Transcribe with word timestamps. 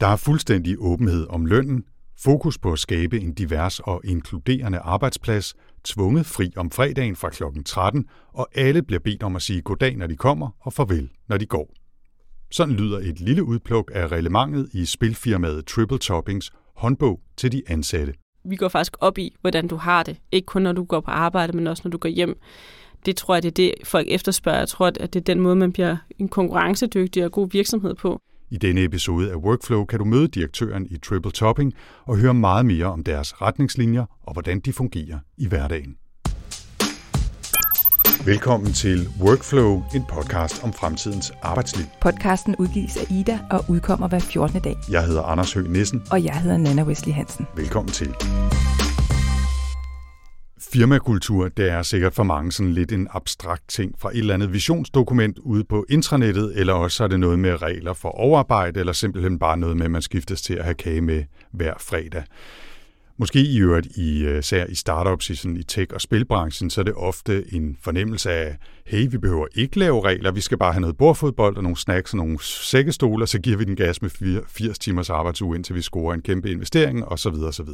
Der 0.00 0.06
er 0.06 0.16
fuldstændig 0.16 0.76
åbenhed 0.78 1.26
om 1.30 1.46
lønnen, 1.46 1.84
fokus 2.18 2.58
på 2.58 2.72
at 2.72 2.78
skabe 2.78 3.20
en 3.20 3.34
divers 3.34 3.80
og 3.80 4.00
inkluderende 4.04 4.78
arbejdsplads, 4.78 5.54
tvunget 5.84 6.26
fri 6.26 6.52
om 6.56 6.70
fredagen 6.70 7.16
fra 7.16 7.30
kl. 7.30 7.42
13, 7.64 8.04
og 8.32 8.48
alle 8.54 8.82
bliver 8.82 9.00
bedt 9.00 9.22
om 9.22 9.36
at 9.36 9.42
sige 9.42 9.62
goddag, 9.62 9.96
når 9.96 10.06
de 10.06 10.16
kommer, 10.16 10.48
og 10.60 10.72
farvel, 10.72 11.10
når 11.28 11.36
de 11.36 11.46
går. 11.46 11.74
Sådan 12.50 12.74
lyder 12.74 12.98
et 12.98 13.20
lille 13.20 13.44
udpluk 13.44 13.90
af 13.94 14.08
reglementet 14.08 14.68
i 14.72 14.84
spilfirmaet 14.84 15.66
Triple 15.66 15.98
Toppings 15.98 16.50
håndbog 16.76 17.20
til 17.36 17.52
de 17.52 17.62
ansatte. 17.66 18.14
Vi 18.44 18.56
går 18.56 18.68
faktisk 18.68 18.96
op 19.00 19.18
i, 19.18 19.36
hvordan 19.40 19.68
du 19.68 19.76
har 19.76 20.02
det. 20.02 20.16
Ikke 20.32 20.46
kun 20.46 20.62
når 20.62 20.72
du 20.72 20.84
går 20.84 21.00
på 21.00 21.10
arbejde, 21.10 21.52
men 21.52 21.66
også 21.66 21.82
når 21.84 21.90
du 21.90 21.98
går 21.98 22.08
hjem. 22.08 22.38
Det 23.06 23.16
tror 23.16 23.34
jeg, 23.34 23.42
det 23.42 23.48
er 23.48 23.54
det, 23.54 23.74
folk 23.84 24.06
efterspørger. 24.10 24.58
Jeg 24.58 24.68
tror, 24.68 24.86
at 24.86 25.14
det 25.14 25.16
er 25.16 25.24
den 25.24 25.40
måde, 25.40 25.56
man 25.56 25.72
bliver 25.72 25.96
en 26.18 26.28
konkurrencedygtig 26.28 27.24
og 27.24 27.32
god 27.32 27.48
virksomhed 27.50 27.94
på. 27.94 28.20
I 28.50 28.56
denne 28.56 28.84
episode 28.84 29.30
af 29.30 29.36
Workflow 29.36 29.84
kan 29.84 29.98
du 29.98 30.04
møde 30.04 30.28
direktøren 30.28 30.86
i 30.90 30.98
Triple 30.98 31.30
Topping 31.30 31.74
og 32.06 32.16
høre 32.16 32.34
meget 32.34 32.66
mere 32.66 32.86
om 32.86 33.04
deres 33.04 33.42
retningslinjer 33.42 34.04
og 34.22 34.32
hvordan 34.32 34.60
de 34.60 34.72
fungerer 34.72 35.18
i 35.38 35.48
hverdagen. 35.48 35.96
Velkommen 38.24 38.72
til 38.72 39.08
Workflow, 39.20 39.82
en 39.94 40.04
podcast 40.08 40.64
om 40.64 40.72
fremtidens 40.72 41.32
arbejdsliv. 41.42 41.86
Podcasten 42.00 42.56
udgives 42.56 42.96
af 42.96 43.06
Ida 43.10 43.38
og 43.50 43.64
udkommer 43.68 44.08
hver 44.08 44.18
14. 44.18 44.60
dag. 44.60 44.76
Jeg 44.90 45.06
hedder 45.06 45.22
Anders 45.22 45.52
Høgh 45.52 45.70
Nissen. 45.70 46.02
Og 46.10 46.24
jeg 46.24 46.40
hedder 46.40 46.56
Nana 46.56 46.82
Wesley 46.82 47.12
Hansen. 47.12 47.46
Velkommen 47.56 47.92
til. 47.92 48.14
Firmakultur, 50.72 51.48
det 51.48 51.70
er 51.70 51.82
sikkert 51.82 52.14
for 52.14 52.22
mange 52.22 52.52
sådan 52.52 52.72
lidt 52.72 52.92
en 52.92 53.08
abstrakt 53.10 53.68
ting 53.68 53.94
fra 53.98 54.10
et 54.10 54.18
eller 54.18 54.34
andet 54.34 54.52
visionsdokument 54.52 55.38
ude 55.38 55.64
på 55.64 55.86
intranettet, 55.88 56.52
eller 56.56 56.72
også 56.72 57.04
er 57.04 57.08
det 57.08 57.20
noget 57.20 57.38
med 57.38 57.62
regler 57.62 57.92
for 57.92 58.08
overarbejde, 58.08 58.80
eller 58.80 58.92
simpelthen 58.92 59.38
bare 59.38 59.56
noget 59.56 59.76
med, 59.76 59.84
at 59.84 59.90
man 59.90 60.02
skiftes 60.02 60.42
til 60.42 60.54
at 60.54 60.64
have 60.64 60.74
kage 60.74 61.00
med 61.00 61.24
hver 61.52 61.74
fredag. 61.80 62.22
Måske 63.16 63.40
i 63.40 63.58
øvrigt 63.58 63.86
i, 63.86 64.24
øh, 64.24 64.38
især 64.38 64.66
i 64.66 64.74
startups 64.74 65.30
i, 65.30 65.34
sådan, 65.34 65.56
i 65.56 65.62
tech- 65.72 65.94
og 65.94 66.00
spilbranchen, 66.00 66.70
så 66.70 66.80
er 66.80 66.84
det 66.84 66.94
ofte 66.94 67.54
en 67.54 67.76
fornemmelse 67.82 68.30
af, 68.30 68.56
hey, 68.86 69.10
vi 69.10 69.18
behøver 69.18 69.46
ikke 69.54 69.78
lave 69.78 70.04
regler, 70.04 70.32
vi 70.32 70.40
skal 70.40 70.58
bare 70.58 70.72
have 70.72 70.80
noget 70.80 70.96
bordfodbold 70.96 71.56
og 71.56 71.62
nogle 71.62 71.76
snacks 71.76 72.12
og 72.12 72.16
nogle 72.16 72.38
sækkestoler, 72.42 73.26
så 73.26 73.38
giver 73.40 73.56
vi 73.56 73.64
den 73.64 73.76
gas 73.76 74.02
med 74.02 74.10
80 74.48 74.78
timers 74.78 75.10
arbejdsuge, 75.10 75.56
indtil 75.56 75.74
vi 75.74 75.82
scorer 75.82 76.14
en 76.14 76.22
kæmpe 76.22 76.50
investering, 76.50 77.04
osv. 77.04 77.34
osv. 77.34 77.68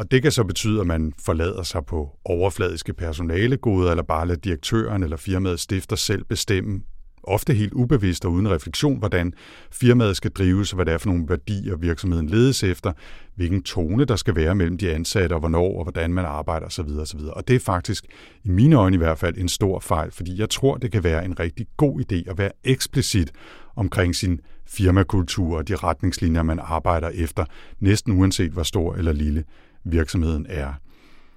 Og 0.00 0.10
det 0.10 0.22
kan 0.22 0.32
så 0.32 0.44
betyde, 0.44 0.80
at 0.80 0.86
man 0.86 1.12
forlader 1.18 1.62
sig 1.62 1.84
på 1.86 2.18
overfladiske 2.24 2.92
personalegoder, 2.92 3.90
eller 3.90 4.02
bare 4.02 4.26
lader 4.26 4.40
direktøren 4.40 5.02
eller 5.02 5.16
firmaet 5.16 5.60
stifter 5.60 5.96
selv 5.96 6.24
bestemme, 6.24 6.82
ofte 7.22 7.54
helt 7.54 7.72
ubevidst 7.72 8.24
og 8.24 8.32
uden 8.32 8.50
refleksion, 8.50 8.98
hvordan 8.98 9.32
firmaet 9.72 10.16
skal 10.16 10.30
drives, 10.30 10.72
og 10.72 10.76
hvad 10.76 10.86
det 10.86 10.94
er 10.94 10.98
for 10.98 11.08
nogle 11.08 11.28
værdier 11.28 11.76
virksomheden 11.76 12.28
ledes 12.28 12.62
efter, 12.62 12.92
hvilken 13.34 13.62
tone 13.62 14.04
der 14.04 14.16
skal 14.16 14.36
være 14.36 14.54
mellem 14.54 14.78
de 14.78 14.90
ansatte, 14.90 15.34
og 15.34 15.40
hvornår 15.40 15.78
og 15.78 15.82
hvordan 15.82 16.12
man 16.12 16.24
arbejder 16.24 16.66
osv. 16.66 16.88
osv. 17.00 17.20
Og 17.20 17.48
det 17.48 17.56
er 17.56 17.60
faktisk, 17.60 18.04
i 18.44 18.48
mine 18.48 18.76
øjne 18.76 18.94
i 18.94 18.98
hvert 18.98 19.18
fald, 19.18 19.38
en 19.38 19.48
stor 19.48 19.80
fejl, 19.80 20.10
fordi 20.10 20.40
jeg 20.40 20.50
tror, 20.50 20.76
det 20.76 20.92
kan 20.92 21.04
være 21.04 21.24
en 21.24 21.40
rigtig 21.40 21.66
god 21.76 22.00
idé 22.00 22.30
at 22.30 22.38
være 22.38 22.50
eksplicit 22.64 23.32
omkring 23.76 24.14
sin 24.14 24.40
firmakultur 24.66 25.56
og 25.56 25.68
de 25.68 25.76
retningslinjer, 25.76 26.42
man 26.42 26.58
arbejder 26.62 27.08
efter, 27.08 27.44
næsten 27.80 28.12
uanset 28.12 28.50
hvor 28.50 28.62
stor 28.62 28.94
eller 28.94 29.12
lille 29.12 29.44
virksomheden 29.84 30.46
er. 30.48 30.72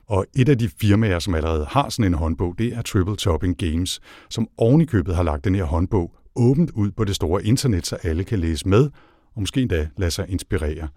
Og 0.08 0.26
et 0.36 0.50
af 0.50 0.58
de 0.58 0.70
firmaer, 0.82 1.20
som 1.20 1.36
allerede 1.36 1.66
har 1.66 1.90
sådan 1.90 2.06
en 2.06 2.14
håndbog, 2.14 2.56
det 2.58 2.74
er 2.74 2.82
Triple 2.82 3.16
Topping 3.16 3.58
Games, 3.58 4.00
som 4.30 4.48
ovenikøbet 4.58 5.16
har 5.16 5.24
lagt 5.24 5.46
den 5.46 5.56
her 5.56 5.64
håndbog 5.64 6.12
åbent 6.36 6.72
ud 6.72 6.92
på 6.92 7.04
det 7.04 7.16
store 7.16 7.46
internet, 7.46 7.88
så 7.88 7.96
alle 8.04 8.24
kan 8.24 8.40
læse 8.40 8.68
med, 8.68 8.90
og 9.36 9.42
måske 9.42 9.62
endda 9.62 9.90
lade 9.98 10.12
sig 10.12 10.30
inspirere. 10.30 10.88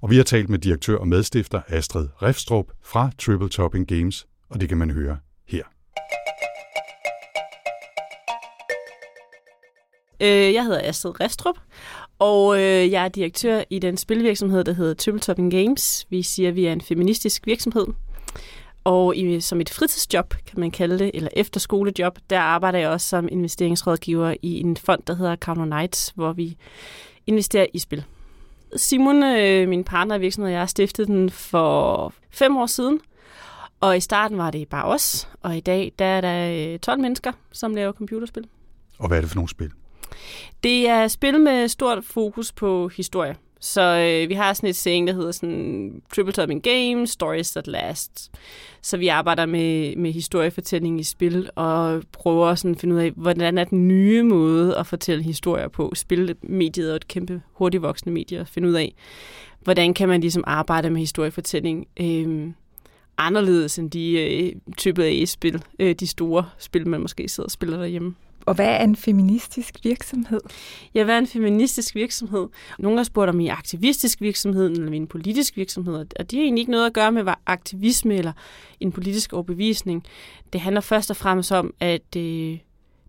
Og 0.00 0.10
vi 0.10 0.16
har 0.16 0.22
talt 0.22 0.48
med 0.48 0.58
direktør 0.58 0.96
og 0.96 1.08
medstifter 1.08 1.60
Astrid 1.68 2.08
Refstrup 2.22 2.66
fra 2.84 3.10
Triple 3.18 3.48
Topping 3.48 3.88
Games, 3.88 4.26
og 4.48 4.60
det 4.60 4.68
kan 4.68 4.78
man 4.78 4.90
høre 4.90 5.16
her. 5.48 5.62
Øh, 10.20 10.54
jeg 10.54 10.64
hedder 10.64 10.80
Astrid 10.84 11.20
Refstrup, 11.20 11.56
og 12.18 12.56
øh, 12.56 12.90
jeg 12.90 13.04
er 13.04 13.08
direktør 13.08 13.62
i 13.70 13.78
den 13.78 13.96
spilvirksomhed, 13.96 14.64
der 14.64 14.72
hedder 14.72 14.94
Triple 14.94 15.20
Topping 15.20 15.50
Games. 15.50 16.06
Vi 16.10 16.22
siger, 16.22 16.48
at 16.48 16.56
vi 16.56 16.66
er 16.66 16.72
en 16.72 16.80
feministisk 16.80 17.46
virksomhed. 17.46 17.86
Og 18.84 19.16
i, 19.16 19.40
som 19.40 19.60
et 19.60 19.70
fritidsjob, 19.70 20.34
kan 20.46 20.60
man 20.60 20.70
kalde 20.70 20.98
det, 20.98 21.10
eller 21.14 21.28
efterskolejob, 21.32 22.18
der 22.30 22.40
arbejder 22.40 22.78
jeg 22.78 22.88
også 22.88 23.08
som 23.08 23.28
investeringsrådgiver 23.30 24.34
i 24.42 24.60
en 24.60 24.76
fond, 24.76 25.02
der 25.06 25.14
hedder 25.14 25.36
Counter 25.36 25.64
Knights, 25.64 26.12
hvor 26.14 26.32
vi 26.32 26.56
investerer 27.26 27.66
i 27.74 27.78
spil. 27.78 28.04
Simon, 28.76 29.22
øh, 29.22 29.68
min 29.68 29.84
partner 29.84 30.14
i 30.14 30.20
virksomheden, 30.20 30.52
jeg 30.52 30.60
har 30.60 30.66
stiftet 30.66 31.08
den 31.08 31.30
for 31.30 32.12
fem 32.30 32.56
år 32.56 32.66
siden. 32.66 33.00
Og 33.80 33.96
i 33.96 34.00
starten 34.00 34.38
var 34.38 34.50
det 34.50 34.68
bare 34.68 34.84
os, 34.84 35.28
og 35.42 35.56
i 35.56 35.60
dag 35.60 35.92
der 35.98 36.04
er 36.04 36.20
der 36.20 36.72
øh, 36.72 36.78
12 36.78 37.00
mennesker, 37.00 37.32
som 37.52 37.74
laver 37.74 37.92
computerspil. 37.92 38.46
Og 38.98 39.08
hvad 39.08 39.16
er 39.16 39.20
det 39.20 39.30
for 39.30 39.36
nogle 39.36 39.48
spil? 39.48 39.70
Det 40.62 40.88
er 40.88 41.08
spil 41.08 41.40
med 41.40 41.68
stort 41.68 42.04
fokus 42.04 42.52
på 42.52 42.88
historie. 42.88 43.36
Så 43.60 43.82
øh, 43.82 44.28
vi 44.28 44.34
har 44.34 44.52
sådan 44.52 44.68
et 44.68 44.76
saying, 44.76 45.06
der 45.06 45.14
hedder 45.14 45.32
sådan 45.32 46.02
Triple 46.14 46.32
Topping 46.32 46.62
Games, 46.62 47.10
Stories 47.10 47.50
That 47.50 47.66
Last. 47.66 48.30
Så 48.82 48.96
vi 48.96 49.08
arbejder 49.08 49.46
med, 49.46 49.96
med 49.96 50.12
historiefortælling 50.12 51.00
i 51.00 51.02
spil 51.02 51.50
og 51.54 52.02
prøver 52.12 52.54
sådan 52.54 52.74
at 52.74 52.80
finde 52.80 52.94
ud 52.94 53.00
af, 53.00 53.10
hvordan 53.10 53.58
er 53.58 53.64
den 53.64 53.88
nye 53.88 54.22
måde 54.22 54.76
at 54.76 54.86
fortælle 54.86 55.24
historier 55.24 55.68
på. 55.68 55.92
Spilmediet 55.94 56.90
er 56.90 56.96
et 56.96 57.08
kæmpe 57.08 57.42
hurtigt 57.52 57.82
voksende 57.82 58.14
medie 58.14 58.38
at 58.38 58.48
finde 58.48 58.68
ud 58.68 58.74
af, 58.74 58.94
hvordan 59.60 59.94
kan 59.94 60.08
man 60.08 60.20
ligesom 60.20 60.44
arbejde 60.46 60.90
med 60.90 61.00
historiefortælling 61.00 61.86
øh, 62.00 62.48
anderledes 63.18 63.78
end 63.78 63.90
de 63.90 64.12
øh, 64.12 64.52
type 64.76 65.04
af 65.04 65.28
spil, 65.28 65.62
øh, 65.78 65.94
de 65.94 66.06
store 66.06 66.44
spil, 66.58 66.88
man 66.88 67.00
måske 67.00 67.28
sidder 67.28 67.46
og 67.46 67.50
spiller 67.50 67.76
derhjemme. 67.76 68.14
Og 68.46 68.54
hvad 68.54 68.66
er 68.66 68.84
en 68.84 68.96
feministisk 68.96 69.74
virksomhed? 69.84 70.40
Ja, 70.94 71.04
hvad 71.04 71.14
er 71.14 71.18
en 71.18 71.26
feministisk 71.26 71.94
virksomhed? 71.94 72.48
Nogle 72.78 72.98
har 72.98 73.04
spurgt 73.04 73.28
om 73.28 73.40
I 73.40 73.48
er 73.48 73.54
aktivistisk 73.54 74.20
virksomhed 74.20 74.70
eller 74.70 74.92
en 74.92 75.06
politisk 75.06 75.56
virksomhed, 75.56 75.94
og 75.94 76.30
det 76.30 76.32
har 76.38 76.44
egentlig 76.44 76.60
ikke 76.60 76.70
noget 76.70 76.86
at 76.86 76.92
gøre 76.92 77.12
med 77.12 77.32
aktivisme 77.46 78.14
eller 78.14 78.32
en 78.80 78.92
politisk 78.92 79.32
overbevisning. 79.32 80.04
Det 80.52 80.60
handler 80.60 80.80
først 80.80 81.10
og 81.10 81.16
fremmest 81.16 81.52
om, 81.52 81.74
at 81.80 82.14
det, 82.14 82.60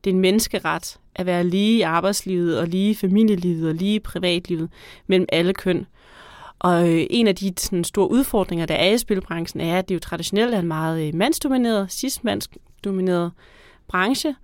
det 0.04 0.10
er 0.10 0.14
en 0.14 0.22
menneskeret 0.22 0.98
at 1.16 1.26
være 1.26 1.44
lige 1.44 1.78
i 1.78 1.82
arbejdslivet 1.82 2.60
og 2.60 2.68
lige 2.68 2.90
i 2.90 2.94
familielivet 2.94 3.70
og 3.70 3.76
lige 3.76 3.96
i 3.96 4.00
privatlivet 4.00 4.70
mellem 5.08 5.26
alle 5.32 5.54
køn. 5.54 5.86
Og 6.60 6.90
øh, 6.90 7.08
en 7.10 7.28
af 7.28 7.36
de 7.36 7.54
sådan, 7.58 7.84
store 7.84 8.12
udfordringer, 8.12 8.66
der 8.66 8.76
er 8.76 8.94
i 8.94 8.98
spilbranchen, 8.98 9.62
er, 9.62 9.78
at 9.78 9.90
det 9.90 9.96
jo 9.96 10.00
traditionelt 10.00 10.54
er 10.54 10.60
en 10.60 10.68
meget 10.68 11.08
øh, 11.08 11.16
mandsdomineret, 11.16 11.92
cis-mandsdomineret 11.92 13.32
branche, 13.88 14.36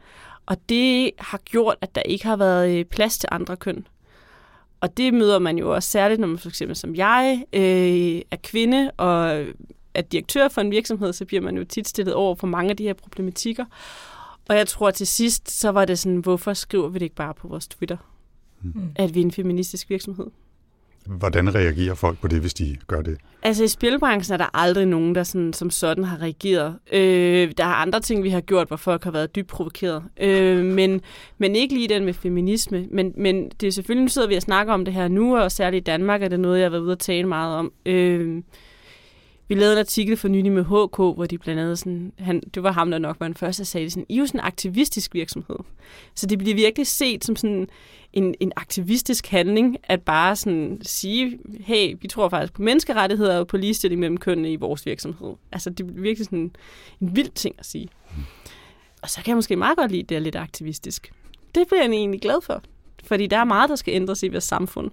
og 0.46 0.58
det 0.70 1.12
har 1.20 1.38
gjort, 1.38 1.76
at 1.82 1.96
der 1.96 2.02
ikke 2.02 2.26
har 2.26 2.36
været 2.36 2.78
øh, 2.78 2.86
plads 2.86 3.18
til 3.18 3.30
andre 3.32 3.58
køn. 3.58 3.88
Og 4.82 4.98
det 4.98 5.14
møder 5.14 5.40
man 5.40 5.58
jo 5.58 5.74
også 5.74 5.90
særligt, 5.90 6.20
når 6.20 6.28
man 6.28 6.38
for 6.38 6.50
eksempel 6.50 6.76
som 6.76 6.96
jeg 6.96 7.46
øh, 7.54 8.22
er 8.32 8.38
kvinde 8.44 8.92
og 8.92 9.46
er 9.94 10.02
direktør 10.02 10.48
for 10.48 10.62
en 10.62 10.72
virksomhed, 10.72 11.14
så 11.14 11.26
bliver 11.26 11.42
man 11.42 11.58
jo 11.58 11.64
tit 11.64 11.88
stillet 11.88 12.14
over 12.14 12.36
for 12.36 12.48
mange 12.48 12.70
af 12.70 12.78
de 12.78 12.84
her 12.84 12.94
problematikker. 12.94 13.66
Og 14.50 14.58
jeg 14.58 14.68
tror 14.68 14.92
til 14.92 15.08
sidst, 15.08 15.52
så 15.52 15.70
var 15.70 15.86
det 15.86 16.00
sådan, 16.00 16.18
hvorfor 16.18 16.54
skriver 16.54 16.88
vi 16.90 16.94
det 16.94 17.06
ikke 17.06 17.16
bare 17.16 17.34
på 17.34 17.48
vores 17.48 17.68
Twitter, 17.68 17.98
mm. 18.62 18.92
at 18.96 19.16
vi 19.16 19.20
er 19.22 19.26
en 19.26 19.32
feministisk 19.32 19.90
virksomhed? 19.90 20.26
Hvordan 21.06 21.56
reagerer 21.56 21.96
folk 21.96 22.20
på 22.22 22.28
det, 22.28 22.40
hvis 22.40 22.54
de 22.54 22.78
gør 22.88 23.02
det? 23.02 23.18
Altså 23.44 23.64
i 23.64 23.68
spilbranchen 23.68 24.34
er 24.34 24.38
der 24.38 24.58
aldrig 24.58 24.86
nogen, 24.86 25.16
der 25.16 25.24
sådan, 25.24 25.54
som 25.54 25.70
sådan 25.70 26.04
har 26.04 26.22
reageret. 26.22 26.76
Øh, 26.94 27.52
der 27.58 27.64
er 27.64 27.74
andre 27.74 28.00
ting, 28.00 28.24
vi 28.24 28.30
har 28.30 28.42
gjort, 28.42 28.68
hvor 28.68 28.78
folk 28.78 29.04
har 29.04 29.12
været 29.12 29.36
dybt 29.36 29.48
provokeret. 29.48 30.04
Øh, 30.22 30.66
men, 30.66 31.02
men 31.38 31.56
ikke 31.56 31.74
lige 31.74 31.88
den 31.88 32.06
med 32.06 32.14
feminisme. 32.14 32.88
Men, 32.92 33.14
men 33.18 33.50
det 33.50 33.68
er 33.68 33.72
selvfølgelig, 33.72 34.04
nu 34.04 34.10
sidder 34.10 34.28
vi 34.28 34.36
og 34.36 34.42
snakker 34.42 34.74
om 34.74 34.86
det 34.86 34.94
her 34.94 35.08
nu, 35.08 35.38
og 35.38 35.52
særligt 35.52 35.82
i 35.82 35.90
Danmark 35.92 36.24
er 36.24 36.28
det 36.28 36.40
noget, 36.40 36.60
jeg 36.60 36.66
har 36.66 36.70
været 36.70 36.82
ude 36.82 36.92
at 36.92 37.00
tale 37.00 37.28
meget 37.28 37.56
om. 37.56 37.72
Øh, 37.86 38.42
vi 39.48 39.56
lavede 39.56 39.74
en 39.74 39.80
artikel 39.80 40.18
for 40.18 40.28
nylig 40.28 40.52
med 40.52 40.64
HK, 40.64 40.98
hvor 40.98 41.26
de 41.26 41.38
blandt 41.38 41.62
andet 41.62 41.80
sådan, 41.80 42.14
han, 42.18 42.42
det 42.54 42.64
var 42.64 42.72
ham, 42.72 42.92
der 42.92 42.98
nok 42.98 43.20
var 43.20 43.28
den 43.28 43.36
første, 43.36 43.64
der 43.64 43.66
sagde 43.66 43.90
sådan, 43.90 44.06
I 44.10 44.16
er 44.16 44.20
jo 44.20 44.26
sådan 44.26 44.40
en 44.40 44.46
aktivistisk 44.46 45.14
virksomhed. 45.14 45.56
Så 46.16 46.26
det 46.26 46.38
bliver 46.38 46.56
virkelig 46.56 46.88
set 46.88 47.26
som 47.26 47.36
sådan 47.36 47.68
en, 48.14 48.36
en 48.40 48.52
aktivistisk 48.56 49.28
handling, 49.28 49.78
at 49.84 50.02
bare 50.02 50.36
sådan 50.36 50.80
sige, 50.82 51.40
hey, 51.60 51.96
vi 52.02 52.08
tror 52.08 52.30
faktisk 52.30 52.54
på 52.54 52.62
menneskerettigheder 52.62 53.40
og 53.40 53.48
på 53.48 53.58
ligestilling 53.58 54.00
mellem 54.00 54.18
kønnene 54.18 54.52
i 54.52 54.56
vores 54.56 54.86
virksomhed. 54.86 55.34
Altså, 55.52 55.70
det 55.70 55.88
bliver 55.88 56.02
virkelig 56.02 56.26
sådan 56.26 56.52
en 57.02 57.16
vild 57.16 57.30
ting 57.30 57.56
at 57.60 57.66
sige. 57.66 57.88
Og 59.02 59.10
så 59.10 59.18
kan 59.18 59.28
jeg 59.28 59.36
måske 59.36 59.56
meget 59.56 59.78
godt 59.78 59.92
lide, 59.92 60.02
at 60.02 60.10
det 60.10 60.16
er 60.16 60.20
lidt 60.20 60.36
aktivistisk. 60.36 61.12
Det 61.56 61.68
bliver 61.68 61.84
jeg 61.84 61.92
egentlig 61.92 62.22
glad 62.22 62.42
for. 62.42 62.64
Fordi 63.04 63.28
der 63.28 63.38
er 63.38 63.44
meget, 63.44 63.70
der 63.70 63.76
skal 63.76 63.94
ændres 63.94 64.24
i 64.24 64.28
vores 64.28 64.44
samfund. 64.44 64.92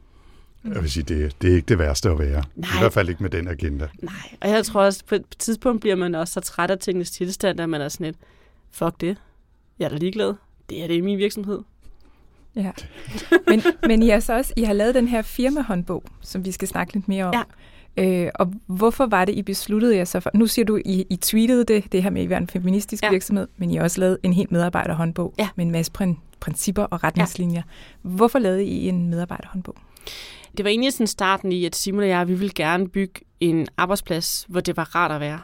Jeg 0.64 0.82
vil 0.82 0.90
sige, 0.90 1.02
det, 1.02 1.42
det 1.42 1.50
er 1.50 1.54
ikke 1.54 1.66
det 1.66 1.78
værste 1.78 2.10
at 2.10 2.18
være. 2.18 2.42
Nej. 2.54 2.70
I 2.76 2.78
hvert 2.80 2.92
fald 2.92 3.08
ikke 3.08 3.22
med 3.22 3.30
den 3.30 3.48
agenda. 3.48 3.88
Nej, 4.02 4.14
og 4.40 4.48
jeg 4.48 4.64
tror 4.64 4.82
også, 4.82 5.04
på 5.06 5.14
et 5.14 5.24
tidspunkt 5.38 5.80
bliver 5.80 5.96
man 5.96 6.14
også 6.14 6.34
så 6.34 6.40
træt 6.40 6.70
af 6.70 6.78
tingens 6.78 7.10
tilstand, 7.10 7.60
at 7.60 7.68
man 7.68 7.80
er 7.80 7.88
sådan 7.88 8.06
lidt, 8.06 8.16
fuck 8.70 9.00
det, 9.00 9.16
jeg 9.78 9.84
er 9.84 9.88
da 9.88 9.96
ligeglad. 9.96 10.34
Det 10.70 10.82
er 10.82 10.86
det 10.86 10.94
i 10.94 11.00
min 11.00 11.18
virksomhed. 11.18 11.58
Ja. 12.56 12.70
Men, 13.48 13.62
men 13.86 14.02
I 14.02 14.08
har 14.08 14.20
så 14.20 14.32
også 14.36 14.52
I 14.56 14.62
har 14.62 14.72
lavet 14.72 14.94
den 14.94 15.08
her 15.08 15.22
firmahåndbog, 15.22 16.04
som 16.20 16.44
vi 16.44 16.52
skal 16.52 16.68
snakke 16.68 16.94
lidt 16.94 17.08
mere 17.08 17.24
om. 17.24 17.34
Ja. 17.34 17.42
Øh, 17.96 18.30
og 18.34 18.52
hvorfor 18.66 19.06
var 19.06 19.24
det, 19.24 19.34
I 19.34 19.42
besluttede 19.42 19.96
jer 19.96 20.04
så 20.04 20.20
for? 20.20 20.30
Nu 20.34 20.46
siger 20.46 20.66
du, 20.66 20.76
I, 20.76 21.06
I 21.10 21.16
tweetede 21.16 21.64
det, 21.64 21.92
det 21.92 22.02
her 22.02 22.10
med, 22.10 22.20
at 22.20 22.26
I 22.26 22.30
var 22.30 22.36
en 22.36 22.48
feministisk 22.48 23.02
ja. 23.02 23.10
virksomhed, 23.10 23.48
men 23.56 23.70
I 23.70 23.76
har 23.76 23.82
også 23.82 24.00
lavet 24.00 24.18
en 24.22 24.32
helt 24.32 24.52
medarbejderhåndbog 24.52 25.34
ja. 25.38 25.48
med 25.56 25.64
en 25.64 25.70
masse 25.70 25.92
prin- 25.98 26.18
principper 26.40 26.82
og 26.82 27.04
retningslinjer. 27.04 27.62
Ja. 28.04 28.08
Hvorfor 28.08 28.38
lavede 28.38 28.64
I 28.64 28.88
en 28.88 29.10
medarbejderhåndbog? 29.10 29.76
Det 30.56 30.64
var 30.64 30.70
egentlig 30.70 30.92
sådan 30.92 31.06
starten 31.06 31.52
i, 31.52 31.64
at 31.64 31.76
Simon 31.76 32.02
og 32.02 32.08
jeg, 32.08 32.28
vi 32.28 32.34
ville 32.34 32.54
gerne 32.54 32.88
bygge 32.88 33.20
en 33.40 33.68
arbejdsplads, 33.76 34.46
hvor 34.48 34.60
det 34.60 34.76
var 34.76 34.94
rart 34.94 35.12
at 35.12 35.20
være. 35.20 35.40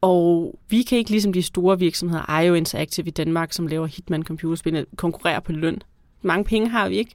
Og 0.00 0.58
vi 0.68 0.82
kan 0.82 0.98
ikke 0.98 1.10
ligesom 1.10 1.32
de 1.32 1.42
store 1.42 1.78
virksomheder, 1.78 2.40
IO 2.40 2.54
Interactive 2.54 3.06
i 3.06 3.10
Danmark, 3.10 3.52
som 3.52 3.66
laver 3.66 3.86
Hitman 3.86 4.22
computerspil, 4.22 4.86
konkurrere 4.96 5.40
på 5.40 5.52
løn. 5.52 5.82
Mange 6.22 6.44
penge 6.44 6.68
har 6.68 6.88
vi 6.88 6.96
ikke. 6.96 7.14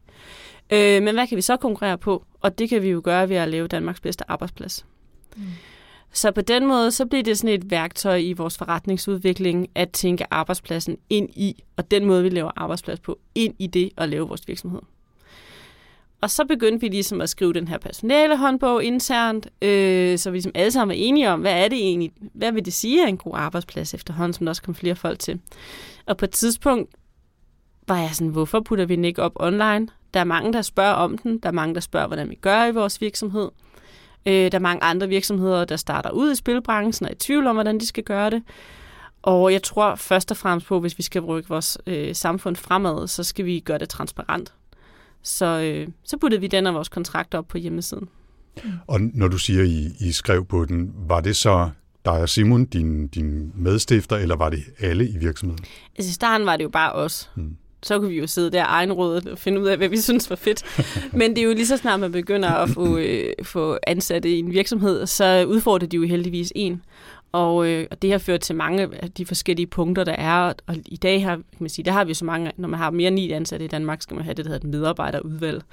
Øh, 0.69 1.03
men 1.03 1.15
hvad 1.15 1.27
kan 1.27 1.35
vi 1.35 1.41
så 1.41 1.57
konkurrere 1.57 1.97
på? 1.97 2.25
Og 2.41 2.59
det 2.59 2.69
kan 2.69 2.81
vi 2.81 2.89
jo 2.89 3.01
gøre 3.03 3.29
ved 3.29 3.35
at 3.35 3.49
lave 3.49 3.67
Danmarks 3.67 4.01
bedste 4.01 4.31
arbejdsplads. 4.31 4.85
Mm. 5.35 5.43
Så 6.13 6.31
på 6.31 6.41
den 6.41 6.65
måde, 6.65 6.91
så 6.91 7.05
bliver 7.05 7.23
det 7.23 7.37
sådan 7.37 7.55
et 7.55 7.71
værktøj 7.71 8.15
i 8.15 8.33
vores 8.33 8.57
forretningsudvikling 8.57 9.69
at 9.75 9.91
tænke 9.91 10.25
arbejdspladsen 10.31 10.97
ind 11.09 11.29
i, 11.35 11.63
og 11.77 11.91
den 11.91 12.05
måde, 12.05 12.23
vi 12.23 12.29
laver 12.29 12.51
arbejdsplads 12.55 12.99
på, 12.99 13.19
ind 13.35 13.55
i 13.59 13.67
det 13.67 13.89
at 13.97 14.09
lave 14.09 14.27
vores 14.27 14.47
virksomhed. 14.47 14.81
Og 16.23 16.29
så 16.29 16.45
begyndte 16.45 16.81
vi 16.81 16.87
ligesom 16.87 17.21
at 17.21 17.29
skrive 17.29 17.53
den 17.53 17.67
her 17.67 17.77
personale 17.77 18.37
håndbog 18.37 18.83
internt, 18.83 19.47
øh, 19.61 20.17
så 20.17 20.31
vi 20.31 20.35
ligesom 20.35 20.51
alle 20.55 20.71
sammen 20.71 20.89
var 20.89 21.03
enige 21.03 21.29
om, 21.29 21.41
hvad 21.41 21.63
er 21.63 21.67
det 21.67 21.77
egentlig, 21.77 22.11
hvad 22.33 22.51
vil 22.51 22.65
det 22.65 22.73
sige 22.73 23.03
at 23.03 23.09
en 23.09 23.17
god 23.17 23.33
arbejdsplads 23.35 23.93
efterhånden, 23.93 24.33
som 24.33 24.45
der 24.45 24.51
også 24.51 24.61
kom 24.61 24.75
flere 24.75 24.95
folk 24.95 25.19
til. 25.19 25.39
Og 26.05 26.17
på 26.17 26.25
et 26.25 26.31
tidspunkt 26.31 26.95
var 27.87 27.97
jeg 27.97 28.09
sådan, 28.13 28.31
hvorfor 28.31 28.59
putter 28.59 28.85
vi 28.85 28.95
den 28.95 29.05
ikke 29.05 29.21
op 29.21 29.31
online? 29.35 29.87
Der 30.13 30.19
er 30.19 30.23
mange, 30.23 30.53
der 30.53 30.61
spørger 30.61 30.93
om 30.93 31.17
den. 31.17 31.39
Der 31.39 31.49
er 31.49 31.53
mange, 31.53 31.75
der 31.75 31.81
spørger, 31.81 32.07
hvordan 32.07 32.29
vi 32.29 32.35
gør 32.35 32.65
i 32.65 32.71
vores 32.71 33.01
virksomhed. 33.01 33.49
Øh, 34.25 34.51
der 34.51 34.57
er 34.57 34.59
mange 34.59 34.83
andre 34.83 35.07
virksomheder, 35.07 35.65
der 35.65 35.75
starter 35.75 36.09
ud 36.09 36.31
i 36.31 36.35
spilbranchen 36.35 37.05
og 37.05 37.09
er 37.09 37.15
i 37.15 37.17
tvivl 37.17 37.47
om, 37.47 37.55
hvordan 37.55 37.79
de 37.79 37.87
skal 37.87 38.03
gøre 38.03 38.29
det. 38.29 38.43
Og 39.21 39.53
jeg 39.53 39.63
tror 39.63 39.95
først 39.95 40.31
og 40.31 40.37
fremmest 40.37 40.67
på, 40.67 40.79
hvis 40.79 40.97
vi 40.97 41.03
skal 41.03 41.21
rykke 41.21 41.49
vores 41.49 41.77
øh, 41.87 42.15
samfund 42.15 42.55
fremad, 42.55 43.07
så 43.07 43.23
skal 43.23 43.45
vi 43.45 43.59
gøre 43.59 43.77
det 43.77 43.89
transparent. 43.89 44.53
Så, 45.23 45.45
øh, 45.45 45.87
så 46.03 46.17
puttede 46.17 46.41
vi 46.41 46.47
den 46.47 46.67
af 46.67 46.73
vores 46.73 46.89
kontrakter 46.89 47.37
op 47.37 47.47
på 47.47 47.57
hjemmesiden. 47.57 48.09
Og 48.87 49.01
når 49.01 49.27
du 49.27 49.37
siger, 49.37 49.63
I, 49.63 49.91
I 49.99 50.11
skrev 50.11 50.45
på 50.45 50.65
den, 50.65 50.93
var 51.07 51.21
det 51.21 51.35
så 51.35 51.69
dig 52.05 52.13
og 52.13 52.29
Simon, 52.29 52.65
din, 52.65 53.07
din 53.07 53.51
medstifter, 53.55 54.15
eller 54.15 54.35
var 54.35 54.49
det 54.49 54.63
alle 54.79 55.09
i 55.09 55.17
virksomheden? 55.17 55.65
Altså 55.97 56.09
i 56.09 56.13
starten 56.13 56.47
var 56.47 56.57
det 56.57 56.63
jo 56.63 56.69
bare 56.69 56.91
os. 56.91 57.29
Hmm 57.35 57.57
så 57.83 57.99
kunne 57.99 58.09
vi 58.09 58.19
jo 58.19 58.27
sidde 58.27 58.51
der 58.51 58.65
egenrådet 58.65 59.27
og 59.27 59.37
finde 59.37 59.61
ud 59.61 59.67
af, 59.67 59.77
hvad 59.77 59.89
vi 59.89 59.97
synes 59.97 60.29
var 60.29 60.35
fedt. 60.35 60.63
Men 61.19 61.31
det 61.31 61.37
er 61.37 61.45
jo 61.45 61.53
lige 61.53 61.67
så 61.67 61.77
snart, 61.77 61.99
man 61.99 62.11
begynder 62.11 62.49
at 62.49 62.69
få, 62.69 62.97
øh, 62.97 63.33
få 63.43 63.77
ansatte 63.87 64.29
i 64.29 64.39
en 64.39 64.51
virksomhed, 64.51 65.05
så 65.05 65.45
udfordrer 65.47 65.87
de 65.87 65.97
jo 65.97 66.03
heldigvis 66.03 66.51
en. 66.55 66.81
Og, 67.33 67.67
øh, 67.67 67.87
og 67.91 68.01
det 68.01 68.11
har 68.11 68.17
ført 68.17 68.41
til 68.41 68.55
mange 68.55 68.89
af 69.01 69.11
de 69.11 69.25
forskellige 69.25 69.67
punkter, 69.67 70.03
der 70.03 70.15
er. 70.15 70.53
Og 70.67 70.75
i 70.85 70.97
dag 70.97 71.23
har, 71.23 71.35
kan 71.35 71.43
man 71.59 71.69
sige, 71.69 71.85
der 71.85 71.91
har 71.91 72.03
vi 72.03 72.13
så 72.13 72.25
mange, 72.25 72.51
når 72.57 72.67
man 72.67 72.79
har 72.79 72.91
mere 72.91 73.07
end 73.07 73.15
ni 73.15 73.31
ansatte 73.31 73.65
i 73.65 73.67
Danmark, 73.67 74.01
skal 74.01 74.15
man 74.15 74.23
have 74.23 74.33
det, 74.33 74.45
der 74.45 74.51
hedder 74.51 74.67
et 74.67 74.73
medarbejderudvalg. 74.73 75.63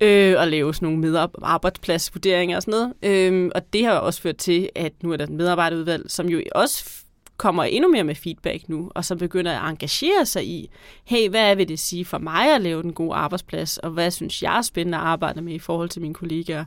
Øh, 0.00 0.34
og 0.38 0.48
lave 0.48 0.74
sådan 0.74 0.86
nogle 0.86 1.00
medarbejdspladsvurderinger 1.00 2.56
og 2.56 2.62
sådan 2.62 2.92
noget. 3.02 3.32
Øh, 3.32 3.50
og 3.54 3.72
det 3.72 3.84
har 3.84 3.92
også 3.92 4.22
ført 4.22 4.36
til, 4.36 4.68
at 4.74 4.92
nu 5.02 5.12
er 5.12 5.16
der 5.16 5.24
et 5.24 5.30
medarbejderudvalg, 5.30 6.10
som 6.10 6.28
jo 6.28 6.42
også 6.54 7.04
kommer 7.40 7.64
endnu 7.64 7.90
mere 7.90 8.04
med 8.04 8.14
feedback 8.14 8.68
nu, 8.68 8.90
og 8.94 9.04
så 9.04 9.16
begynder 9.16 9.60
at 9.60 9.70
engagere 9.70 10.26
sig 10.26 10.46
i, 10.46 10.70
hey, 11.04 11.28
hvad 11.28 11.56
vil 11.56 11.68
det 11.68 11.78
sige 11.78 12.04
for 12.04 12.18
mig 12.18 12.54
at 12.54 12.60
lave 12.60 12.82
den 12.82 12.92
gode 12.92 13.14
arbejdsplads, 13.14 13.78
og 13.78 13.90
hvad 13.90 14.10
synes 14.10 14.42
jeg 14.42 14.58
er 14.58 14.62
spændende 14.62 14.98
at 14.98 15.04
arbejde 15.04 15.42
med 15.42 15.54
i 15.54 15.58
forhold 15.58 15.88
til 15.88 16.02
mine 16.02 16.14
kollegaer. 16.14 16.64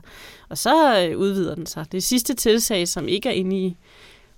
Og 0.48 0.58
så 0.58 1.00
øh, 1.00 1.18
udvider 1.18 1.54
den 1.54 1.66
sig. 1.66 1.92
Det 1.92 2.02
sidste 2.02 2.34
tilsag, 2.34 2.88
som 2.88 3.08
ikke 3.08 3.28
er 3.28 3.32
inde 3.32 3.56
i 3.56 3.76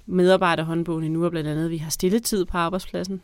medarbejderhåndbogen 0.07 1.05
endnu, 1.05 1.25
er 1.25 1.31
blandt 1.31 1.49
andet, 1.49 1.65
at 1.65 1.71
vi 1.71 1.77
har 1.77 1.91
stilletid 1.91 2.45
på 2.45 2.59
arbejdspladsen. 2.59 3.23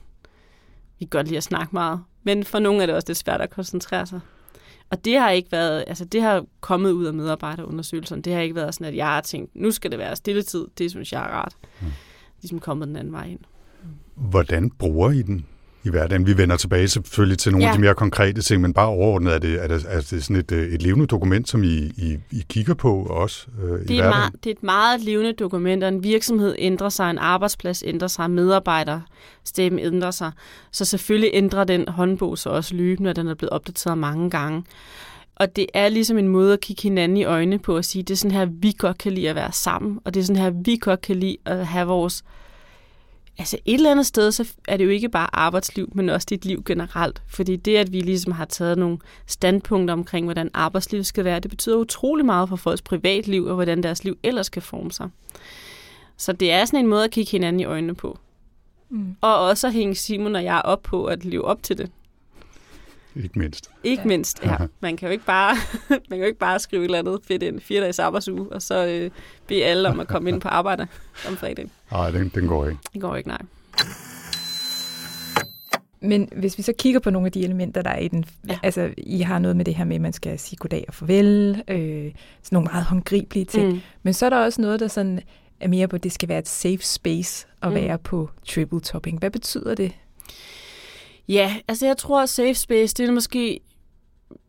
Vi 0.98 1.04
kan 1.04 1.10
godt 1.10 1.26
lide 1.26 1.36
at 1.36 1.44
snakke 1.44 1.72
meget, 1.72 2.00
men 2.22 2.44
for 2.44 2.58
nogle 2.58 2.82
er 2.82 2.86
det 2.86 2.94
også 2.94 3.06
det 3.06 3.16
svært 3.16 3.40
at 3.40 3.50
koncentrere 3.50 4.06
sig. 4.06 4.20
Og 4.90 5.04
det 5.04 5.18
har 5.18 5.30
ikke 5.30 5.52
været, 5.52 5.84
altså 5.86 6.04
det 6.04 6.22
har 6.22 6.44
kommet 6.60 6.90
ud 6.90 7.04
af 7.04 7.14
medarbejderundersøgelserne. 7.14 8.22
Det 8.22 8.34
har 8.34 8.40
ikke 8.40 8.54
været 8.54 8.74
sådan, 8.74 8.86
at 8.86 8.96
jeg 8.96 9.06
har 9.06 9.20
tænkt, 9.20 9.56
nu 9.56 9.70
skal 9.70 9.90
det 9.90 9.98
være 9.98 10.16
stilletid. 10.16 10.66
Det 10.78 10.90
synes 10.90 11.12
jeg 11.12 11.22
er 11.22 11.28
rart. 11.28 11.56
Mm 11.80 11.86
ligesom 12.42 12.58
kommet 12.58 12.88
den 12.88 12.96
anden 12.96 13.12
vej 13.12 13.26
ind. 13.26 13.38
Hvordan 14.14 14.70
bruger 14.70 15.10
I 15.10 15.22
den 15.22 15.46
i 15.84 15.90
hverdagen? 15.90 16.26
Vi 16.26 16.36
vender 16.36 16.56
tilbage 16.56 16.88
selvfølgelig 16.88 17.38
til 17.38 17.52
nogle 17.52 17.64
ja. 17.64 17.70
af 17.70 17.76
de 17.76 17.80
mere 17.80 17.94
konkrete 17.94 18.42
ting, 18.42 18.62
men 18.62 18.74
bare 18.74 18.86
overordnet 18.86 19.34
er 19.34 19.38
det, 19.38 19.62
er 19.62 19.68
det, 19.68 19.86
er 19.88 20.00
det 20.00 20.24
sådan 20.24 20.36
et, 20.36 20.52
øh, 20.52 20.72
et 20.72 20.82
levende 20.82 21.06
dokument, 21.06 21.48
som 21.48 21.62
I, 21.62 21.76
I, 21.76 22.18
I 22.30 22.44
kigger 22.48 22.74
på 22.74 23.02
også 23.02 23.46
øh, 23.62 23.80
det 23.80 23.90
i 23.90 23.98
er 23.98 24.08
Meget, 24.08 24.32
det 24.44 24.46
er 24.46 24.54
et 24.54 24.62
meget 24.62 25.00
levende 25.00 25.32
dokument, 25.32 25.82
og 25.82 25.88
en 25.88 26.02
virksomhed 26.02 26.54
ændrer 26.58 26.88
sig, 26.88 27.10
en 27.10 27.18
arbejdsplads 27.18 27.82
ændrer 27.86 28.08
sig, 28.08 28.30
medarbejderstemme 28.30 29.80
ændrer 29.80 30.10
sig. 30.10 30.32
Så 30.72 30.84
selvfølgelig 30.84 31.30
ændrer 31.32 31.64
den 31.64 31.88
håndbog 31.88 32.38
sig 32.38 32.52
også 32.52 32.74
løbende, 32.74 33.10
og 33.10 33.16
den 33.16 33.28
er 33.28 33.34
blevet 33.34 33.50
opdateret 33.50 33.98
mange 33.98 34.30
gange. 34.30 34.64
Og 35.42 35.56
det 35.56 35.66
er 35.74 35.88
ligesom 35.88 36.18
en 36.18 36.28
måde 36.28 36.52
at 36.52 36.60
kigge 36.60 36.82
hinanden 36.82 37.16
i 37.16 37.24
øjnene 37.24 37.58
på 37.58 37.76
og 37.76 37.84
sige, 37.84 38.02
det 38.02 38.10
er 38.10 38.16
sådan 38.16 38.36
her, 38.36 38.44
vi 38.44 38.74
godt 38.78 38.98
kan 38.98 39.12
lide 39.12 39.28
at 39.28 39.34
være 39.34 39.52
sammen, 39.52 39.98
og 40.04 40.14
det 40.14 40.20
er 40.20 40.24
sådan 40.24 40.42
her, 40.42 40.50
vi 40.50 40.76
godt 40.80 41.00
kan 41.00 41.16
lide 41.16 41.36
at 41.44 41.66
have 41.66 41.86
vores... 41.86 42.24
Altså 43.38 43.58
et 43.64 43.74
eller 43.74 43.90
andet 43.90 44.06
sted, 44.06 44.32
så 44.32 44.54
er 44.68 44.76
det 44.76 44.84
jo 44.84 44.90
ikke 44.90 45.08
bare 45.08 45.36
arbejdsliv, 45.36 45.92
men 45.94 46.08
også 46.08 46.26
dit 46.30 46.44
liv 46.44 46.62
generelt. 46.66 47.22
Fordi 47.26 47.56
det, 47.56 47.76
at 47.76 47.92
vi 47.92 48.00
ligesom 48.00 48.32
har 48.32 48.44
taget 48.44 48.78
nogle 48.78 48.98
standpunkter 49.26 49.94
omkring, 49.94 50.26
hvordan 50.26 50.50
arbejdslivet 50.54 51.06
skal 51.06 51.24
være, 51.24 51.40
det 51.40 51.50
betyder 51.50 51.76
utrolig 51.76 52.26
meget 52.26 52.48
for 52.48 52.56
folks 52.56 52.82
privatliv, 52.82 53.44
og 53.44 53.54
hvordan 53.54 53.82
deres 53.82 54.04
liv 54.04 54.18
ellers 54.22 54.46
skal 54.46 54.62
forme 54.62 54.92
sig. 54.92 55.08
Så 56.16 56.32
det 56.32 56.52
er 56.52 56.64
sådan 56.64 56.80
en 56.80 56.86
måde 56.86 57.04
at 57.04 57.10
kigge 57.10 57.30
hinanden 57.30 57.60
i 57.60 57.64
øjnene 57.64 57.94
på. 57.94 58.18
Mm. 58.90 59.16
Og 59.20 59.40
også 59.40 59.66
at 59.66 59.72
hænge 59.72 59.94
Simon 59.94 60.36
og 60.36 60.44
jeg 60.44 60.62
op 60.64 60.82
på 60.82 61.04
at 61.04 61.24
leve 61.24 61.44
op 61.44 61.62
til 61.62 61.78
det. 61.78 61.90
Ikke 63.16 63.38
mindst. 63.38 63.70
Ikke 63.84 64.08
mindst, 64.08 64.44
ja. 64.44 64.56
Man 64.80 64.96
kan 64.96 65.08
jo 65.08 65.12
ikke 65.12 65.24
bare, 65.24 65.56
man 65.88 66.00
kan 66.10 66.18
jo 66.18 66.24
ikke 66.24 66.38
bare 66.38 66.58
skrive 66.58 66.82
et 66.82 66.84
eller 66.84 66.98
andet 66.98 67.20
fedt 67.28 67.42
ind, 67.42 67.60
fire 67.60 67.80
dages 67.80 67.98
arbejdsuge, 67.98 68.52
og 68.52 68.62
så 68.62 68.86
øh, 68.86 69.10
bede 69.46 69.64
alle 69.64 69.88
om 69.88 70.00
at 70.00 70.08
komme 70.08 70.30
ind 70.30 70.40
på 70.40 70.48
arbejde 70.48 70.86
om 71.28 71.36
fredag. 71.36 71.70
Nej, 71.90 72.10
den, 72.10 72.28
den 72.34 72.46
går 72.46 72.66
ikke. 72.66 72.78
Den 72.92 73.00
går 73.00 73.16
ikke, 73.16 73.28
nej. 73.28 73.42
Men 76.04 76.28
hvis 76.36 76.58
vi 76.58 76.62
så 76.62 76.72
kigger 76.78 77.00
på 77.00 77.10
nogle 77.10 77.26
af 77.26 77.32
de 77.32 77.44
elementer, 77.44 77.82
der 77.82 77.90
er 77.90 77.98
i 77.98 78.08
den, 78.08 78.24
ja. 78.48 78.58
altså 78.62 78.94
I 78.98 79.20
har 79.20 79.38
noget 79.38 79.56
med 79.56 79.64
det 79.64 79.74
her 79.74 79.84
med, 79.84 79.96
at 79.96 80.02
man 80.02 80.12
skal 80.12 80.38
sige 80.38 80.56
goddag 80.56 80.84
og 80.88 80.94
farvel, 80.94 81.62
øh, 81.68 81.76
sådan 82.42 82.56
nogle 82.56 82.68
meget 82.72 82.84
håndgribelige 82.84 83.44
ting. 83.44 83.72
Mm. 83.72 83.80
Men 84.02 84.14
så 84.14 84.26
er 84.26 84.30
der 84.30 84.44
også 84.44 84.60
noget, 84.60 84.80
der 84.80 84.88
sådan 84.88 85.20
er 85.60 85.68
mere 85.68 85.88
på, 85.88 85.96
at 85.96 86.02
det 86.02 86.12
skal 86.12 86.28
være 86.28 86.38
et 86.38 86.48
safe 86.48 86.78
space 86.78 87.46
at 87.62 87.68
mm. 87.68 87.74
være 87.74 87.98
på 87.98 88.30
triple 88.48 88.80
topping. 88.80 89.18
Hvad 89.18 89.30
betyder 89.30 89.74
det 89.74 89.92
Ja, 91.32 91.56
altså 91.68 91.86
jeg 91.86 91.96
tror, 91.96 92.22
at 92.22 92.28
safe 92.28 92.54
space, 92.54 92.94
det 92.94 93.08
er 93.08 93.12
måske 93.12 93.60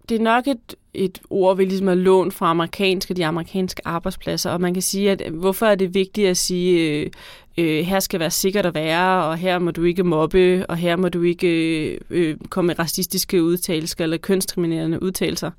det 0.09 0.15
er 0.15 0.23
nok 0.23 0.47
et, 0.47 0.75
et 0.93 1.21
ord, 1.29 1.57
vi 1.57 1.65
ligesom 1.65 1.87
har 1.87 1.95
lånt 1.95 2.33
fra 2.33 2.49
amerikanske, 2.49 3.13
de 3.13 3.25
amerikanske 3.25 3.81
arbejdspladser, 3.87 4.51
og 4.51 4.61
man 4.61 4.73
kan 4.73 4.81
sige, 4.81 5.11
at 5.11 5.31
hvorfor 5.31 5.65
er 5.65 5.75
det 5.75 5.93
vigtigt 5.93 6.29
at 6.29 6.37
sige, 6.37 6.99
øh, 6.99 7.09
øh, 7.57 7.85
her 7.85 7.99
skal 7.99 8.19
være 8.19 8.31
sikkert 8.31 8.65
at 8.65 8.75
være, 8.75 9.23
og 9.23 9.37
her 9.37 9.59
må 9.59 9.71
du 9.71 9.83
ikke 9.83 10.03
mobbe, 10.03 10.65
og 10.69 10.77
her 10.77 10.95
må 10.95 11.09
du 11.09 11.21
ikke 11.21 11.47
øh, 11.91 11.99
øh 12.09 12.37
komme 12.49 12.67
med 12.67 12.79
racistiske 12.79 13.43
udtalelser 13.43 14.03
eller 14.03 14.17
kønsdiskriminerende 14.17 15.03
udtalelser. 15.03 15.51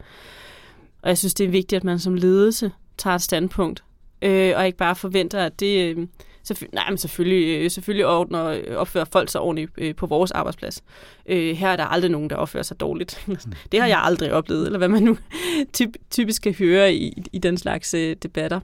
Og 1.03 1.09
jeg 1.09 1.19
synes, 1.19 1.35
det 1.35 1.45
er 1.45 1.51
vigtigt, 1.51 1.77
at 1.81 1.85
man 1.85 1.99
som 1.99 2.15
ledelse 2.15 2.71
tager 2.99 3.17
et 3.17 3.23
standpunkt, 3.23 3.85
øh, 4.23 4.53
og 4.57 4.67
ikke 4.67 4.79
bare 4.79 4.97
forventer, 4.97 5.39
at 5.39 5.61
det... 5.61 5.97
Øh, 5.97 6.07
Selvfø- 6.51 6.69
nej, 6.73 6.85
men 6.89 6.99
selvfølgelig, 6.99 7.65
øh, 7.65 7.71
selvfølgelig 7.71 8.07
ordner, 8.07 8.45
øh, 8.47 8.77
opfører 8.77 9.05
folk 9.05 9.31
sig 9.31 9.41
ordentligt 9.41 9.71
øh, 9.79 9.95
på 9.95 10.07
vores 10.07 10.31
arbejdsplads. 10.31 10.83
Øh, 11.27 11.57
her 11.57 11.69
er 11.69 11.77
der 11.77 11.85
aldrig 11.85 12.11
nogen, 12.11 12.31
der 12.31 12.37
opfører 12.37 12.63
sig 12.63 12.81
dårligt. 12.81 13.27
det 13.73 13.81
har 13.81 13.87
jeg 13.87 14.01
aldrig 14.03 14.33
oplevet, 14.33 14.67
eller 14.67 14.79
hvad 14.79 14.89
man 14.89 15.03
nu 15.03 15.19
typ, 15.73 15.91
typisk 16.11 16.43
kan 16.43 16.55
høre 16.55 16.95
i, 16.95 17.23
i 17.33 17.39
den 17.39 17.59
slags 17.59 17.95
øh, 17.95 18.17
debatter. 18.23 18.61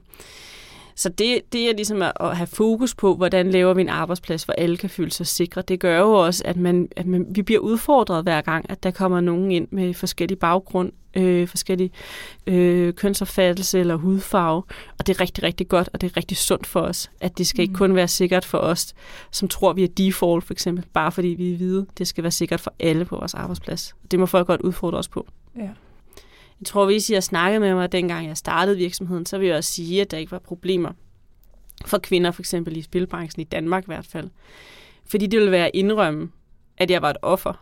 Så 1.01 1.09
det, 1.09 1.41
det 1.53 1.69
er 1.69 1.73
ligesom 1.73 2.01
at, 2.01 2.11
at 2.19 2.37
have 2.37 2.47
fokus 2.47 2.95
på, 2.95 3.15
hvordan 3.15 3.51
laver 3.51 3.73
vi 3.73 3.81
en 3.81 3.89
arbejdsplads, 3.89 4.43
hvor 4.43 4.53
alle 4.57 4.77
kan 4.77 4.89
føle 4.89 5.11
sig 5.11 5.27
sikre. 5.27 5.61
Det 5.61 5.79
gør 5.79 5.99
jo 5.99 6.11
også, 6.11 6.43
at, 6.45 6.57
man, 6.57 6.87
at 6.95 7.05
man, 7.05 7.25
vi 7.29 7.41
bliver 7.41 7.59
udfordret 7.59 8.23
hver 8.23 8.41
gang, 8.41 8.65
at 8.69 8.83
der 8.83 8.91
kommer 8.91 9.21
nogen 9.21 9.51
ind 9.51 9.67
med 9.71 9.93
forskellige 9.93 10.37
baggrund, 10.37 10.91
øh, 11.17 11.47
forskellige 11.47 11.91
øh, 12.47 12.93
kønsopfattelse 12.93 13.79
eller 13.79 13.95
hudfarve. 13.95 14.63
Og 14.99 15.07
det 15.07 15.15
er 15.15 15.21
rigtig, 15.21 15.43
rigtig 15.43 15.67
godt, 15.67 15.89
og 15.93 16.01
det 16.01 16.11
er 16.11 16.17
rigtig 16.17 16.37
sundt 16.37 16.67
for 16.67 16.81
os, 16.81 17.11
at 17.21 17.37
det 17.37 17.47
skal 17.47 17.59
mm. 17.59 17.63
ikke 17.63 17.73
kun 17.73 17.95
være 17.95 18.07
sikkert 18.07 18.45
for 18.45 18.57
os, 18.57 18.93
som 19.31 19.47
tror, 19.47 19.73
vi 19.73 19.83
er 19.83 19.87
default 19.87 20.43
for 20.43 20.53
eksempel, 20.53 20.85
bare 20.93 21.11
fordi 21.11 21.27
vi 21.27 21.53
er 21.53 21.57
hvide. 21.57 21.85
Det 21.97 22.07
skal 22.07 22.23
være 22.23 22.31
sikkert 22.31 22.59
for 22.59 22.73
alle 22.79 23.05
på 23.05 23.15
vores 23.15 23.33
arbejdsplads. 23.33 23.95
Det 24.11 24.19
må 24.19 24.25
folk 24.25 24.47
godt 24.47 24.61
udfordre 24.61 24.97
os 24.97 25.07
på. 25.07 25.27
Ja. 25.57 25.69
Jeg 26.61 26.67
tror, 26.67 26.85
hvis 26.85 27.09
I 27.09 27.13
har 27.13 27.21
snakket 27.21 27.61
med 27.61 27.73
mig, 27.73 27.91
dengang 27.91 28.27
jeg 28.27 28.37
startede 28.37 28.77
virksomheden, 28.77 29.25
så 29.25 29.37
vil 29.37 29.47
jeg 29.47 29.57
også 29.57 29.71
sige, 29.71 30.01
at 30.01 30.11
der 30.11 30.17
ikke 30.17 30.31
var 30.31 30.39
problemer 30.39 30.91
for 31.85 31.97
kvinder, 31.97 32.31
for 32.31 32.41
eksempel 32.41 32.77
i 32.77 32.81
spilbranchen 32.81 33.41
i 33.41 33.43
Danmark 33.43 33.83
i 33.83 33.85
hvert 33.85 34.05
fald. 34.05 34.29
Fordi 35.05 35.27
det 35.27 35.39
ville 35.39 35.51
være 35.51 35.65
at 35.65 35.71
indrømme, 35.73 36.31
at 36.77 36.91
jeg 36.91 37.01
var 37.01 37.09
et 37.09 37.17
offer, 37.21 37.53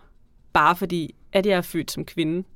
bare 0.53 0.75
fordi 0.75 1.15
at 1.33 1.45
jeg 1.45 1.57
er 1.57 1.61
født 1.61 1.91
som 1.91 2.05
kvinde. 2.05 2.47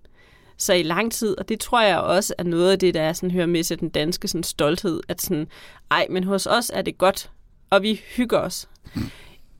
Så 0.57 0.73
i 0.73 0.83
lang 0.83 1.11
tid, 1.11 1.37
og 1.37 1.49
det 1.49 1.59
tror 1.59 1.81
jeg 1.81 1.99
også 1.99 2.33
er 2.37 2.43
noget 2.43 2.71
af 2.71 2.79
det, 2.79 2.93
der 2.93 3.01
er 3.01 3.13
sådan, 3.13 3.31
hører 3.31 3.45
med 3.45 3.63
til 3.63 3.79
den 3.79 3.89
danske 3.89 4.27
sådan, 4.27 4.43
stolthed, 4.43 5.01
at 5.07 5.21
sådan, 5.21 5.47
ej, 5.91 6.07
men 6.09 6.23
hos 6.23 6.45
os 6.45 6.71
er 6.73 6.81
det 6.81 6.97
godt, 6.97 7.31
og 7.69 7.81
vi 7.81 8.01
hygger 8.15 8.39
os. 8.39 8.69
Mm. 8.95 9.01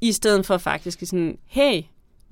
I 0.01 0.11
stedet 0.11 0.45
for 0.45 0.57
faktisk 0.57 0.99
sådan, 0.99 1.37
hey, 1.45 1.81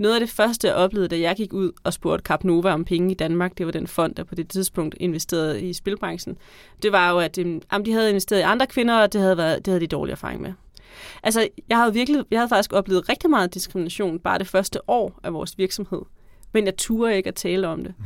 noget 0.02 0.16
af 0.16 0.20
det 0.20 0.30
første, 0.30 0.68
jeg 0.68 0.76
oplevede, 0.76 1.08
da 1.08 1.20
jeg 1.20 1.36
gik 1.36 1.54
ud 1.54 1.72
og 1.84 1.94
spurgte 1.94 2.24
Cap 2.24 2.44
Nova 2.44 2.74
om 2.74 2.86
penge 2.86 3.12
i 3.12 3.14
Danmark, 3.14 3.58
det 3.58 3.66
var 3.66 3.72
den 3.72 3.88
fond, 3.88 4.16
der 4.16 4.24
på 4.24 4.36
det 4.36 4.50
tidspunkt 4.50 4.96
investerede 5.00 5.62
i 5.62 5.74
spilbranchen, 5.74 6.38
det 6.82 6.92
var 6.92 7.12
jo, 7.12 7.20
at 7.20 7.36
de, 7.36 7.62
jamen, 7.72 7.86
de 7.86 7.92
havde 7.92 8.10
investeret 8.10 8.40
i 8.40 8.44
andre 8.44 8.68
kvinder, 8.68 8.96
og 8.96 9.14
det 9.14 9.22
havde, 9.22 9.38
været, 9.38 9.66
det 9.66 9.68
havde 9.68 9.82
de 9.82 9.88
dårlig 9.88 10.12
erfaring 10.12 10.42
med. 10.42 10.54
Altså, 11.24 11.48
jeg 11.70 11.78
havde, 11.78 11.94
virkelig, 11.94 12.24
jeg 12.32 12.40
havde 12.40 12.50
faktisk 12.50 12.74
oplevet 12.74 13.10
rigtig 13.10 13.30
meget 13.30 13.54
diskrimination 13.54 14.20
bare 14.20 14.40
det 14.40 14.48
første 14.48 14.90
år 14.90 15.20
af 15.24 15.34
vores 15.34 15.58
virksomhed, 15.58 16.02
men 16.54 16.66
jeg 16.66 16.78
turde 16.78 17.16
ikke 17.16 17.28
at 17.28 17.36
tale 17.36 17.68
om 17.68 17.84
det. 17.84 17.94
Mm. 18.00 18.06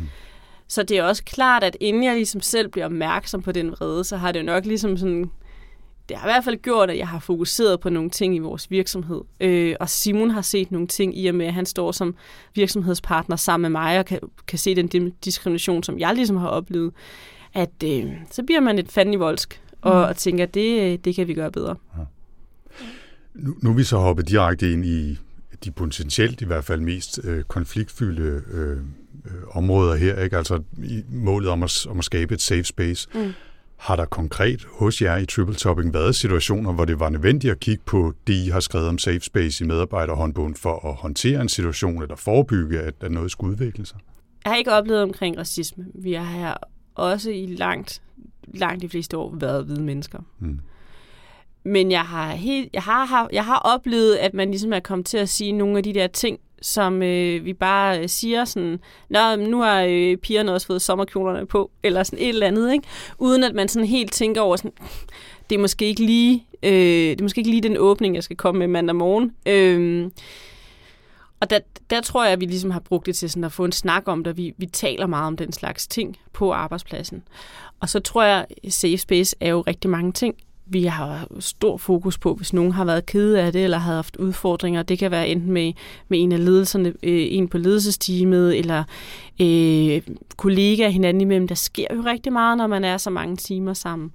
Så 0.67 0.83
det 0.83 0.97
er 0.97 1.03
også 1.03 1.23
klart, 1.23 1.63
at 1.63 1.77
inden 1.79 2.03
jeg 2.03 2.15
ligesom 2.15 2.41
selv 2.41 2.67
bliver 2.67 2.85
opmærksom 2.85 3.41
på 3.41 3.51
den 3.51 3.71
vrede, 3.71 4.03
så 4.03 4.17
har 4.17 4.31
det 4.31 4.39
jo 4.39 4.45
nok 4.45 4.65
ligesom 4.65 4.97
sådan 4.97 5.31
det 6.09 6.17
har 6.17 6.27
i 6.27 6.31
hvert 6.31 6.43
fald 6.43 6.61
gjort, 6.61 6.89
at 6.89 6.97
jeg 6.97 7.07
har 7.07 7.19
fokuseret 7.19 7.79
på 7.79 7.89
nogle 7.89 8.09
ting 8.09 8.35
i 8.35 8.39
vores 8.39 8.71
virksomhed. 8.71 9.21
Øh, 9.39 9.75
og 9.79 9.89
Simon 9.89 10.29
har 10.29 10.41
set 10.41 10.71
nogle 10.71 10.87
ting 10.87 11.17
i 11.17 11.27
og 11.27 11.35
med, 11.35 11.45
at 11.45 11.53
han 11.53 11.65
står 11.65 11.91
som 11.91 12.15
virksomhedspartner 12.55 13.35
sammen 13.35 13.71
med 13.71 13.81
mig 13.81 13.99
og 13.99 14.05
kan, 14.05 14.19
kan 14.47 14.59
se 14.59 14.75
den 14.75 15.09
diskrimination, 15.25 15.83
som 15.83 15.99
jeg 15.99 16.15
ligesom 16.15 16.37
har 16.37 16.47
oplevet. 16.47 16.93
At 17.53 17.83
øh, 17.83 18.05
så 18.31 18.43
bliver 18.43 18.59
man 18.59 18.79
et 18.79 19.19
voldsk 19.19 19.61
og, 19.81 19.93
mm. 19.93 20.09
og 20.09 20.15
tænker, 20.15 20.43
at 20.43 20.53
det, 20.53 21.05
det 21.05 21.15
kan 21.15 21.27
vi 21.27 21.33
gøre 21.33 21.51
bedre. 21.51 21.75
Ja. 21.97 22.03
Nu, 23.33 23.55
nu 23.61 23.69
er 23.69 23.73
vi 23.73 23.83
så 23.83 23.97
hoppet 23.97 24.29
direkte 24.29 24.73
ind 24.73 24.85
i 24.85 25.19
de 25.65 25.71
potentielt 25.71 26.41
i 26.41 26.45
hvert 26.45 26.65
fald 26.65 26.81
mest 26.81 27.19
øh, 27.23 27.43
konfliktfyldte 27.43 28.41
øh, 28.51 28.77
øh, 29.25 29.31
områder 29.51 29.95
her, 29.95 30.19
ikke? 30.19 30.37
altså 30.37 30.61
i 30.83 31.03
målet 31.09 31.49
om 31.49 31.63
at, 31.63 31.87
om 31.89 31.99
at 31.99 32.05
skabe 32.05 32.33
et 32.33 32.41
safe 32.41 32.63
space. 32.63 33.07
Mm. 33.13 33.33
Har 33.77 33.95
der 33.95 34.05
konkret 34.05 34.67
hos 34.71 35.01
jer 35.01 35.17
i 35.17 35.25
Triple 35.25 35.55
Topping 35.55 35.93
været 35.93 36.15
situationer, 36.15 36.73
hvor 36.73 36.85
det 36.85 36.99
var 36.99 37.09
nødvendigt 37.09 37.51
at 37.51 37.59
kigge 37.59 37.83
på 37.85 38.13
det, 38.27 38.33
I 38.33 38.49
har 38.49 38.59
skrevet 38.59 38.87
om 38.87 38.97
safe 38.97 39.19
space 39.19 39.63
i 39.63 39.67
medarbejderhåndbogen 39.67 40.55
for 40.55 40.89
at 40.89 40.95
håndtere 40.95 41.41
en 41.41 41.49
situation 41.49 42.01
eller 42.01 42.15
forebygge, 42.15 42.79
at, 42.79 42.93
at 43.01 43.11
noget 43.11 43.31
skulle 43.31 43.51
udvikle 43.51 43.85
sig? 43.85 43.97
Jeg 44.45 44.51
har 44.51 44.57
ikke 44.57 44.71
oplevet 44.71 45.03
omkring 45.03 45.37
racisme. 45.37 45.85
Vi 45.93 46.13
har 46.13 46.67
også 46.95 47.29
i 47.29 47.45
langt, 47.45 48.01
langt 48.47 48.81
de 48.81 48.89
fleste 48.89 49.17
år 49.17 49.35
været 49.35 49.65
hvide 49.65 49.81
mennesker. 49.81 50.19
Mm. 50.39 50.59
Men 51.63 51.91
jeg 51.91 52.01
har, 52.01 52.29
helt, 52.29 52.69
jeg, 52.73 52.81
har, 52.81 53.29
jeg 53.33 53.45
har 53.45 53.57
oplevet, 53.57 54.15
at 54.15 54.33
man 54.33 54.49
ligesom 54.49 54.73
er 54.73 54.79
kommet 54.79 55.05
til 55.05 55.17
at 55.17 55.29
sige 55.29 55.51
nogle 55.51 55.77
af 55.77 55.83
de 55.83 55.93
der 55.93 56.07
ting, 56.07 56.39
som 56.61 57.03
øh, 57.03 57.45
vi 57.45 57.53
bare 57.53 57.99
øh, 57.99 58.09
siger 58.09 58.45
sådan, 58.45 58.79
Nå, 59.09 59.35
nu 59.35 59.61
har 59.61 59.81
øh, 59.81 60.17
pigerne 60.17 60.53
også 60.53 60.67
fået 60.67 60.81
sommerkjolerne 60.81 61.45
på, 61.45 61.71
eller 61.83 62.03
sådan 62.03 62.19
et 62.19 62.29
eller 62.29 62.47
andet, 62.47 62.73
ikke? 62.73 62.87
uden 63.17 63.43
at 63.43 63.55
man 63.55 63.67
sådan 63.67 63.87
helt 63.87 64.11
tænker 64.11 64.41
over 64.41 64.55
sådan, 64.55 64.73
det 65.49 65.55
er 65.55 65.59
måske 65.59 65.85
ikke 65.85 66.05
lige, 66.05 66.45
øh, 66.63 66.71
det 67.09 67.19
er 67.19 67.23
måske 67.23 67.39
ikke 67.39 67.49
lige 67.49 67.61
den 67.61 67.77
åbning, 67.77 68.15
jeg 68.15 68.23
skal 68.23 68.37
komme 68.37 68.59
med 68.59 68.67
mandag 68.67 68.95
morgen. 68.95 69.35
Øh, 69.45 70.11
og 71.39 71.49
der, 71.49 71.59
der 71.89 72.01
tror 72.01 72.23
jeg, 72.23 72.33
at 72.33 72.39
vi 72.39 72.45
ligesom 72.45 72.71
har 72.71 72.79
brugt 72.79 73.05
det 73.05 73.15
til 73.15 73.29
sådan 73.29 73.43
at 73.43 73.51
få 73.51 73.65
en 73.65 73.71
snak 73.71 74.07
om 74.07 74.23
det. 74.23 74.37
Vi, 74.37 74.53
vi 74.57 74.65
taler 74.65 75.07
meget 75.07 75.27
om 75.27 75.37
den 75.37 75.51
slags 75.51 75.87
ting 75.87 76.17
på 76.33 76.53
arbejdspladsen. 76.53 77.23
Og 77.79 77.89
så 77.89 77.99
tror 77.99 78.23
jeg, 78.23 78.45
at 78.63 78.73
safe 78.73 78.97
space 78.97 79.35
er 79.39 79.49
jo 79.49 79.61
rigtig 79.61 79.89
mange 79.89 80.11
ting 80.11 80.35
vi 80.67 80.83
har 80.83 81.27
stor 81.39 81.77
fokus 81.77 82.17
på, 82.17 82.33
hvis 82.33 82.53
nogen 82.53 82.71
har 82.71 82.85
været 82.85 83.05
kede 83.05 83.41
af 83.41 83.51
det, 83.51 83.63
eller 83.63 83.77
har 83.77 83.95
haft 83.95 84.15
udfordringer. 84.15 84.83
Det 84.83 84.99
kan 84.99 85.11
være 85.11 85.27
enten 85.27 85.51
med, 85.51 85.73
med 86.07 86.23
en 86.23 86.31
af 86.31 86.45
ledelserne, 86.45 86.89
øh, 86.89 87.27
en 87.29 87.47
på 87.47 87.57
ledelsesteamet, 87.57 88.59
eller 88.59 88.83
øh, 89.41 90.01
kollegaer 90.37 90.89
hinanden 90.89 91.21
imellem. 91.21 91.47
Der 91.47 91.55
sker 91.55 91.87
jo 91.95 92.01
rigtig 92.05 92.33
meget, 92.33 92.57
når 92.57 92.67
man 92.67 92.83
er 92.83 92.97
så 92.97 93.09
mange 93.09 93.35
timer 93.35 93.73
sammen. 93.73 94.11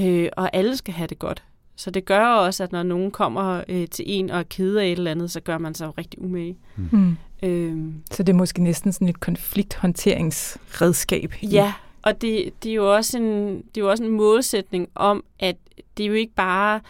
Øh, 0.00 0.28
og 0.36 0.56
alle 0.56 0.76
skal 0.76 0.94
have 0.94 1.06
det 1.06 1.18
godt. 1.18 1.42
Så 1.76 1.90
det 1.90 2.04
gør 2.04 2.26
også, 2.26 2.62
at 2.62 2.72
når 2.72 2.82
nogen 2.82 3.10
kommer 3.10 3.64
øh, 3.68 3.88
til 3.88 4.04
en 4.08 4.30
og 4.30 4.38
er 4.38 4.42
kede 4.42 4.82
af 4.82 4.86
et 4.86 4.92
eller 4.92 5.10
andet, 5.10 5.30
så 5.30 5.40
gør 5.40 5.58
man 5.58 5.74
sig 5.74 5.86
jo 5.86 5.92
rigtig 5.98 6.22
umage. 6.22 6.56
Mm. 6.76 6.88
mm. 6.92 7.16
Øh, 7.42 7.78
så 8.10 8.22
det 8.22 8.32
er 8.32 8.36
måske 8.36 8.62
næsten 8.62 8.92
sådan 8.92 9.08
et 9.08 9.20
konflikthåndteringsredskab. 9.20 11.34
Ja, 11.42 11.72
og 12.02 12.22
det, 12.22 12.50
det, 12.62 12.70
er 12.70 12.74
jo 12.74 12.94
også 12.94 13.18
en, 13.18 13.56
det 13.56 13.76
er 13.76 13.80
jo 13.80 13.90
også 13.90 14.04
en 14.04 14.10
målsætning 14.10 14.88
om, 14.94 15.24
at 15.38 15.56
det 15.96 16.04
er 16.04 16.08
jo 16.08 16.14
ikke 16.14 16.34
bare, 16.34 16.80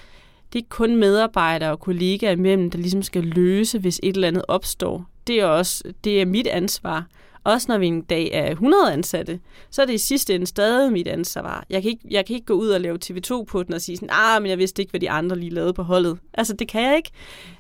det 0.53 0.55
er 0.55 0.57
ikke 0.57 0.69
kun 0.69 0.97
medarbejdere 0.97 1.71
og 1.71 1.81
kollegaer 1.81 2.31
imellem, 2.31 2.71
der 2.71 2.79
ligesom 2.79 3.03
skal 3.03 3.25
løse, 3.25 3.79
hvis 3.79 4.01
et 4.03 4.15
eller 4.15 4.29
andet 4.29 4.45
opstår. 4.49 5.07
Det 5.27 5.41
er 5.41 5.47
også 5.47 5.85
det 6.05 6.21
er 6.21 6.27
mit 6.27 6.47
ansvar. 6.47 7.07
Også 7.45 7.73
når 7.73 7.79
vi 7.79 7.87
en 7.87 8.03
dag 8.03 8.31
er 8.33 8.51
100 8.51 8.93
ansatte, 8.93 9.41
så 9.71 9.83
er 9.83 9.87
det 9.87 9.95
i 9.95 9.99
sidste 9.99 10.35
ende 10.35 10.47
stadig 10.47 10.93
mit 10.93 11.09
ansvar. 11.09 11.65
Jeg 11.71 11.83
kan 11.83 11.91
ikke, 11.91 12.05
jeg 12.11 12.27
kan 12.27 12.35
ikke 12.35 12.47
gå 12.47 12.55
ud 12.55 12.69
og 12.69 12.81
lave 12.81 12.99
TV2 13.05 13.45
på 13.45 13.63
den 13.63 13.75
og 13.75 13.81
sige 13.81 13.97
sådan, 13.97 14.09
ah, 14.13 14.43
men 14.43 14.51
jeg 14.51 14.59
vidste 14.59 14.83
ikke, 14.83 14.91
hvad 14.91 15.01
de 15.01 15.11
andre 15.11 15.39
lige 15.39 15.51
lavede 15.51 15.73
på 15.73 15.83
holdet. 15.83 16.19
Altså, 16.35 16.55
det 16.55 16.69
kan 16.69 16.83
jeg 16.83 16.97
ikke. 16.97 17.11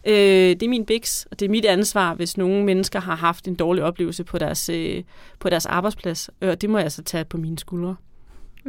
Øh, 0.06 0.50
det 0.50 0.62
er 0.62 0.68
min 0.68 0.86
biks, 0.86 1.26
og 1.30 1.40
det 1.40 1.46
er 1.46 1.50
mit 1.50 1.64
ansvar, 1.64 2.14
hvis 2.14 2.36
nogle 2.36 2.64
mennesker 2.64 3.00
har 3.00 3.16
haft 3.16 3.48
en 3.48 3.54
dårlig 3.54 3.84
oplevelse 3.84 4.24
på 4.24 4.38
deres, 4.38 4.68
øh, 4.68 5.02
på 5.38 5.50
deres 5.50 5.66
arbejdsplads. 5.66 6.30
Øh, 6.42 6.48
og 6.48 6.60
det 6.60 6.70
må 6.70 6.78
jeg 6.78 6.92
så 6.92 7.02
tage 7.02 7.24
på 7.24 7.36
mine 7.36 7.58
skuldre. 7.58 7.96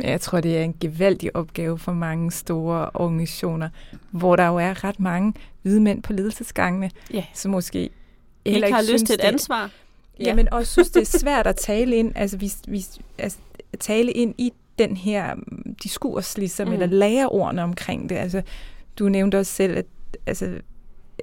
Jeg 0.01 0.21
tror, 0.21 0.41
det 0.41 0.57
er 0.57 0.63
en 0.63 0.75
gevaldig 0.79 1.35
opgave 1.35 1.79
for 1.79 1.93
mange 1.93 2.31
store 2.31 2.89
organisationer, 2.93 3.69
hvor 4.11 4.35
der 4.35 4.47
jo 4.47 4.57
er 4.57 4.83
ret 4.83 4.99
mange 4.99 5.33
hvide 5.61 5.81
mænd 5.81 6.03
på 6.03 6.13
ledelsesgangene, 6.13 6.91
ja. 7.13 7.25
som 7.33 7.51
måske 7.51 7.89
heller 8.45 8.67
ikke 8.67 8.75
har 8.75 8.93
lyst 8.93 9.05
til 9.05 9.13
et 9.13 9.21
ansvar. 9.21 9.69
Ja. 10.19 10.25
Jamen 10.25 10.53
også 10.53 10.71
synes, 10.71 10.89
det 10.89 11.01
er 11.01 11.17
svært 11.19 11.47
at 11.47 11.55
tale 11.55 11.95
ind, 11.95 12.11
altså, 12.15 12.37
vi, 12.37 12.51
vi, 12.67 12.85
altså 13.17 13.37
tale 13.79 14.11
ind 14.11 14.35
i 14.37 14.53
den 14.79 14.97
her 14.97 15.35
mm, 15.35 15.75
diskurs, 15.83 16.37
ligesom, 16.37 16.67
mm. 16.67 16.73
eller 16.73 16.85
lære 16.85 17.29
ordene 17.29 17.63
omkring 17.63 18.09
det. 18.09 18.15
Altså, 18.15 18.41
du 18.99 19.09
nævnte 19.09 19.39
også 19.39 19.51
selv, 19.51 19.77
at 19.77 19.85
altså, 20.27 20.51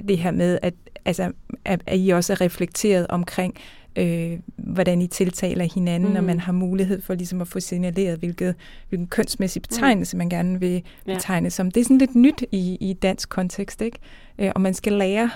det 0.08 0.18
her 0.18 0.30
med, 0.30 0.58
at, 0.62 0.74
altså, 1.04 1.32
at, 1.64 1.82
at 1.86 1.98
I 2.00 2.08
også 2.08 2.32
er 2.32 2.40
reflekteret 2.40 3.06
omkring, 3.08 3.54
øh, 3.96 4.38
hvordan 4.56 5.02
I 5.02 5.06
tiltaler 5.06 5.64
hinanden, 5.74 6.10
mm. 6.10 6.16
og 6.16 6.24
man 6.24 6.40
har 6.40 6.52
mulighed 6.52 7.00
for 7.00 7.14
ligesom 7.14 7.40
at 7.40 7.48
få 7.48 7.60
signaleret, 7.60 8.18
hvilket, 8.18 8.54
hvilken 8.88 9.08
kønsmæssig 9.08 9.62
betegnelse 9.62 10.16
mm. 10.16 10.18
man 10.18 10.28
gerne 10.28 10.60
vil 10.60 10.82
betegne 11.06 11.46
ja. 11.46 11.50
som. 11.50 11.70
Det 11.70 11.80
er 11.80 11.84
sådan 11.84 11.98
lidt 11.98 12.14
nyt 12.14 12.44
i, 12.52 12.76
i 12.80 12.92
dansk 12.92 13.28
kontekst, 13.28 13.82
ikke? 13.82 13.98
Øh, 14.38 14.52
og 14.54 14.60
man 14.60 14.74
skal 14.74 14.92
lære 14.92 15.30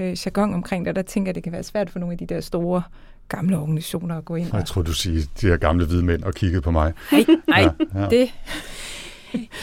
øh, 0.00 0.16
jargon 0.26 0.54
omkring 0.54 0.84
det, 0.84 0.90
og 0.90 0.96
der 0.96 1.02
tænker 1.02 1.28
jeg, 1.28 1.34
det 1.34 1.42
kan 1.42 1.52
være 1.52 1.62
svært 1.62 1.90
for 1.90 1.98
nogle 1.98 2.12
af 2.12 2.18
de 2.18 2.26
der 2.26 2.40
store 2.40 2.82
gamle 3.28 3.58
organisationer 3.58 4.18
at 4.18 4.24
gå 4.24 4.34
ind. 4.34 4.48
Jeg 4.52 4.66
tror, 4.66 4.82
du 4.82 4.92
siger 4.92 5.26
de 5.40 5.46
her 5.46 5.56
gamle 5.56 5.86
hvide 5.86 6.02
mænd 6.02 6.22
og 6.22 6.34
kigge 6.34 6.60
på 6.60 6.70
mig. 6.70 6.92
Nej, 7.12 7.24
nej, 7.48 7.60
ja, 7.94 8.00
ja. 8.00 8.08
det... 8.08 8.34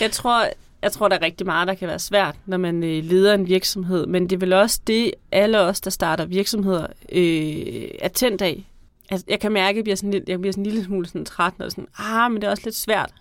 Jeg 0.02 0.12
tror, 0.12 0.46
jeg 0.82 0.92
tror, 0.92 1.08
der 1.08 1.16
er 1.16 1.22
rigtig 1.22 1.46
meget, 1.48 1.68
der 1.68 1.74
kan 1.74 1.88
være 1.88 2.00
svært, 2.00 2.36
når 2.46 2.58
man 2.58 2.84
øh, 2.84 3.04
leder 3.04 3.34
en 3.34 3.48
virksomhed, 3.48 4.08
men 4.08 4.24
det 4.24 4.36
er 4.36 4.40
vel 4.40 4.54
også 4.54 4.82
det, 4.88 5.12
alle 5.32 5.62
os, 5.62 5.82
der 5.82 5.90
starter 5.90 6.26
virksomheder, 6.26 6.88
øh, 7.12 7.88
er 8.00 8.08
tændt 8.08 8.42
af. 8.42 8.66
Altså, 9.10 9.26
jeg 9.30 9.40
kan 9.40 9.52
mærke, 9.52 9.70
at 9.70 9.76
jeg 9.76 9.84
bliver 9.84 9.96
sådan, 9.96 10.12
lidt, 10.12 10.30
jeg 10.30 10.40
bliver 10.40 10.54
sådan 10.54 10.66
en 10.66 10.72
lille 10.72 10.84
smule 10.84 11.08
sådan 11.08 11.26
træt, 11.26 11.60
når 11.60 11.70
sådan, 11.70 11.88
ah, 11.98 12.32
men 12.32 12.42
det 12.42 12.48
er 12.48 12.52
også 12.52 12.64
lidt 12.66 12.76
svært, 12.76 13.14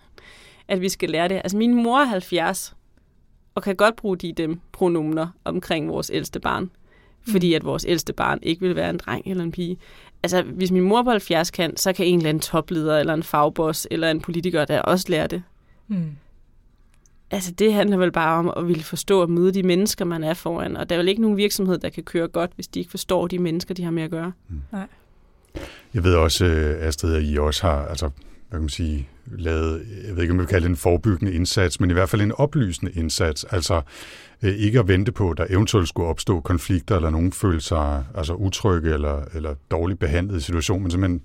at 0.67 0.81
vi 0.81 0.89
skal 0.89 1.09
lære 1.09 1.27
det. 1.27 1.35
Altså, 1.35 1.57
min 1.57 1.83
mor 1.83 1.99
er 1.99 2.05
70, 2.05 2.75
og 3.55 3.63
kan 3.63 3.75
godt 3.75 3.95
bruge 3.95 4.17
de 4.17 4.33
dem 4.33 4.59
pronomener 4.71 5.27
omkring 5.43 5.89
vores 5.89 6.11
ældste 6.13 6.39
barn 6.39 6.69
fordi 7.31 7.53
at 7.53 7.65
vores 7.65 7.85
ældste 7.87 8.13
barn 8.13 8.39
ikke 8.41 8.61
vil 8.61 8.75
være 8.75 8.89
en 8.89 8.97
dreng 8.97 9.27
eller 9.27 9.43
en 9.43 9.51
pige. 9.51 9.77
Altså, 10.23 10.41
hvis 10.41 10.71
min 10.71 10.83
mor 10.83 11.03
på 11.03 11.09
70 11.09 11.51
kan, 11.51 11.77
så 11.77 11.93
kan 11.93 12.05
en 12.05 12.17
eller 12.17 12.29
anden 12.29 12.41
topleder, 12.41 12.99
eller 12.99 13.13
en 13.13 13.23
fagboss, 13.23 13.87
eller 13.91 14.11
en 14.11 14.21
politiker, 14.21 14.65
der 14.65 14.81
også 14.81 15.05
lære 15.09 15.27
det. 15.27 15.43
Mm. 15.87 16.11
Altså, 17.31 17.51
det 17.51 17.73
handler 17.73 17.97
vel 17.97 18.11
bare 18.11 18.39
om 18.39 18.53
at 18.57 18.67
ville 18.67 18.83
forstå 18.83 19.21
og 19.21 19.29
møde 19.29 19.53
de 19.53 19.63
mennesker, 19.63 20.05
man 20.05 20.23
er 20.23 20.33
foran. 20.33 20.77
Og 20.77 20.89
der 20.89 20.95
er 20.95 20.99
vel 20.99 21.07
ikke 21.07 21.21
nogen 21.21 21.37
virksomhed, 21.37 21.77
der 21.77 21.89
kan 21.89 22.03
køre 22.03 22.27
godt, 22.27 22.51
hvis 22.55 22.67
de 22.67 22.79
ikke 22.79 22.91
forstår 22.91 23.27
de 23.27 23.39
mennesker, 23.39 23.73
de 23.73 23.83
har 23.83 23.91
med 23.91 24.03
at 24.03 24.11
gøre. 24.11 24.31
Mm. 24.49 24.61
Nej. 24.71 24.87
Jeg 25.93 26.03
ved 26.03 26.15
også, 26.15 26.45
øh, 26.45 26.87
Astrid, 26.87 27.15
at 27.15 27.23
I 27.23 27.37
også 27.37 27.67
har, 27.67 27.85
altså, 27.85 28.05
hvad 28.49 28.59
kan 28.59 28.61
man 28.61 28.69
sige, 28.69 29.09
lavet, 29.27 29.85
jeg 30.07 30.15
ved 30.15 30.21
ikke, 30.21 30.31
om 30.31 30.37
jeg 30.37 30.41
vil 30.41 30.47
kalde 30.47 30.63
det 30.63 30.69
en 30.69 30.75
forebyggende 30.75 31.33
indsats, 31.33 31.79
men 31.79 31.89
i 31.89 31.93
hvert 31.93 32.09
fald 32.09 32.21
en 32.21 32.31
oplysende 32.31 32.91
indsats. 32.91 33.43
Altså 33.43 33.81
øh, 34.43 34.55
ikke 34.55 34.79
at 34.79 34.87
vente 34.87 35.11
på, 35.11 35.29
at 35.29 35.37
der 35.37 35.45
eventuelt 35.49 35.89
skulle 35.89 36.07
opstå 36.07 36.39
konflikter, 36.39 36.95
eller 36.95 37.09
nogen 37.09 37.31
føler 37.31 37.59
sig 37.59 38.03
altså, 38.15 38.33
utrygge 38.33 38.93
eller, 38.93 39.21
eller 39.33 39.55
dårligt 39.71 39.99
behandlet 39.99 40.37
i 40.37 40.41
situationen, 40.41 40.83
men 40.83 40.91
simpelthen 40.91 41.21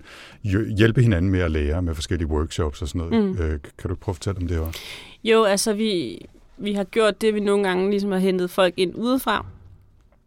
hjælpe 0.77 1.01
hinanden 1.01 1.31
med 1.31 1.39
at 1.39 1.51
lære 1.51 1.81
med 1.81 1.95
forskellige 1.95 2.27
workshops 2.27 2.81
og 2.81 2.87
sådan 2.87 3.09
noget. 3.09 3.25
Mm. 3.25 3.43
Øh, 3.43 3.59
kan 3.77 3.89
du 3.89 3.95
prøve 3.95 4.13
at 4.13 4.15
fortælle 4.15 4.41
om 4.41 4.47
det 4.47 4.59
også? 4.59 4.79
Jo, 5.23 5.43
altså 5.43 5.73
vi, 5.73 6.19
vi 6.57 6.73
har 6.73 6.83
gjort 6.83 7.21
det, 7.21 7.33
vi 7.33 7.39
nogle 7.39 7.67
gange 7.67 7.89
ligesom 7.89 8.11
har 8.11 8.19
hentet 8.19 8.49
folk 8.49 8.73
ind 8.77 8.95
udefra, 8.95 9.45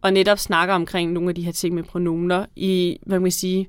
og 0.01 0.13
netop 0.13 0.39
snakker 0.39 0.75
omkring 0.75 1.11
nogle 1.11 1.29
af 1.29 1.35
de 1.35 1.41
her 1.41 1.51
ting 1.51 1.75
med 1.75 1.83
pronomener 1.83 2.45
i, 2.55 2.99
hvad 3.05 3.19
man 3.19 3.25
kan 3.25 3.31
sige, 3.31 3.67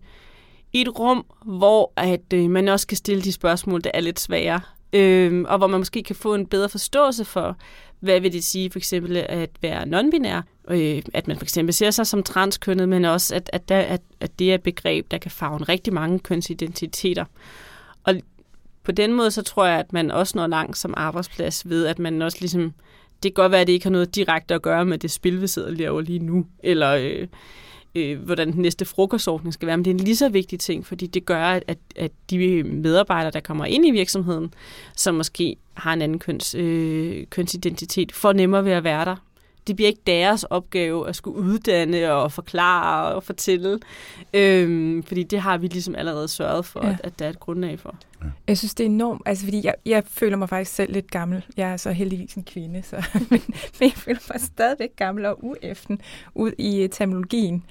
i 0.76 0.80
et 0.80 0.99
rum, 0.99 1.26
hvor 1.45 1.92
at 1.97 2.33
øh, 2.35 2.50
man 2.50 2.68
også 2.68 2.87
kan 2.87 2.97
stille 2.97 3.23
de 3.23 3.33
spørgsmål, 3.33 3.80
der 3.85 3.90
er 3.95 4.00
lidt 4.00 4.21
svære. 4.21 4.61
øh, 4.92 5.45
og 5.49 5.59
hvor 5.59 5.66
man 5.66 5.80
måske 5.80 6.02
kan 6.02 6.16
få 6.16 6.35
en 6.35 6.47
bedre 6.47 6.68
forståelse 6.68 7.25
for, 7.25 7.56
hvad 8.00 8.21
vil 8.21 8.33
det 8.33 8.45
sige 8.45 8.71
for 8.71 8.78
eksempel 8.78 9.16
at 9.16 9.50
være 9.62 9.83
non-binær, 9.83 10.40
øh, 10.71 11.02
at 11.14 11.28
man 11.28 11.37
for 11.37 11.45
eksempel 11.45 11.75
ser 11.75 11.90
sig 11.90 12.06
som 12.06 12.23
transkønnet, 12.23 12.88
men 12.88 13.04
også 13.04 13.35
at, 13.35 13.50
at, 13.52 13.68
der, 13.68 13.78
at, 13.78 14.00
at 14.21 14.38
det 14.38 14.50
er 14.50 14.54
et 14.54 14.62
begreb, 14.62 15.11
der 15.11 15.18
kan 15.18 15.30
farve 15.30 15.59
rigtig 15.59 15.92
mange 15.92 16.18
kønsidentiteter. 16.18 17.25
Og 18.04 18.14
på 18.83 18.92
den 18.92 19.12
måde, 19.12 19.30
så 19.30 19.42
tror 19.42 19.66
jeg, 19.66 19.78
at 19.78 19.92
man 19.92 20.11
også 20.11 20.38
når 20.38 20.47
langt 20.47 20.78
som 20.78 20.95
arbejdsplads 20.97 21.68
ved, 21.68 21.87
at 21.87 21.99
man 21.99 22.23
også 22.23 22.38
ligesom, 22.40 22.73
det 23.23 23.35
kan 23.35 23.42
godt 23.42 23.52
være, 23.52 23.61
at 23.61 23.66
det 23.66 23.73
ikke 23.73 23.87
har 23.87 23.90
noget 23.90 24.14
direkte 24.14 24.54
at 24.54 24.62
gøre 24.62 24.85
med 24.85 24.99
det 24.99 25.11
spil, 25.11 25.42
vi 25.42 25.47
sidder 25.47 25.68
og 25.68 25.75
laver 25.75 26.00
lige 26.00 26.18
nu, 26.18 26.47
eller 26.62 26.90
øh, 26.90 27.26
øh, 27.97 28.19
hvordan 28.19 28.53
den 28.53 28.62
næste 28.62 28.85
frokostordning 28.85 29.55
skal 29.55 29.67
være, 29.67 29.76
men 29.76 29.85
det 29.85 29.91
er 29.91 29.95
en 29.95 30.00
lige 30.00 30.17
så 30.17 30.29
vigtig 30.29 30.61
ting, 30.61 30.87
fordi 30.87 31.07
det 31.07 31.26
gør, 31.26 31.45
at, 31.45 31.79
at 31.97 32.12
de 32.31 32.62
medarbejdere, 32.62 33.31
der 33.31 33.41
kommer 33.41 33.65
ind 33.65 33.87
i 33.87 33.91
virksomheden, 33.91 34.55
som 34.97 35.15
måske 35.15 35.57
har 35.75 35.93
en 35.93 36.03
anden 36.03 36.19
køns, 36.19 36.55
øh, 36.55 37.26
kønsidentitet, 37.31 38.12
får 38.12 38.33
nemmere 38.33 38.65
ved 38.65 38.73
at 38.73 38.85
være 38.85 39.05
der. 39.05 39.17
Det 39.67 39.77
bliver 39.77 39.89
ikke 39.89 40.03
deres 40.07 40.45
opgave 40.45 41.09
at 41.09 41.17
skulle 41.17 41.39
uddanne 41.39 42.13
og 42.13 42.33
forklare 42.33 43.15
og 43.15 43.23
fortælle, 43.23 43.79
øhm, 44.35 45.03
fordi 45.03 45.23
det 45.23 45.41
har 45.41 45.59
vi 45.59 45.67
ligesom 45.67 45.95
allerede 45.95 46.29
sørget 46.29 46.65
for, 46.65 46.87
ja. 46.87 46.93
at, 46.93 47.01
at 47.05 47.19
der 47.19 47.25
er 47.25 47.31
et 47.31 47.41
grundlag 47.41 47.79
for. 47.79 47.97
Ja. 48.23 48.27
Jeg 48.49 48.59
synes, 48.59 48.75
det 48.75 48.85
er 48.85 48.91
enormt, 48.91 49.23
altså 49.27 49.45
fordi 49.45 49.61
jeg, 49.65 49.75
jeg 49.87 50.03
føler 50.07 50.37
mig 50.37 50.49
faktisk 50.49 50.75
selv 50.75 50.93
lidt 50.93 51.11
gammel. 51.11 51.45
Jeg 51.57 51.73
er 51.73 51.77
så 51.77 51.91
heldigvis 51.91 52.35
en 52.35 52.45
kvinde, 52.45 52.83
så, 52.83 52.97
men, 53.31 53.43
men 53.81 53.89
jeg 53.89 53.93
føler 53.93 54.33
mig 54.33 54.41
stadigvæk 54.41 54.97
gammel 54.97 55.25
og 55.25 55.45
ueften 55.45 56.01
ud 56.35 56.53
i 56.59 56.85
uh, 56.85 56.91
terminologien. 56.91 57.65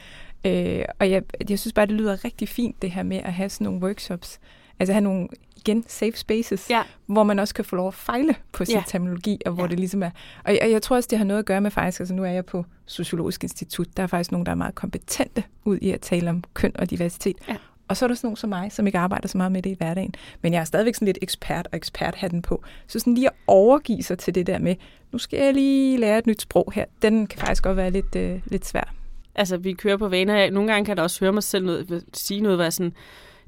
Øh, 0.45 0.85
og 0.99 1.11
jeg, 1.11 1.23
jeg 1.49 1.59
synes 1.59 1.73
bare, 1.73 1.85
det 1.85 1.95
lyder 1.95 2.25
rigtig 2.25 2.49
fint, 2.49 2.81
det 2.81 2.91
her 2.91 3.03
med 3.03 3.17
at 3.17 3.33
have 3.33 3.49
sådan 3.49 3.65
nogle 3.65 3.81
workshops. 3.81 4.39
Altså 4.79 4.93
have 4.93 5.01
nogle, 5.01 5.27
igen, 5.55 5.83
safe 5.87 6.13
spaces, 6.15 6.69
ja. 6.69 6.83
hvor 7.05 7.23
man 7.23 7.39
også 7.39 7.53
kan 7.53 7.65
få 7.65 7.75
lov 7.75 7.87
at 7.87 7.93
fejle 7.93 8.35
på 8.51 8.65
sin 8.65 8.75
ja. 8.75 8.83
terminologi, 8.87 9.41
og 9.45 9.51
hvor 9.51 9.63
ja. 9.63 9.67
det 9.69 9.79
ligesom 9.79 10.03
er... 10.03 10.09
Og 10.43 10.51
jeg, 10.51 10.71
jeg 10.71 10.81
tror 10.81 10.95
også, 10.95 11.07
det 11.11 11.17
har 11.17 11.25
noget 11.25 11.39
at 11.39 11.45
gøre 11.45 11.61
med 11.61 11.71
faktisk, 11.71 11.99
altså 11.99 12.13
nu 12.13 12.23
er 12.23 12.29
jeg 12.29 12.45
på 12.45 12.65
Sociologisk 12.85 13.43
Institut, 13.43 13.87
der 13.97 14.03
er 14.03 14.07
faktisk 14.07 14.31
nogen, 14.31 14.45
der 14.45 14.51
er 14.51 14.55
meget 14.55 14.75
kompetente 14.75 15.43
ud 15.65 15.77
i 15.81 15.91
at 15.91 16.01
tale 16.01 16.29
om 16.29 16.43
køn 16.53 16.71
og 16.75 16.89
diversitet. 16.89 17.35
Ja. 17.49 17.55
Og 17.87 17.97
så 17.97 18.05
er 18.05 18.07
der 18.07 18.15
sådan 18.15 18.27
nogen 18.27 18.37
som 18.37 18.49
mig, 18.49 18.71
som 18.71 18.87
ikke 18.87 18.99
arbejder 18.99 19.27
så 19.27 19.37
meget 19.37 19.51
med 19.51 19.61
det 19.61 19.69
i 19.69 19.75
hverdagen. 19.77 20.13
Men 20.41 20.53
jeg 20.53 20.59
er 20.59 20.63
stadigvæk 20.63 20.95
sådan 20.95 21.05
lidt 21.05 21.17
ekspert 21.21 21.67
og 21.71 21.77
ekspert 21.77 22.17
den 22.31 22.41
på. 22.41 22.63
Så 22.87 22.99
sådan 22.99 23.13
lige 23.13 23.27
at 23.27 23.33
overgive 23.47 24.03
sig 24.03 24.17
til 24.17 24.35
det 24.35 24.47
der 24.47 24.59
med, 24.59 24.75
nu 25.11 25.17
skal 25.17 25.39
jeg 25.39 25.53
lige 25.53 25.97
lære 25.97 26.17
et 26.17 26.27
nyt 26.27 26.41
sprog 26.41 26.71
her, 26.75 26.85
den 27.01 27.27
kan 27.27 27.39
faktisk 27.39 27.63
godt 27.63 27.77
være 27.77 27.91
lidt, 27.91 28.15
øh, 28.15 28.39
lidt 28.45 28.65
svær. 28.65 28.93
Altså, 29.35 29.57
vi 29.57 29.73
kører 29.73 29.97
på 29.97 30.07
vaner. 30.07 30.49
Nogle 30.49 30.71
gange 30.71 30.85
kan 30.85 30.97
jeg 30.97 31.03
også 31.03 31.19
høre 31.19 31.33
mig 31.33 31.43
selv 31.43 31.65
noget, 31.65 32.03
sige 32.13 32.41
noget, 32.41 32.57
hvad 32.57 32.71
sådan, 32.71 32.93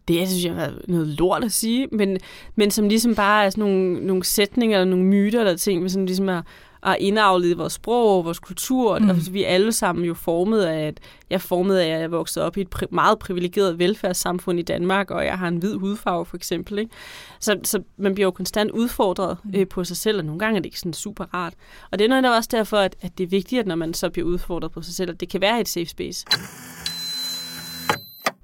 det 0.07 0.27
synes 0.27 0.45
jeg 0.45 0.65
er 0.65 0.71
noget 0.87 1.07
lort 1.07 1.43
at 1.43 1.51
sige, 1.51 1.87
men, 1.91 2.17
men 2.55 2.71
som 2.71 2.89
ligesom 2.89 3.15
bare 3.15 3.45
er 3.45 3.49
sådan 3.49 3.63
nogle, 3.63 4.05
nogle 4.05 4.23
sætninger 4.23 4.79
eller 4.79 4.89
nogle 4.95 5.05
myter 5.05 5.39
eller 5.39 5.55
ting, 5.57 5.91
som 5.91 6.05
ligesom 6.05 6.29
er, 6.29 6.41
er 6.83 6.95
indavlet 6.95 7.49
i 7.49 7.53
vores 7.53 7.73
sprog 7.73 8.17
og 8.17 8.25
vores 8.25 8.39
kultur, 8.39 8.99
mm. 8.99 9.09
og 9.09 9.15
vi 9.31 9.43
er 9.43 9.47
alle 9.47 9.71
sammen 9.71 10.05
jo 10.05 10.13
formet 10.13 10.61
af, 10.61 10.87
at 10.87 10.99
jeg 11.29 11.41
formet 11.41 11.77
af, 11.77 11.87
at 11.87 12.01
jeg 12.01 12.11
vokset 12.11 12.43
op 12.43 12.57
i 12.57 12.61
et 12.61 12.67
pri- 12.75 12.87
meget 12.91 13.19
privilegeret 13.19 13.79
velfærdssamfund 13.79 14.59
i 14.59 14.61
Danmark, 14.61 15.11
og 15.11 15.25
jeg 15.25 15.37
har 15.37 15.47
en 15.47 15.57
hvid 15.57 15.75
hudfarve 15.75 16.25
for 16.25 16.37
eksempel. 16.37 16.79
Ikke? 16.79 16.91
Så, 17.39 17.59
så 17.63 17.81
man 17.97 18.13
bliver 18.13 18.27
jo 18.27 18.31
konstant 18.31 18.71
udfordret 18.71 19.37
mm. 19.43 19.51
øh, 19.55 19.67
på 19.67 19.83
sig 19.83 19.97
selv, 19.97 20.17
og 20.17 20.25
nogle 20.25 20.39
gange 20.39 20.57
er 20.57 20.61
det 20.61 20.65
ikke 20.65 20.79
sådan 20.79 20.93
super 20.93 21.25
rart. 21.33 21.53
Og 21.91 21.99
det 21.99 22.05
er 22.05 22.09
noget 22.09 22.35
også 22.35 22.49
derfor, 22.51 22.77
at, 22.77 22.95
at 23.01 23.17
det 23.17 23.23
er 23.23 23.27
vigtigt, 23.27 23.59
at 23.59 23.67
når 23.67 23.75
man 23.75 23.93
så 23.93 24.09
bliver 24.09 24.27
udfordret 24.27 24.71
på 24.71 24.81
sig 24.81 24.93
selv, 24.93 25.11
at 25.11 25.19
det 25.19 25.29
kan 25.29 25.41
være 25.41 25.61
et 25.61 25.67
safe 25.67 25.85
space. 25.85 26.25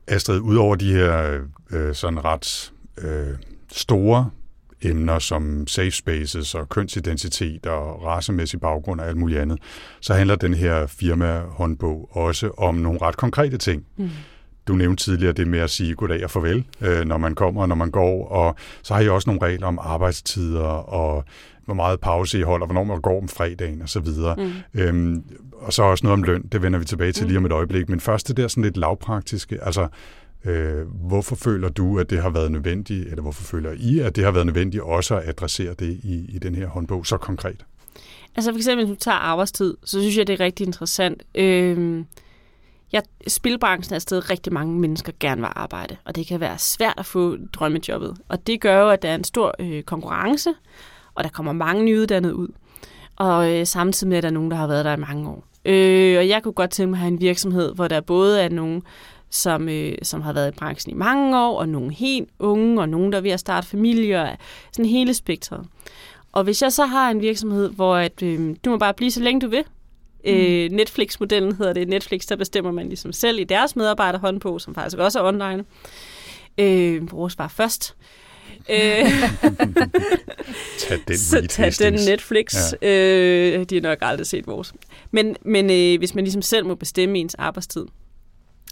Astrid, 0.08 0.40
udover 0.40 0.76
de 0.76 0.94
her 0.94 1.40
øh, 1.72 1.96
sådan 1.96 2.26
ret 2.26 2.74
øh, 2.98 3.36
store 3.72 4.30
emner 4.82 5.20
som 5.20 5.68
safe 5.68 5.92
spaces 5.92 6.56
og 6.56 6.70
kønsidentitet 6.70 7.66
og 7.66 8.04
racemæssig 8.04 8.62
baggrund 8.62 9.00
og 9.02 9.08
alt 9.08 9.18
muligt 9.18 9.40
andet, 9.40 9.60
så 10.02 10.14
handler 10.14 10.36
den 10.36 10.54
her 10.54 10.88
firma-håndbog 10.88 12.10
også 12.12 12.52
om 12.58 12.76
nogle 12.76 13.02
ret 13.02 13.18
konkrete 13.18 13.58
ting. 13.58 13.86
Mm. 13.98 14.10
Du 14.68 14.74
nævnte 14.74 15.04
tidligere 15.04 15.34
det 15.34 15.48
med 15.48 15.60
at 15.60 15.70
sige 15.70 15.96
goddag 15.96 16.24
og 16.24 16.32
farvel, 16.32 16.66
øh, 16.82 17.06
når 17.06 17.18
man 17.18 17.36
kommer 17.36 17.62
og 17.62 17.70
når 17.70 17.76
man 17.76 17.92
går, 17.92 18.28
og 18.28 18.56
så 18.84 18.94
har 18.94 19.02
I 19.02 19.10
også 19.10 19.30
nogle 19.30 19.42
regler 19.42 19.68
om 19.68 19.80
arbejdstider 19.82 20.68
og 20.94 21.26
hvor 21.65 21.74
meget 21.74 21.99
pause 21.99 22.39
I 22.39 22.41
holder, 22.41 22.65
hvornår 22.65 22.84
man 22.84 23.02
går 23.02 23.21
om 23.21 23.28
fredagen 23.28 23.82
og 23.82 23.89
så 23.89 23.99
videre. 23.99 24.36
Mm. 24.36 24.82
Øhm, 24.82 25.23
og 25.54 25.73
så 25.73 25.84
også 25.84 26.06
noget 26.06 26.13
om 26.13 26.23
løn, 26.23 26.41
det 26.52 26.62
vender 26.62 26.80
vi 26.80 26.86
tilbage 26.86 27.12
til 27.12 27.23
mm. 27.23 27.28
lige 27.28 27.38
om 27.38 27.45
et 27.45 27.52
øjeblik. 27.52 27.89
Men 27.89 27.99
først 27.99 28.28
det 28.28 28.38
der 28.38 28.47
sådan 28.47 28.63
lidt 28.63 28.78
lavpraktiske, 28.78 29.63
altså 29.63 29.88
øh, 30.45 30.88
hvorfor 31.08 31.36
føler 31.36 31.69
du, 31.69 31.99
at 31.99 32.10
det 32.10 32.21
har 32.21 32.30
været 32.30 32.52
nødvendigt, 32.52 33.08
eller 33.08 33.21
hvorfor 33.21 33.43
føler 33.43 33.71
I, 33.78 33.99
at 33.99 34.15
det 34.15 34.23
har 34.23 34.32
været 34.32 34.45
nødvendigt 34.45 34.84
også 34.84 35.17
at 35.17 35.30
adressere 35.30 35.73
det 35.73 35.99
i, 36.04 36.26
i 36.30 36.39
den 36.39 36.56
her 36.56 36.67
håndbog 36.67 37.06
så 37.06 37.17
konkret? 37.17 37.65
Altså 38.36 38.52
for 38.52 38.58
eksempel, 38.58 38.86
hvis 38.86 38.97
du 38.97 39.04
tager 39.04 39.17
arbejdstid, 39.17 39.78
så 39.84 39.99
synes 39.99 40.17
jeg, 40.17 40.28
det 40.28 40.34
er 40.34 40.45
rigtig 40.45 40.67
interessant. 40.67 41.23
Øh, 41.36 42.04
Ja, 42.93 43.02
spilbranchen 43.28 43.93
er 43.93 43.95
et 43.95 44.02
sted, 44.02 44.30
rigtig 44.30 44.54
mange 44.54 44.80
mennesker 44.80 45.12
gerne 45.19 45.41
vil 45.41 45.49
arbejde, 45.56 45.97
og 46.06 46.15
det 46.15 46.28
kan 46.28 46.39
være 46.39 46.58
svært 46.58 46.93
at 46.97 47.06
få 47.06 47.38
drømmejobbet. 47.54 48.17
Og 48.30 48.47
det 48.47 48.62
gør 48.62 48.80
jo, 48.80 48.89
at 48.89 49.02
der 49.02 49.10
er 49.10 49.15
en 49.15 49.23
stor 49.23 49.56
øh, 49.60 49.84
konkurrence, 49.84 50.49
og 51.15 51.23
der 51.23 51.30
kommer 51.30 51.54
mange 51.54 51.84
nyuddannede 51.84 52.36
ud. 52.36 52.47
Og 53.15 53.60
øh, 53.60 53.65
samtidig 53.65 54.10
med, 54.10 54.17
at 54.17 54.23
der 54.23 54.30
er 54.30 54.34
nogen, 54.34 54.52
der 54.52 54.58
har 54.58 54.67
været 54.67 54.86
der 54.86 54.93
i 54.93 54.99
mange 54.99 55.30
år. 55.30 55.43
Øh, 55.65 56.17
og 56.17 56.28
jeg 56.28 56.43
kunne 56.43 56.54
godt 56.54 56.71
tænke 56.71 56.89
mig 56.89 56.97
at 56.97 56.99
have 56.99 57.12
en 57.12 57.21
virksomhed, 57.21 57.76
hvor 57.76 57.88
der 57.88 58.02
både 58.02 58.41
er 58.41 58.49
nogen, 58.49 58.84
som, 59.30 59.69
øh, 59.69 59.95
som 60.04 60.21
har 60.21 60.34
været 60.34 60.52
i 60.52 60.58
branchen 60.58 60.95
i 60.95 60.97
mange 60.97 61.39
år, 61.39 61.60
og 61.60 61.69
nogle 61.69 61.93
helt 61.93 62.30
unge, 62.39 62.82
og 62.82 62.89
nogen, 62.89 63.12
der 63.12 63.17
er 63.17 63.21
ved 63.21 63.32
at 63.32 63.39
starte 63.39 63.67
familie, 63.67 64.21
og 64.21 64.38
sådan 64.71 64.89
hele 64.89 65.13
spektret. 65.13 65.65
Og 66.32 66.43
hvis 66.43 66.62
jeg 66.62 66.73
så 66.73 66.86
har 66.86 67.12
en 67.12 67.21
virksomhed, 67.21 67.69
hvor 67.69 67.95
at, 67.95 68.23
øh, 68.23 68.56
du 68.65 68.69
må 68.69 68.78
bare 68.78 68.93
blive 68.93 69.12
så 69.12 69.21
længe 69.21 69.41
du 69.41 69.47
vil, 69.47 69.63
Mm. 70.26 70.32
Øh, 70.32 70.71
Netflix-modellen 70.71 71.56
hedder 71.56 71.73
det. 71.73 71.88
Netflix, 71.88 72.28
der 72.28 72.36
bestemmer 72.36 72.71
man 72.71 72.88
ligesom 72.88 73.13
selv 73.13 73.39
i 73.39 73.43
deres 73.43 73.76
medarbejderhåndbog, 73.76 74.62
som 74.62 74.76
faktisk 74.76 74.97
også 74.97 75.19
er 75.19 75.28
online. 75.28 75.63
Øh, 76.58 77.12
vores 77.12 77.38
var 77.38 77.47
først. 77.47 77.95
Øh, 78.69 78.78
tag 80.88 81.00
den 81.08 81.17
Så 81.17 81.48
tag 81.50 81.72
den 81.80 81.93
Netflix. 81.93 82.74
Ja. 82.82 83.58
Øh, 83.58 83.65
de 83.69 83.76
har 83.76 83.82
nok 83.82 83.98
aldrig 84.02 84.28
set 84.28 84.48
vores. 84.48 84.74
Men, 85.12 85.36
men 85.46 85.69
øh, 85.69 86.00
hvis 86.00 86.15
man 86.15 86.24
ligesom 86.24 86.41
selv 86.41 86.65
må 86.65 86.76
bestemme 86.76 87.19
ens 87.19 87.36
arbejdstid, 87.36 87.86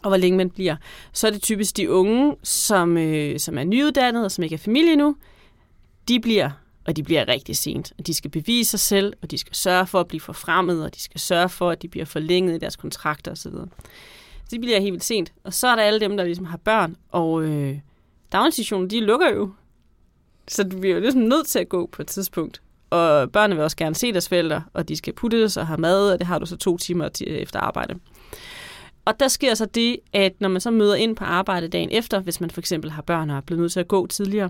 og 0.04 0.10
hvor 0.10 0.18
længe 0.18 0.38
man 0.38 0.50
bliver, 0.50 0.76
så 1.14 1.28
er 1.28 1.32
det 1.32 1.42
typisk 1.42 1.78
de 1.78 1.92
unge, 1.92 2.36
som, 2.44 2.98
øh, 2.98 3.40
som 3.40 3.58
er 3.58 3.64
nyuddannede 3.64 4.26
og 4.26 4.32
som 4.32 4.44
ikke 4.44 4.54
er 4.54 4.58
familie 4.58 4.96
nu, 4.96 5.16
de 6.08 6.20
bliver 6.20 6.50
og 6.86 6.96
de 6.96 7.04
bliver 7.04 7.28
rigtig 7.28 7.58
sent. 7.58 7.94
Og 8.00 8.08
de 8.08 8.14
skal 8.14 8.32
bevise 8.32 8.70
sig 8.70 8.80
selv, 8.80 9.14
og 9.22 9.32
de 9.32 9.38
skal 9.38 9.56
sørge 9.56 9.88
for 9.88 10.00
at 10.00 10.08
blive 10.08 10.22
forfremmet, 10.22 10.84
og 10.84 10.96
de 10.96 11.02
skal 11.02 11.20
sørge 11.20 11.50
for, 11.50 11.70
at 11.70 11.82
de 11.82 11.88
bliver 11.88 12.06
forlænget 12.06 12.56
i 12.56 12.58
deres 12.58 12.76
kontrakter 12.76 13.32
osv. 13.32 13.52
Så 13.52 13.68
de 14.52 14.60
bliver 14.60 14.80
helt 14.80 14.92
vildt 14.92 15.04
sent. 15.04 15.34
Og 15.44 15.54
så 15.54 15.68
er 15.68 15.76
der 15.76 15.84
alle 15.84 16.00
dem, 16.00 16.18
der 16.18 16.24
ligesom 16.24 16.46
har 16.46 16.58
børn, 16.58 16.96
og 17.10 17.44
øh, 17.44 17.80
daginstitutioner, 18.32 18.88
de 18.88 19.00
lukker 19.00 19.34
jo. 19.34 19.52
Så 20.52 20.64
vi 20.64 20.80
bliver 20.80 20.96
jo 20.96 21.02
ligesom 21.02 21.22
nødt 21.22 21.48
til 21.48 21.60
at 21.60 21.70
gå 21.70 21.90
på 21.92 22.02
et 22.02 22.08
tidspunkt. 22.08 22.62
Og 22.90 23.32
børnene 23.32 23.56
vil 23.56 23.64
også 23.64 23.78
gerne 23.78 23.96
se 23.96 24.12
deres 24.12 24.30
forældre, 24.30 24.64
og 24.74 24.90
de 24.90 24.96
skal 24.96 25.14
puttes 25.14 25.58
og 25.58 25.68
have 25.68 25.80
mad, 25.80 26.12
og 26.12 26.20
det 26.20 26.28
har 26.28 26.40
du 26.40 26.46
så 26.46 26.58
to 26.58 26.78
timer 26.78 27.10
øh, 27.28 27.34
efter 27.34 27.60
arbejde. 27.60 27.96
Og 29.06 29.20
der 29.20 29.28
sker 29.28 29.54
så 29.54 29.66
det, 29.66 29.98
at 30.14 30.34
når 30.40 30.50
man 30.50 30.62
så 30.62 30.72
møder 30.72 30.96
ind 30.96 31.16
på 31.16 31.24
arbejde 31.24 31.68
dagen 31.68 31.90
efter, 31.92 32.20
hvis 32.20 32.42
man 32.42 32.50
for 32.50 32.62
eksempel 32.62 32.92
har 32.92 33.02
børn 33.02 33.30
og 33.30 33.38
er 33.38 33.42
blevet 33.42 33.62
nødt 33.62 33.72
til 33.72 33.80
at 33.80 33.88
gå 33.88 34.08
tidligere, 34.08 34.50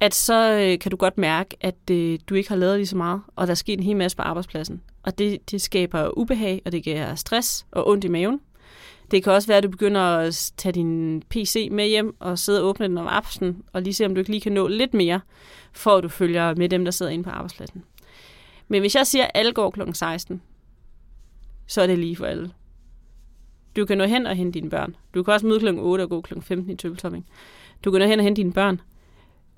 at 0.00 0.14
så 0.14 0.52
øh, 0.52 0.78
kan 0.78 0.90
du 0.90 0.96
godt 0.96 1.18
mærke, 1.18 1.56
at 1.60 1.90
øh, 1.90 2.18
du 2.28 2.34
ikke 2.34 2.48
har 2.48 2.56
lavet 2.56 2.76
lige 2.76 2.86
så 2.86 2.96
meget, 2.96 3.20
og 3.36 3.46
der 3.46 3.50
er 3.50 3.54
sket 3.54 3.78
en 3.78 3.84
hel 3.84 3.96
masse 3.96 4.16
på 4.16 4.22
arbejdspladsen. 4.22 4.82
Og 5.02 5.18
det, 5.18 5.50
det 5.50 5.62
skaber 5.62 6.18
ubehag, 6.18 6.62
og 6.64 6.72
det 6.72 6.82
giver 6.82 7.14
stress 7.14 7.66
og 7.70 7.88
ondt 7.88 8.04
i 8.04 8.08
maven. 8.08 8.40
Det 9.10 9.24
kan 9.24 9.32
også 9.32 9.48
være, 9.48 9.56
at 9.56 9.62
du 9.62 9.68
begynder 9.68 10.00
at 10.00 10.52
tage 10.56 10.72
din 10.72 11.22
PC 11.28 11.68
med 11.72 11.88
hjem 11.88 12.16
og 12.20 12.38
sidde 12.38 12.62
og 12.62 12.68
åbne 12.68 12.88
den 12.88 12.98
om 12.98 13.06
aftenen, 13.06 13.62
og 13.72 13.82
lige 13.82 13.94
se, 13.94 14.06
om 14.06 14.14
du 14.14 14.18
ikke 14.18 14.30
lige 14.30 14.40
kan 14.40 14.52
nå 14.52 14.68
lidt 14.68 14.94
mere, 14.94 15.20
for 15.72 15.96
at 15.96 16.02
du 16.02 16.08
følger 16.08 16.54
med 16.54 16.68
dem, 16.68 16.84
der 16.84 16.92
sidder 16.92 17.12
inde 17.12 17.24
på 17.24 17.30
arbejdspladsen. 17.30 17.84
Men 18.68 18.80
hvis 18.80 18.94
jeg 18.94 19.06
siger, 19.06 19.24
at 19.24 19.30
alle 19.34 19.52
går 19.52 19.70
kl. 19.70 19.80
16, 19.92 20.42
så 21.66 21.82
er 21.82 21.86
det 21.86 21.98
lige 21.98 22.16
for 22.16 22.26
alle. 22.26 22.50
Du 23.76 23.84
kan 23.84 23.98
nå 23.98 24.04
hen 24.04 24.26
og 24.26 24.36
hente 24.36 24.60
dine 24.60 24.70
børn. 24.70 24.96
Du 25.14 25.22
kan 25.22 25.34
også 25.34 25.46
møde 25.46 25.60
kl. 25.60 25.68
8 25.78 26.02
og 26.02 26.08
gå 26.08 26.20
kl. 26.20 26.40
15 26.40 26.70
i 26.70 26.76
Tøbeltopping. 26.76 27.26
Du 27.84 27.90
kan 27.90 28.00
nå 28.00 28.06
hen 28.06 28.18
og 28.18 28.24
hente 28.24 28.42
dine 28.42 28.52
børn. 28.52 28.80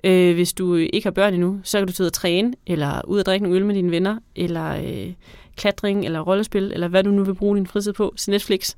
Øh, 0.03 0.33
hvis 0.33 0.53
du 0.53 0.75
ikke 0.75 1.05
har 1.05 1.11
børn 1.11 1.33
endnu, 1.33 1.59
så 1.63 1.77
kan 1.77 1.87
du 1.87 1.93
tage 1.93 2.07
og 2.07 2.13
træne, 2.13 2.53
eller 2.67 3.01
ud 3.07 3.19
og 3.19 3.25
drikke 3.25 3.45
en 3.45 3.53
øl 3.53 3.65
med 3.65 3.75
dine 3.75 3.91
venner, 3.91 4.19
eller 4.35 4.75
øh, 4.75 5.13
klatring, 5.55 6.05
eller 6.05 6.19
rollespil, 6.19 6.71
eller 6.73 6.87
hvad 6.87 7.03
du 7.03 7.11
nu 7.11 7.23
vil 7.23 7.35
bruge 7.35 7.57
din 7.57 7.67
fritid 7.67 7.93
på, 7.93 8.13
til 8.17 8.31
Netflix. 8.31 8.75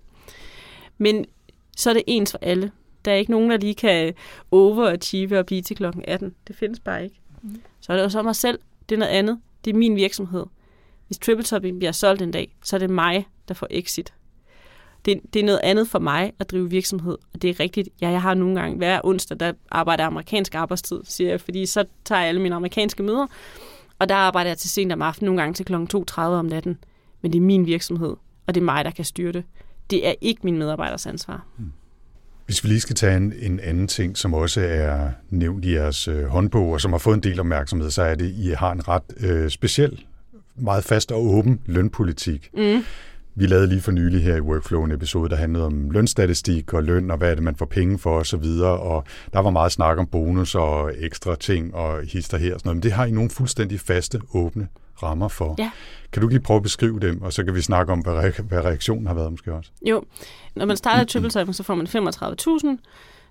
Men 1.02 1.26
så 1.78 1.90
er 1.90 1.94
det 1.94 2.04
ens 2.08 2.32
for 2.32 2.40
alle. 2.42 2.72
Der 3.06 3.12
er 3.12 3.16
ikke 3.16 3.32
nogen, 3.32 3.52
der 3.52 3.58
lige 3.58 3.76
kan 3.76 4.14
overachieve 4.52 5.40
og 5.40 5.46
blive 5.46 5.62
til 5.62 5.76
klokken 5.76 6.04
18. 6.08 6.36
Det 6.48 6.56
findes 6.56 6.80
bare 6.80 7.04
ikke. 7.04 7.20
Mm. 7.42 7.62
Så 7.80 7.94
er 7.94 7.98
det 7.98 8.04
jo 8.04 8.10
så 8.10 8.22
mig 8.22 8.36
selv. 8.36 8.60
Det 8.90 8.96
er 8.96 9.00
noget 9.00 9.12
andet. 9.12 9.40
Det 9.66 9.74
er 9.74 9.78
min 9.78 9.96
virksomhed. 9.96 10.46
Hvis 11.08 11.18
Triple 11.18 11.44
Topping 11.44 11.78
bliver 11.78 11.92
solgt 11.92 12.22
en 12.22 12.32
dag, 12.32 12.56
så 12.64 12.76
er 12.76 12.80
det 12.80 12.90
mig, 12.90 13.28
der 13.48 13.54
får 13.54 13.68
exit. 13.70 14.14
Det, 15.06 15.22
det 15.34 15.40
er 15.40 15.44
noget 15.44 15.60
andet 15.64 15.88
for 15.88 16.00
mig 16.00 16.34
at 16.40 16.52
drive 16.52 16.70
virksomhed, 16.70 17.18
og 17.34 17.42
det 17.42 17.50
er 17.50 17.60
rigtigt. 17.60 17.90
Ja, 18.02 18.10
jeg 18.10 18.22
har 18.22 18.34
nogle 18.34 18.60
gange 18.60 18.78
hver 18.78 19.02
onsdag, 19.04 19.40
der 19.40 19.54
arbejder 19.72 20.04
jeg 20.04 20.08
amerikansk 20.08 20.56
arbejdstid, 20.56 21.02
siger 21.04 21.30
jeg, 21.30 21.42
fordi 21.42 21.66
så 21.66 21.86
tager 22.06 22.20
jeg 22.20 22.30
alle 22.30 22.42
mine 22.42 22.56
amerikanske 22.56 23.04
møder, 23.04 23.28
og 24.00 24.10
der 24.10 24.16
arbejder 24.16 24.50
jeg 24.50 24.58
til 24.58 24.70
sent 24.70 24.92
om 24.92 25.02
aftenen, 25.02 25.26
nogle 25.26 25.42
gange 25.42 25.54
til 25.54 25.66
kl. 25.66 25.74
2.30 25.74 26.22
om 26.22 26.46
natten. 26.46 26.78
Men 27.22 27.34
det 27.34 27.38
er 27.38 27.44
min 27.44 27.66
virksomhed, 27.66 28.16
og 28.48 28.56
det 28.56 28.62
er 28.62 28.66
mig, 28.66 28.86
der 28.86 28.92
kan 28.92 29.06
styre 29.06 29.32
det. 29.32 29.44
Det 29.92 30.08
er 30.08 30.14
ikke 30.22 30.42
min 30.44 30.58
medarbejders 30.58 31.06
ansvar. 31.06 31.46
Hmm. 31.58 31.72
Hvis 32.46 32.64
vi 32.64 32.70
lige 32.70 32.80
skal 32.80 32.96
tage 32.96 33.18
en, 33.18 33.34
en 33.40 33.60
anden 33.60 33.88
ting, 33.88 34.18
som 34.18 34.34
også 34.34 34.62
er 34.62 35.10
nævnt 35.30 35.66
i 35.66 35.74
jeres 35.74 36.08
øh, 36.08 36.26
håndbog, 36.26 36.72
og 36.72 36.82
som 36.82 36.92
har 36.92 37.00
fået 37.00 37.16
en 37.16 37.24
del 37.24 37.40
opmærksomhed, 37.40 37.90
så 37.90 38.02
er 38.02 38.16
det, 38.16 38.26
at 38.26 38.32
I 38.32 38.50
har 38.50 38.72
en 38.72 38.88
ret 38.88 39.04
øh, 39.20 39.50
speciel, 39.50 40.06
meget 40.56 40.84
fast 40.84 41.12
og 41.12 41.26
åben 41.26 41.60
lønpolitik. 41.66 42.50
Mm. 42.54 42.84
Vi 43.36 43.46
lavede 43.46 43.68
lige 43.68 43.82
for 43.82 43.92
nylig 43.92 44.24
her 44.24 44.36
i 44.36 44.42
Workflow 44.42 44.84
en 44.84 44.92
episode, 44.92 45.30
der 45.30 45.36
handlede 45.36 45.66
om 45.66 45.92
lønstatistik 45.92 46.74
og 46.74 46.84
løn, 46.84 47.12
og 47.12 47.18
hvad 47.18 47.32
er 47.32 47.36
det, 47.36 47.44
man 47.44 47.56
får 47.56 47.66
penge 47.66 48.00
for 48.00 48.20
osv., 48.20 48.44
og, 48.44 48.80
og 48.80 49.04
der 49.34 49.40
var 49.40 49.50
meget 49.50 49.72
snak 49.72 49.98
om 49.98 50.08
bonus 50.08 50.56
og 50.56 50.92
ekstra 50.98 51.36
ting 51.36 51.76
og 51.76 52.02
hister 52.04 52.38
her 52.38 52.54
og 52.54 52.60
sådan 52.60 52.68
noget, 52.68 52.76
men 52.76 52.84
det 52.84 52.92
har 52.92 53.06
I 53.06 53.12
nogle 53.12 53.30
fuldstændig 53.30 53.80
faste, 53.80 54.22
åbne 54.34 54.68
rammer 55.04 55.28
for. 55.28 55.56
Ja. 55.58 55.72
Kan 56.12 56.22
du 56.22 56.28
lige 56.28 56.40
prøve 56.40 56.58
at 56.58 56.64
beskrive 56.64 57.00
dem, 57.00 57.22
og 57.22 57.34
så 57.34 57.44
kan 57.44 57.56
vi 57.56 57.62
snakke 57.62 57.92
om, 57.92 58.00
hvad, 58.00 58.14
re- 58.14 58.42
hvad 58.42 58.66
reaktionen 58.66 59.08
har 59.08 59.14
været 59.14 59.32
måske 59.32 59.54
også? 59.54 59.72
Jo, 59.82 60.04
når 60.56 60.66
man 60.66 60.78
starter 60.78 61.04
i 61.04 61.06
triple 61.06 61.54
så 61.54 61.64
får 61.64 61.76
man 61.76 61.88
35.000. 61.88 62.78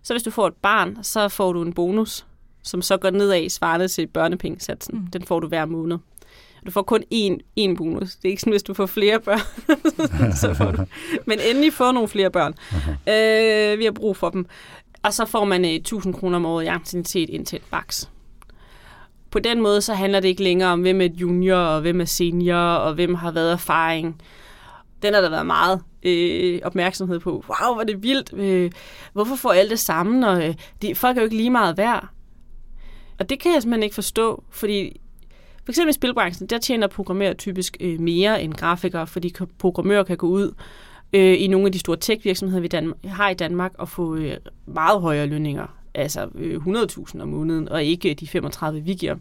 Så 0.03 0.15
hvis 0.15 0.23
du 0.23 0.31
får 0.31 0.47
et 0.47 0.55
barn, 0.63 0.99
så 1.03 1.29
får 1.29 1.53
du 1.53 1.63
en 1.63 1.73
bonus, 1.73 2.27
som 2.63 2.83
så 2.83 2.97
går 2.97 3.11
nedad 3.11 3.49
svarende 3.49 3.89
til 3.89 4.07
børnepengesatsen. 4.07 4.99
Mm. 4.99 5.07
Den 5.07 5.23
får 5.23 5.41
du 5.41 5.49
hver 5.49 5.65
måned. 5.65 5.99
Du 6.67 6.71
får 6.71 6.83
kun 6.83 7.03
én, 7.15 7.61
én 7.61 7.77
bonus. 7.77 8.17
Det 8.17 8.25
er 8.25 8.29
ikke 8.29 8.41
sådan, 8.41 8.53
hvis 8.53 8.63
du 8.63 8.75
får 8.75 8.87
flere 8.87 9.21
børn. 9.21 9.41
så 10.43 10.55
får 10.55 10.71
du. 10.71 10.85
Men 11.27 11.39
endelig 11.51 11.73
får 11.73 11.93
nogle 11.93 12.09
flere 12.09 12.31
børn. 12.31 12.55
Uh-huh. 12.71 13.13
Øh, 13.13 13.79
vi 13.79 13.85
har 13.85 13.93
brug 13.93 14.17
for 14.17 14.31
dem. 14.31 14.47
Og 15.03 15.13
så 15.13 15.27
får 15.27 15.45
man 15.45 15.65
1000 15.65 16.15
kroner 16.15 16.37
om 16.37 16.47
året 16.47 16.65
i 16.65 16.67
anciennitet 16.67 17.31
ind 17.31 17.47
til 17.47 17.57
et 17.57 17.63
baks 17.71 18.11
på 19.31 19.38
den 19.38 19.61
måde, 19.61 19.81
så 19.81 19.95
handler 19.95 20.21
det 20.21 20.29
ikke 20.29 20.43
længere 20.43 20.73
om, 20.73 20.81
hvem 20.81 21.01
er 21.01 21.09
junior, 21.21 21.57
og 21.57 21.81
hvem 21.81 22.01
er 22.01 22.05
senior, 22.05 22.57
og 22.57 22.95
hvem 22.95 23.14
har 23.14 23.31
været 23.31 23.53
erfaring. 23.53 24.23
Den 25.03 25.14
har 25.14 25.21
der 25.21 25.31
været 25.31 25.47
meget 25.47 25.83
øh, 26.03 26.61
opmærksomhed 26.64 27.21
på. 27.21 27.31
Wow, 27.31 27.73
hvor 27.75 27.81
er 27.81 27.87
det 27.87 28.03
vildt. 28.03 28.33
Øh, 28.33 28.71
hvorfor 29.12 29.37
får 29.37 29.53
alle 29.53 29.71
det 29.71 29.79
samme? 29.79 30.29
Og, 30.29 30.49
øh, 30.49 30.55
de, 30.83 30.95
folk 30.95 31.16
er 31.16 31.21
jo 31.21 31.25
ikke 31.25 31.37
lige 31.37 31.51
meget 31.51 31.77
værd. 31.77 32.09
Og 33.19 33.31
det 33.31 33.40
kan 33.40 33.53
jeg 33.55 33.62
simpelthen 33.62 33.83
ikke 33.83 33.95
forstå, 33.95 34.45
fordi 34.51 35.01
for 35.64 35.73
eksempel 35.73 35.90
i 35.90 35.93
spilbranchen, 35.93 36.47
der 36.47 36.59
tjener 36.59 36.87
programmører 36.87 37.35
typisk 37.35 37.77
øh, 37.81 38.01
mere 38.01 38.43
end 38.43 38.55
grafikere, 38.55 39.07
fordi 39.07 39.35
programmører 39.59 40.03
kan 40.03 40.16
gå 40.16 40.27
ud 40.27 40.55
øh, 41.12 41.43
i 41.43 41.47
nogle 41.47 41.66
af 41.66 41.73
de 41.73 41.79
store 41.79 41.97
tech-virksomheder, 41.97 42.61
vi 42.61 42.69
Dan- 42.69 42.95
har 43.05 43.31
i 43.31 43.35
Danmark, 43.35 43.73
og 43.79 43.88
få 43.88 44.16
øh, 44.16 44.37
meget 44.66 45.01
højere 45.01 45.27
lønninger 45.27 45.80
altså 45.94 46.29
øh, 46.35 46.57
100.000 46.57 47.22
om 47.22 47.29
måneden, 47.29 47.68
og 47.68 47.85
ikke 47.85 48.11
øh, 48.11 48.14
de 48.20 48.26
35, 48.26 48.81
vi 48.81 48.94
giver. 48.94 49.16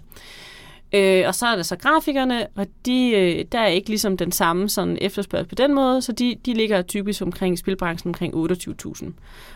Øh, 0.94 1.24
og 1.28 1.36
så 1.36 1.48
er 1.48 1.56
der 1.56 1.64
så 1.64 1.76
grafikerne, 1.76 2.48
og 2.56 2.68
de, 2.86 3.12
øh, 3.12 3.46
der 3.52 3.60
er 3.60 3.68
ikke 3.68 3.90
ligesom 3.90 4.18
den 4.18 4.32
samme 4.32 4.70
sådan 4.70 4.98
efterspørgsel 5.02 5.50
på 5.50 5.56
den 5.56 5.76
måde, 5.76 6.02
så 6.02 6.12
de, 6.12 6.36
de 6.46 6.54
ligger 6.54 6.82
typisk 6.82 7.22
omkring 7.22 7.60
spilbranchen 7.60 8.10
omkring 8.10 8.34
28.000. 8.34 9.12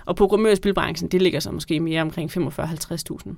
Og 0.06 0.16
programmør 0.16 0.56
spilbranchen, 0.56 1.10
det 1.10 1.22
ligger 1.22 1.40
så 1.40 1.52
måske 1.52 1.80
mere 1.80 2.02
omkring 2.02 2.32
45-50.000. 2.38 3.34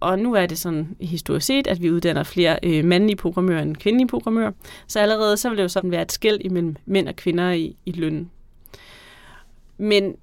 Og 0.00 0.18
nu 0.18 0.34
er 0.34 0.46
det 0.46 0.58
sådan 0.58 0.96
historisk 1.00 1.46
set, 1.46 1.66
at 1.66 1.82
vi 1.82 1.90
uddanner 1.90 2.22
flere 2.22 2.58
øh, 2.62 2.84
mandlige 2.84 3.16
programmører 3.16 3.62
end 3.62 3.76
kvindelige 3.76 4.08
programmører. 4.08 4.52
Så 4.86 5.00
allerede 5.00 5.36
så 5.36 5.48
vil 5.48 5.58
det 5.58 5.62
jo 5.62 5.68
sådan 5.68 5.90
være 5.90 6.02
et 6.02 6.12
skæld 6.12 6.38
imellem 6.40 6.76
mænd 6.86 7.08
og 7.08 7.16
kvinder 7.16 7.52
i, 7.52 7.76
i 7.86 7.92
lønnen. 7.92 8.30
Men 9.78 10.16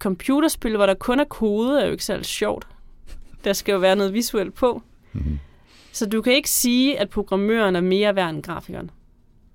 computerspil, 0.00 0.76
hvor 0.76 0.86
der 0.86 0.94
kun 0.94 1.20
er 1.20 1.24
kode, 1.24 1.80
er 1.80 1.86
jo 1.86 1.92
ikke 1.92 2.04
særlig 2.04 2.26
sjovt. 2.26 2.66
Der 3.44 3.52
skal 3.52 3.72
jo 3.72 3.78
være 3.78 3.96
noget 3.96 4.14
visuelt 4.14 4.54
på. 4.54 4.82
Mm-hmm. 5.12 5.38
Så 5.92 6.06
du 6.06 6.22
kan 6.22 6.32
ikke 6.32 6.50
sige, 6.50 6.98
at 6.98 7.10
programmøren 7.10 7.76
er 7.76 7.80
mere 7.80 8.16
værd 8.16 8.30
end 8.30 8.42
grafikeren. 8.42 8.90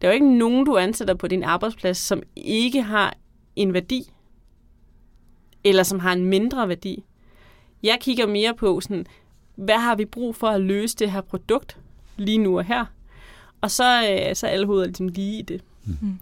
Der 0.01 0.07
er 0.07 0.11
jo 0.11 0.13
ikke 0.13 0.37
nogen, 0.37 0.65
du 0.65 0.77
ansætter 0.77 1.13
på 1.13 1.27
din 1.27 1.43
arbejdsplads, 1.43 1.97
som 1.97 2.23
ikke 2.35 2.81
har 2.81 3.13
en 3.55 3.73
værdi, 3.73 4.11
eller 5.63 5.83
som 5.83 5.99
har 5.99 6.13
en 6.13 6.25
mindre 6.25 6.69
værdi. 6.69 7.03
Jeg 7.83 7.97
kigger 8.01 8.27
mere 8.27 8.53
på, 8.53 8.81
sådan, 8.81 9.05
hvad 9.55 9.77
har 9.77 9.95
vi 9.95 10.05
brug 10.05 10.35
for 10.35 10.47
at 10.47 10.61
løse 10.61 10.97
det 10.97 11.11
her 11.11 11.21
produkt 11.21 11.77
lige 12.17 12.37
nu 12.37 12.57
og 12.57 12.65
her? 12.65 12.85
Og 13.61 13.71
så, 13.71 13.83
øh, 13.83 14.35
så 14.35 14.47
er 14.47 14.51
alle 14.51 14.65
hoveder 14.65 14.85
ligesom 14.85 15.07
lige 15.07 15.39
i 15.39 15.41
det. 15.41 15.61
Mm. 15.85 16.19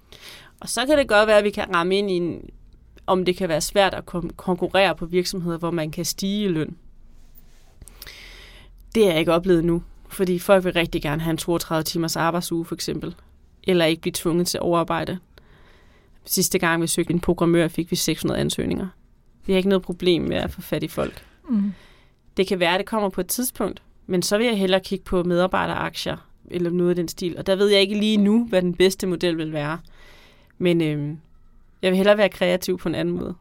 Og 0.59 0.69
så 0.69 0.85
kan 0.85 0.97
det 0.97 1.07
godt 1.07 1.27
være, 1.27 1.37
at 1.37 1.43
vi 1.43 1.49
kan 1.49 1.75
ramme 1.75 1.97
ind 1.97 2.11
i 2.11 2.13
en 2.13 2.49
om 3.07 3.25
det 3.25 3.37
kan 3.37 3.49
være 3.49 3.61
svært 3.61 3.93
at 3.93 4.05
konkurrere 4.37 4.95
på 4.95 5.05
virksomheder, 5.05 5.57
hvor 5.57 5.71
man 5.71 5.91
kan 5.91 6.05
stige 6.05 6.45
i 6.45 6.47
løn. 6.47 6.77
Det 8.95 9.03
har 9.03 9.11
jeg 9.11 9.19
ikke 9.19 9.33
oplevet 9.33 9.65
nu, 9.65 9.83
fordi 10.09 10.39
folk 10.39 10.65
vil 10.65 10.73
rigtig 10.73 11.01
gerne 11.01 11.21
have 11.21 11.31
en 11.31 11.37
32 11.37 11.83
timers 11.83 12.15
arbejdsuge 12.15 12.65
for 12.65 12.75
eksempel, 12.75 13.15
eller 13.63 13.85
ikke 13.85 14.01
blive 14.01 14.13
tvunget 14.15 14.47
til 14.47 14.59
overarbejde. 14.59 15.19
Sidste 16.25 16.59
gang 16.59 16.81
vi 16.81 16.87
søgte 16.87 17.13
en 17.13 17.19
programmør, 17.19 17.67
fik 17.67 17.91
vi 17.91 17.95
600 17.95 18.39
ansøgninger. 18.39 18.87
Vi 19.45 19.53
har 19.53 19.57
ikke 19.57 19.69
noget 19.69 19.81
problem 19.81 20.21
med 20.21 20.37
at 20.37 20.51
få 20.51 20.61
fat 20.61 20.83
i 20.83 20.87
folk. 20.87 21.25
Mm. 21.49 21.73
Det 22.37 22.47
kan 22.47 22.59
være, 22.59 22.73
at 22.73 22.79
det 22.79 22.87
kommer 22.87 23.09
på 23.09 23.21
et 23.21 23.27
tidspunkt, 23.27 23.81
men 24.07 24.21
så 24.21 24.37
vil 24.37 24.47
jeg 24.47 24.57
hellere 24.57 24.79
kigge 24.79 25.05
på 25.05 25.23
medarbejderaktier, 25.23 26.17
eller 26.51 26.69
noget 26.69 26.89
af 26.89 26.95
den 26.95 27.07
stil. 27.07 27.37
Og 27.37 27.47
der 27.47 27.55
ved 27.55 27.67
jeg 27.67 27.81
ikke 27.81 27.99
lige 27.99 28.17
nu, 28.17 28.45
hvad 28.45 28.61
den 28.61 28.73
bedste 28.73 29.07
model 29.07 29.37
vil 29.37 29.53
være. 29.53 29.79
Men 30.57 30.81
øh, 30.81 31.15
jeg 31.83 31.91
vil 31.91 31.97
hellere 31.97 32.17
være 32.17 32.29
kreativ 32.29 32.79
på 32.79 32.89
en 32.89 32.95
anden 32.95 33.15
måde. 33.15 33.35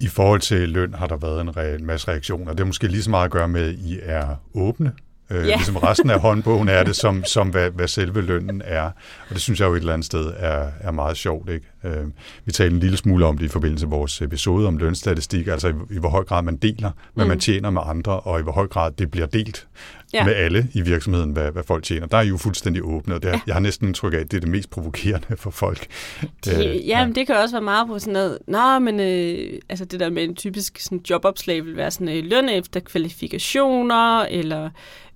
I 0.00 0.08
forhold 0.08 0.40
til 0.40 0.68
løn 0.68 0.94
har 0.94 1.06
der 1.06 1.16
været 1.16 1.40
en, 1.40 1.48
re- 1.48 1.78
en 1.78 1.86
masse 1.86 2.08
reaktioner. 2.08 2.50
Det 2.50 2.60
har 2.60 2.66
måske 2.66 2.86
lige 2.86 3.02
så 3.02 3.10
meget 3.10 3.24
at 3.24 3.30
gøre 3.30 3.48
med, 3.48 3.68
at 3.68 3.74
I 3.74 3.98
er 4.02 4.36
åbne 4.54 4.92
Øh, 5.30 5.36
yeah. 5.36 5.46
Ligesom 5.46 5.76
resten 5.76 6.10
af 6.10 6.20
håndbogen 6.20 6.68
er 6.68 6.82
det, 6.82 6.96
som, 6.96 7.24
som 7.24 7.48
hvad, 7.48 7.70
hvad 7.70 7.88
selve 7.88 8.20
lønnen 8.20 8.62
er. 8.64 8.84
Og 9.28 9.30
det 9.30 9.40
synes 9.40 9.60
jeg 9.60 9.66
jo 9.66 9.74
et 9.74 9.78
eller 9.78 9.92
andet 9.92 10.06
sted 10.06 10.32
er, 10.36 10.70
er 10.80 10.90
meget 10.90 11.16
sjovt. 11.16 11.48
Ikke? 11.48 11.66
Øh, 11.84 12.06
vi 12.44 12.52
talte 12.52 12.74
en 12.74 12.80
lille 12.80 12.96
smule 12.96 13.26
om 13.26 13.38
det 13.38 13.44
i 13.44 13.48
forbindelse 13.48 13.86
med 13.86 13.96
vores 13.96 14.22
episode 14.22 14.68
om 14.68 14.76
lønstatistik, 14.76 15.46
altså 15.46 15.68
i, 15.68 15.72
i 15.90 15.98
hvor 15.98 16.08
høj 16.08 16.24
grad 16.24 16.42
man 16.42 16.56
deler, 16.56 16.90
hvad 17.14 17.24
mm. 17.24 17.28
man 17.28 17.40
tjener 17.40 17.70
med 17.70 17.82
andre, 17.84 18.20
og 18.20 18.40
i 18.40 18.42
hvor 18.42 18.52
høj 18.52 18.66
grad 18.66 18.92
det 18.92 19.10
bliver 19.10 19.26
delt 19.26 19.66
ja. 20.12 20.24
med 20.24 20.34
alle 20.34 20.68
i 20.74 20.80
virksomheden, 20.80 21.30
hvad, 21.30 21.52
hvad 21.52 21.62
folk 21.62 21.84
tjener. 21.84 22.06
Der 22.06 22.16
er 22.16 22.22
I 22.22 22.28
jo 22.28 22.36
fuldstændig 22.36 22.84
åbne, 22.84 23.14
og 23.14 23.22
det 23.22 23.28
er, 23.28 23.32
ja. 23.32 23.40
jeg 23.46 23.54
har 23.54 23.60
næsten 23.60 23.86
indtryk 23.86 24.14
af, 24.14 24.18
at 24.18 24.30
det 24.30 24.36
er 24.36 24.40
det 24.40 24.48
mest 24.48 24.70
provokerende 24.70 25.36
for 25.36 25.50
folk. 25.50 25.86
De, 26.44 26.68
øh, 26.68 26.88
ja, 26.88 27.06
men 27.06 27.14
det 27.14 27.26
kan 27.26 27.36
også 27.36 27.54
være 27.54 27.62
meget 27.62 27.86
på 27.86 27.98
sådan 27.98 28.12
noget, 28.12 28.38
nå, 28.46 28.78
men 28.78 29.00
øh, 29.00 29.60
altså 29.68 29.84
det 29.84 30.00
der 30.00 30.10
med 30.10 30.24
en 30.24 30.34
typisk 30.34 30.78
sådan 30.78 31.00
jobopslag 31.10 31.64
vil 31.64 31.76
være 31.76 31.90
sådan 31.90 32.08
øh, 32.08 32.24
løn 32.24 32.48
efter 32.48 32.80
kvalifikationer, 32.80 34.20
eller 34.20 34.70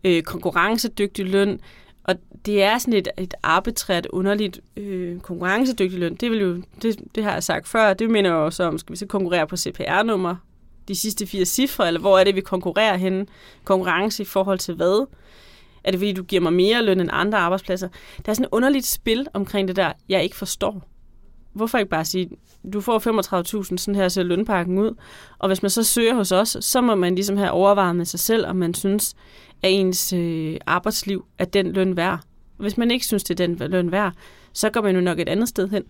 øh, 0.05 0.23
konkurrencedygtig 0.23 1.27
løn. 1.27 1.61
Og 2.05 2.15
det 2.47 2.63
er 2.63 2.79
sådan 2.79 2.95
et, 2.95 3.09
et 3.19 3.35
arbitrært, 3.43 4.07
underligt 4.07 4.61
øh, 4.77 5.21
konkurrencedygtig 5.21 5.99
løn. 5.99 6.15
Det, 6.15 6.31
vil 6.31 6.41
jo, 6.41 6.63
det, 6.83 7.01
det 7.15 7.25
har 7.25 7.33
jeg 7.33 7.43
sagt 7.43 7.69
før. 7.69 7.95
Det 7.95 8.11
mener 8.11 8.31
jeg 8.31 8.39
også 8.39 8.65
om, 8.65 8.79
skal 8.79 8.93
vi 8.93 8.97
så 8.97 9.07
konkurrere 9.07 9.47
på 9.47 9.57
CPR-nummer? 9.57 10.37
De 10.89 10.95
sidste 10.95 11.27
fire 11.27 11.45
cifre, 11.45 11.87
eller 11.87 12.01
hvor 12.01 12.19
er 12.19 12.25
det, 12.25 12.35
vi 12.35 12.41
konkurrerer 12.41 12.97
henne? 12.97 13.27
Konkurrence 13.65 14.23
i 14.23 14.27
forhold 14.27 14.59
til 14.59 14.75
hvad? 14.75 15.07
Er 15.85 15.91
det, 15.91 16.01
fordi 16.01 16.13
du 16.13 16.23
giver 16.23 16.43
mig 16.43 16.53
mere 16.53 16.83
løn 16.83 17.01
end 17.01 17.11
andre 17.13 17.39
arbejdspladser? 17.39 17.89
Der 18.27 18.31
er 18.31 18.35
sådan 18.35 18.45
et 18.45 18.53
underligt 18.53 18.87
spil 18.87 19.27
omkring 19.35 19.69
det 19.69 19.77
der, 19.77 19.93
jeg 20.09 20.23
ikke 20.23 20.37
forstår 20.37 20.85
hvorfor 21.55 21.79
ikke 21.79 21.91
bare 21.91 22.05
sige, 22.05 22.31
du 22.73 22.81
får 22.81 22.99
35.000, 23.63 23.77
sådan 23.77 23.95
her 23.95 24.09
ser 24.09 24.23
lønpakken 24.23 24.79
ud. 24.79 24.95
Og 25.39 25.49
hvis 25.49 25.63
man 25.63 25.71
så 25.71 25.83
søger 25.83 26.15
hos 26.15 26.33
os, 26.33 26.57
så 26.61 26.81
må 26.81 26.95
man 26.95 27.15
ligesom 27.15 27.37
have 27.37 27.51
overvejet 27.51 27.97
med 27.97 28.05
sig 28.05 28.21
selv, 28.21 28.47
om 28.47 28.57
man 28.57 28.75
synes, 28.75 29.15
at 29.63 29.71
ens 29.73 30.13
øh, 30.13 30.57
arbejdsliv 30.67 31.25
er 31.39 31.45
den 31.45 31.73
løn 31.73 31.97
værd. 31.97 32.21
Hvis 32.57 32.77
man 32.77 32.91
ikke 32.91 33.07
synes, 33.07 33.25
det 33.25 33.41
er 33.41 33.47
den 33.47 33.71
løn 33.71 33.93
værd, 33.93 34.13
så 34.53 34.71
går 34.71 34.83
man 34.83 34.95
jo 34.95 35.01
nok 35.01 35.19
et 35.19 35.29
andet 35.29 35.49
sted 35.49 35.69
hen. 35.69 35.85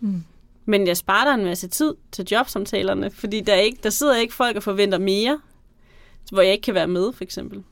Mm. 0.00 0.24
Men 0.70 0.86
jeg 0.86 0.96
sparer 0.96 1.24
dig 1.24 1.40
en 1.40 1.44
masse 1.44 1.68
tid 1.68 1.94
til 2.12 2.26
jobsamtalerne, 2.30 3.10
fordi 3.10 3.40
der, 3.40 3.52
er 3.52 3.60
ikke, 3.60 3.78
der 3.82 3.90
sidder 3.90 4.16
ikke 4.16 4.34
folk 4.34 4.56
og 4.56 4.62
forventer 4.62 4.98
mere, 4.98 5.40
hvor 6.32 6.42
jeg 6.42 6.52
ikke 6.52 6.62
kan 6.62 6.74
være 6.74 6.86
med, 6.86 7.12
for 7.12 7.24
eksempel. 7.24 7.62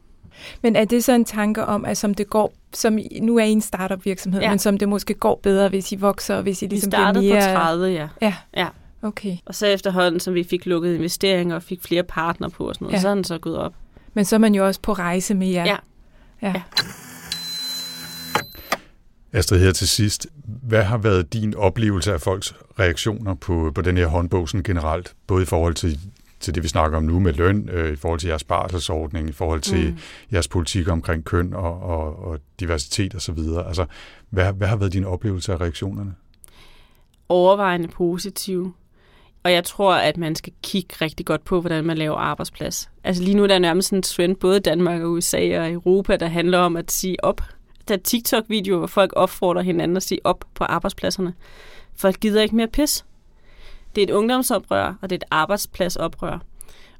Men 0.63 0.77
er 0.77 0.85
det 0.85 1.05
så 1.05 1.13
en 1.13 1.25
tanke 1.25 1.65
om, 1.65 1.85
at 1.85 1.97
som 1.99 2.15
det 2.15 2.31
går, 2.31 2.53
som 2.73 2.99
nu 3.23 3.37
er 3.37 3.45
I 3.45 3.51
en 3.51 3.61
startup 3.61 4.05
virksomhed, 4.05 4.41
ja. 4.41 4.51
men 4.51 4.59
som 4.59 4.79
det 4.79 4.89
måske 4.89 5.15
går 5.15 5.41
bedre, 5.43 5.69
hvis 5.69 5.93
I 5.93 5.97
vokser, 5.97 6.37
og 6.37 6.43
hvis 6.43 6.63
I 6.63 6.67
ligesom 6.67 6.87
vi 6.87 6.91
startede 6.91 7.23
bliver 7.23 7.35
mere... 7.35 7.55
på 7.55 7.61
30, 7.61 7.87
ja. 7.87 8.09
Ja. 8.23 8.35
ja. 8.57 8.69
Okay. 9.03 9.37
Og 9.47 9.55
så 9.55 9.67
efterhånden, 9.67 10.21
som 10.21 10.35
vi 10.35 10.45
fik 10.45 10.67
lukket 10.67 10.95
investeringer 10.95 11.57
og 11.57 11.63
fik 11.63 11.83
flere 11.83 12.03
partner 12.03 12.49
på 12.49 12.69
og 12.69 12.75
sådan 12.75 12.85
noget, 12.85 12.95
ja. 12.95 13.01
så 13.01 13.09
er 13.09 13.15
den 13.15 13.25
så 13.25 13.39
gået 13.39 13.57
op. 13.57 13.75
Men 14.15 14.25
så 14.25 14.37
er 14.37 14.39
man 14.39 14.55
jo 14.55 14.67
også 14.67 14.81
på 14.81 14.93
rejse 14.93 15.35
med 15.35 15.49
jer. 15.49 15.65
Ja. 15.65 15.77
ja. 16.43 16.49
ja. 16.49 16.63
Astrid, 19.33 19.61
her 19.61 19.73
til 19.73 19.89
sidst. 19.89 20.27
Hvad 20.45 20.83
har 20.83 20.99
været 20.99 21.33
din 21.33 21.55
oplevelse 21.55 22.13
af 22.13 22.21
folks 22.21 22.55
reaktioner 22.79 23.35
på, 23.35 23.73
på 23.75 23.83
den 23.83 23.97
her 23.97 24.07
håndbog 24.07 24.49
sådan 24.49 24.63
generelt? 24.63 25.15
Både 25.27 25.43
i 25.43 25.47
forhold 25.47 25.75
til 25.75 26.01
til 26.41 26.55
det, 26.55 26.63
vi 26.63 26.69
snakker 26.69 26.97
om 26.97 27.05
nu 27.05 27.21
med 27.21 27.33
løn, 27.33 27.69
øh, 27.69 27.93
i 27.93 27.97
forhold 27.97 28.21
til 28.21 28.29
jeres 28.29 28.45
barselsordning, 28.45 29.29
i 29.29 29.33
forhold 29.33 29.61
til 29.61 29.91
mm. 29.91 29.99
jeres 30.33 30.49
politik 30.49 30.89
omkring 30.89 31.25
køn 31.25 31.55
og, 31.55 31.83
og, 31.83 32.25
og 32.25 32.39
diversitet 32.61 33.15
osv. 33.15 33.39
Altså, 33.67 33.87
hvad, 34.31 34.53
hvad 34.53 34.69
har 34.69 34.77
været 34.77 34.93
din 34.93 35.05
oplevelse 35.05 35.53
af 35.53 35.61
reaktionerne? 35.61 36.15
overvejende 37.29 37.89
positive. 37.89 38.73
Og 39.43 39.53
jeg 39.53 39.65
tror, 39.65 39.95
at 39.95 40.17
man 40.17 40.35
skal 40.35 40.53
kigge 40.63 40.95
rigtig 41.01 41.27
godt 41.27 41.45
på, 41.45 41.61
hvordan 41.61 41.85
man 41.85 41.99
laver 41.99 42.17
arbejdsplads. 42.17 42.91
Altså 43.05 43.23
lige 43.23 43.37
nu 43.37 43.43
er 43.43 43.47
der 43.47 43.59
nærmest 43.59 43.93
en 43.93 44.03
trend, 44.03 44.37
både 44.37 44.57
i 44.57 44.61
Danmark 44.61 45.03
og 45.03 45.11
USA 45.11 45.61
og 45.61 45.73
Europa, 45.73 46.17
der 46.17 46.27
handler 46.27 46.59
om 46.59 46.77
at 46.77 46.91
sige 46.93 47.25
op. 47.25 47.41
Der 47.89 47.95
er 47.95 47.99
TikTok-videoer, 47.99 48.79
hvor 48.79 48.87
folk 48.87 49.13
opfordrer 49.17 49.63
hinanden 49.63 49.97
at 49.97 50.03
sige 50.03 50.21
op 50.25 50.45
på 50.55 50.65
arbejdspladserne. 50.65 51.35
Folk 51.97 52.21
gider 52.21 52.43
ikke 52.43 52.57
mere 52.57 52.69
pis. 52.69 53.05
Det 53.95 54.03
er 54.03 54.07
et 54.07 54.11
ungdomsoprør, 54.11 54.95
og 55.03 55.11
det 55.11 55.17
er 55.17 55.27
et 55.27 55.29
arbejdspladsoprør. 55.31 56.39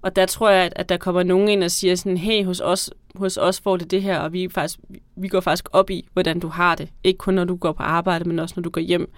Og 0.03 0.17
der 0.17 0.27
tror 0.27 0.51
jeg, 0.51 0.73
at 0.77 0.89
der 0.89 0.97
kommer 0.97 1.23
nogen 1.23 1.49
ind 1.49 1.65
og 1.65 1.71
siger 1.71 1.95
sådan, 1.95 2.17
hey, 2.17 2.45
hos 2.45 2.61
os, 2.61 2.91
hos 3.15 3.37
os 3.37 3.61
får 3.61 3.77
det 3.77 3.91
det 3.91 4.03
her, 4.03 4.19
og 4.19 4.33
vi, 4.33 4.49
faktisk, 4.49 4.81
vi 5.17 5.29
går 5.29 5.41
faktisk 5.41 5.69
op 5.73 5.91
i, 5.91 6.09
hvordan 6.13 6.41
du 6.41 6.49
har 6.49 6.75
det. 6.75 6.89
Ikke 7.05 7.19
kun 7.19 7.35
når 7.35 7.45
du 7.45 7.57
går 7.57 7.73
på 7.73 7.83
arbejde, 7.83 8.25
men 8.25 8.39
også 8.39 8.55
når 8.57 8.63
du 8.63 8.71
går 8.71 8.81
hjem. 8.81 9.13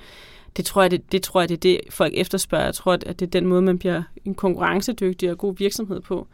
Det 0.56 0.64
tror 0.64 0.82
jeg, 0.82 0.90
det, 0.90 1.12
det 1.12 1.22
tror 1.22 1.40
jeg, 1.40 1.48
det 1.48 1.54
er 1.54 1.60
det, 1.60 1.80
folk 1.90 2.12
efterspørger. 2.16 2.64
Jeg 2.64 2.74
tror, 2.74 2.92
at 2.92 3.20
det 3.20 3.22
er 3.22 3.30
den 3.30 3.46
måde, 3.46 3.62
man 3.62 3.78
bliver 3.78 4.02
en 4.24 4.34
konkurrencedygtig 4.34 5.30
og 5.30 5.38
god 5.38 5.56
virksomhed 5.56 6.00
på. 6.00 6.26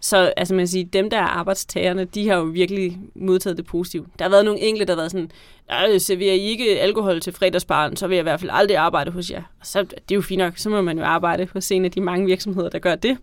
Så 0.00 0.32
altså 0.36 0.54
man 0.54 0.66
siger, 0.66 0.86
dem, 0.86 1.10
der 1.10 1.16
er 1.16 1.22
arbejdstagerne, 1.22 2.04
de 2.04 2.28
har 2.28 2.36
jo 2.36 2.42
virkelig 2.42 2.98
modtaget 3.14 3.56
det 3.56 3.66
positivt. 3.66 4.08
Der 4.18 4.24
har 4.24 4.30
været 4.30 4.44
nogle 4.44 4.60
enkelte, 4.60 4.86
der 4.86 4.92
har 4.92 5.00
været 5.00 5.10
sådan, 5.10 5.30
Nej, 5.68 5.98
serverer 5.98 6.34
I 6.34 6.40
ikke 6.40 6.80
alkohol 6.80 7.20
til 7.20 7.32
fredagsbaren, 7.32 7.96
så 7.96 8.06
vil 8.06 8.14
jeg 8.14 8.22
i 8.22 8.28
hvert 8.28 8.40
fald 8.40 8.50
aldrig 8.54 8.76
arbejde 8.76 9.10
hos 9.10 9.30
jer. 9.30 9.42
Og 9.60 9.66
så, 9.66 9.82
det 9.82 10.10
er 10.10 10.14
jo 10.14 10.20
fint 10.20 10.38
nok, 10.38 10.58
så 10.58 10.70
må 10.70 10.80
man 10.82 10.98
jo 10.98 11.04
arbejde 11.04 11.48
hos 11.52 11.70
en 11.70 11.84
af 11.84 11.90
de 11.90 12.00
mange 12.00 12.26
virksomheder, 12.26 12.68
der 12.68 12.78
gør 12.78 12.94
det. 12.94 13.18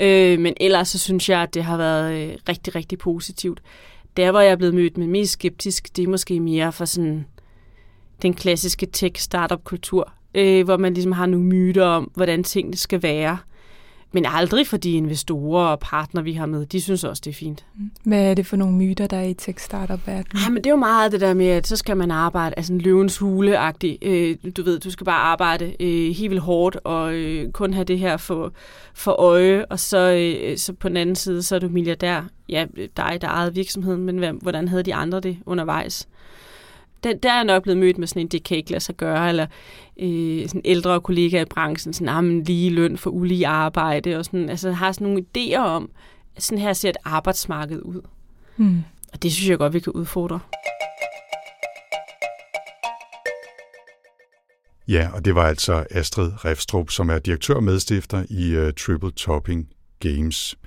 Øh, 0.00 0.38
men 0.38 0.54
ellers 0.60 0.88
så 0.88 0.98
synes 0.98 1.28
jeg, 1.28 1.42
at 1.42 1.54
det 1.54 1.64
har 1.64 1.76
været 1.76 2.12
øh, 2.12 2.36
rigtig, 2.48 2.74
rigtig 2.74 2.98
positivt. 2.98 3.62
Der, 4.16 4.30
hvor 4.30 4.40
jeg 4.40 4.52
er 4.52 4.56
blevet 4.56 4.74
mødt 4.74 4.98
med 4.98 5.06
mest 5.06 5.32
skeptisk, 5.32 5.96
det 5.96 6.04
er 6.04 6.08
måske 6.08 6.40
mere 6.40 6.72
for 6.72 6.84
sådan 6.84 7.26
den 8.22 8.34
klassiske 8.34 8.86
tech-startup-kultur, 8.86 10.12
øh, 10.34 10.64
hvor 10.64 10.76
man 10.76 10.94
ligesom 10.94 11.12
har 11.12 11.26
nogle 11.26 11.46
myter 11.46 11.84
om, 11.84 12.10
hvordan 12.14 12.44
tingene 12.44 12.76
skal 12.76 13.02
være. 13.02 13.38
Men 14.14 14.26
aldrig 14.26 14.66
for 14.66 14.76
de 14.76 14.92
investorer 14.92 15.66
og 15.66 15.80
partner, 15.80 16.22
vi 16.22 16.32
har 16.32 16.46
med. 16.46 16.66
De 16.66 16.80
synes 16.80 17.04
også, 17.04 17.22
det 17.24 17.30
er 17.30 17.34
fint. 17.34 17.64
Hvad 18.04 18.30
er 18.30 18.34
det 18.34 18.46
for 18.46 18.56
nogle 18.56 18.76
myter, 18.76 19.06
der 19.06 19.16
er 19.16 19.22
i 19.22 19.34
tech-startup-verdenen? 19.34 20.42
Ja, 20.44 20.50
men 20.50 20.56
det 20.56 20.66
er 20.66 20.70
jo 20.70 20.76
meget 20.76 21.12
det 21.12 21.20
der 21.20 21.34
med, 21.34 21.46
at 21.46 21.66
så 21.66 21.76
skal 21.76 21.96
man 21.96 22.10
arbejde, 22.10 22.54
altså 22.56 22.72
en 22.72 22.80
løvens 22.80 23.18
hule-agtig. 23.18 23.98
Øh, 24.02 24.36
du 24.56 24.62
ved, 24.62 24.80
du 24.80 24.90
skal 24.90 25.04
bare 25.04 25.20
arbejde 25.20 25.76
øh, 25.80 26.14
helt 26.14 26.30
vildt 26.30 26.42
hårdt 26.42 26.76
og 26.84 27.14
øh, 27.14 27.52
kun 27.52 27.74
have 27.74 27.84
det 27.84 27.98
her 27.98 28.16
for, 28.16 28.52
for 28.94 29.12
øje. 29.12 29.64
Og 29.64 29.80
så, 29.80 29.98
øh, 29.98 30.58
så 30.58 30.72
på 30.72 30.88
den 30.88 30.96
anden 30.96 31.16
side, 31.16 31.42
så 31.42 31.54
er 31.54 31.58
du 31.58 31.68
milliardær. 31.68 32.22
Ja, 32.48 32.66
dig, 32.96 33.18
der 33.20 33.28
ejede 33.28 33.54
virksomheden, 33.54 34.02
men 34.02 34.38
hvordan 34.42 34.68
havde 34.68 34.82
de 34.82 34.94
andre 34.94 35.20
det 35.20 35.36
undervejs? 35.46 36.08
Der, 37.04 37.12
der 37.12 37.30
er 37.30 37.34
jeg 37.34 37.44
nok 37.44 37.62
blevet 37.62 37.78
mødt 37.78 37.98
med 37.98 38.06
sådan 38.06 38.22
en, 38.22 38.28
det 38.28 38.44
kan 38.44 38.56
ikke 38.56 38.70
lade 38.70 38.84
sig 38.84 38.94
gøre, 38.94 39.28
eller 39.28 39.46
øh, 40.00 40.48
sådan 40.48 40.62
ældre 40.64 41.00
kollegaer 41.00 41.42
i 41.42 41.48
branchen, 41.50 41.92
sådan, 41.92 42.08
ah, 42.08 42.24
men 42.24 42.42
lige 42.42 42.70
løn 42.70 42.96
for 42.96 43.10
ulige 43.10 43.46
arbejde, 43.46 44.16
og 44.16 44.24
sådan, 44.24 44.48
altså 44.48 44.72
har 44.72 44.92
sådan 44.92 45.06
nogle 45.06 45.24
idéer 45.36 45.58
om, 45.58 45.90
at 46.36 46.42
sådan 46.42 46.62
her 46.62 46.72
ser 46.72 46.90
et 46.90 46.96
arbejdsmarked 47.04 47.80
ud. 47.82 48.00
Mm. 48.56 48.82
Og 49.12 49.22
det 49.22 49.32
synes 49.32 49.48
jeg 49.50 49.58
godt, 49.58 49.74
vi 49.74 49.80
kan 49.80 49.92
udfordre. 49.92 50.40
Ja, 54.88 55.08
og 55.14 55.24
det 55.24 55.34
var 55.34 55.46
altså 55.46 55.84
Astrid 55.90 56.44
Refstrup, 56.44 56.90
som 56.90 57.10
er 57.10 57.18
direktør 57.18 57.54
og 57.54 57.64
medstifter 57.64 58.24
i 58.30 58.56
uh, 58.56 58.72
Triple 58.72 59.10
Topping 59.10 59.68
Games. 60.00 60.58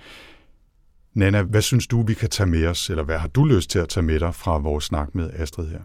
Nana, 1.13 1.41
hvad 1.41 1.61
synes 1.61 1.87
du, 1.87 2.01
vi 2.01 2.13
kan 2.13 2.29
tage 2.29 2.47
med 2.47 2.65
os, 2.67 2.89
eller 2.89 3.03
hvad 3.03 3.17
har 3.17 3.27
du 3.27 3.45
lyst 3.45 3.69
til 3.69 3.79
at 3.79 3.89
tage 3.89 4.03
med 4.03 4.19
dig 4.19 4.35
fra 4.35 4.57
vores 4.57 4.83
snak 4.83 5.15
med 5.15 5.29
Astrid 5.33 5.69
her? 5.69 5.79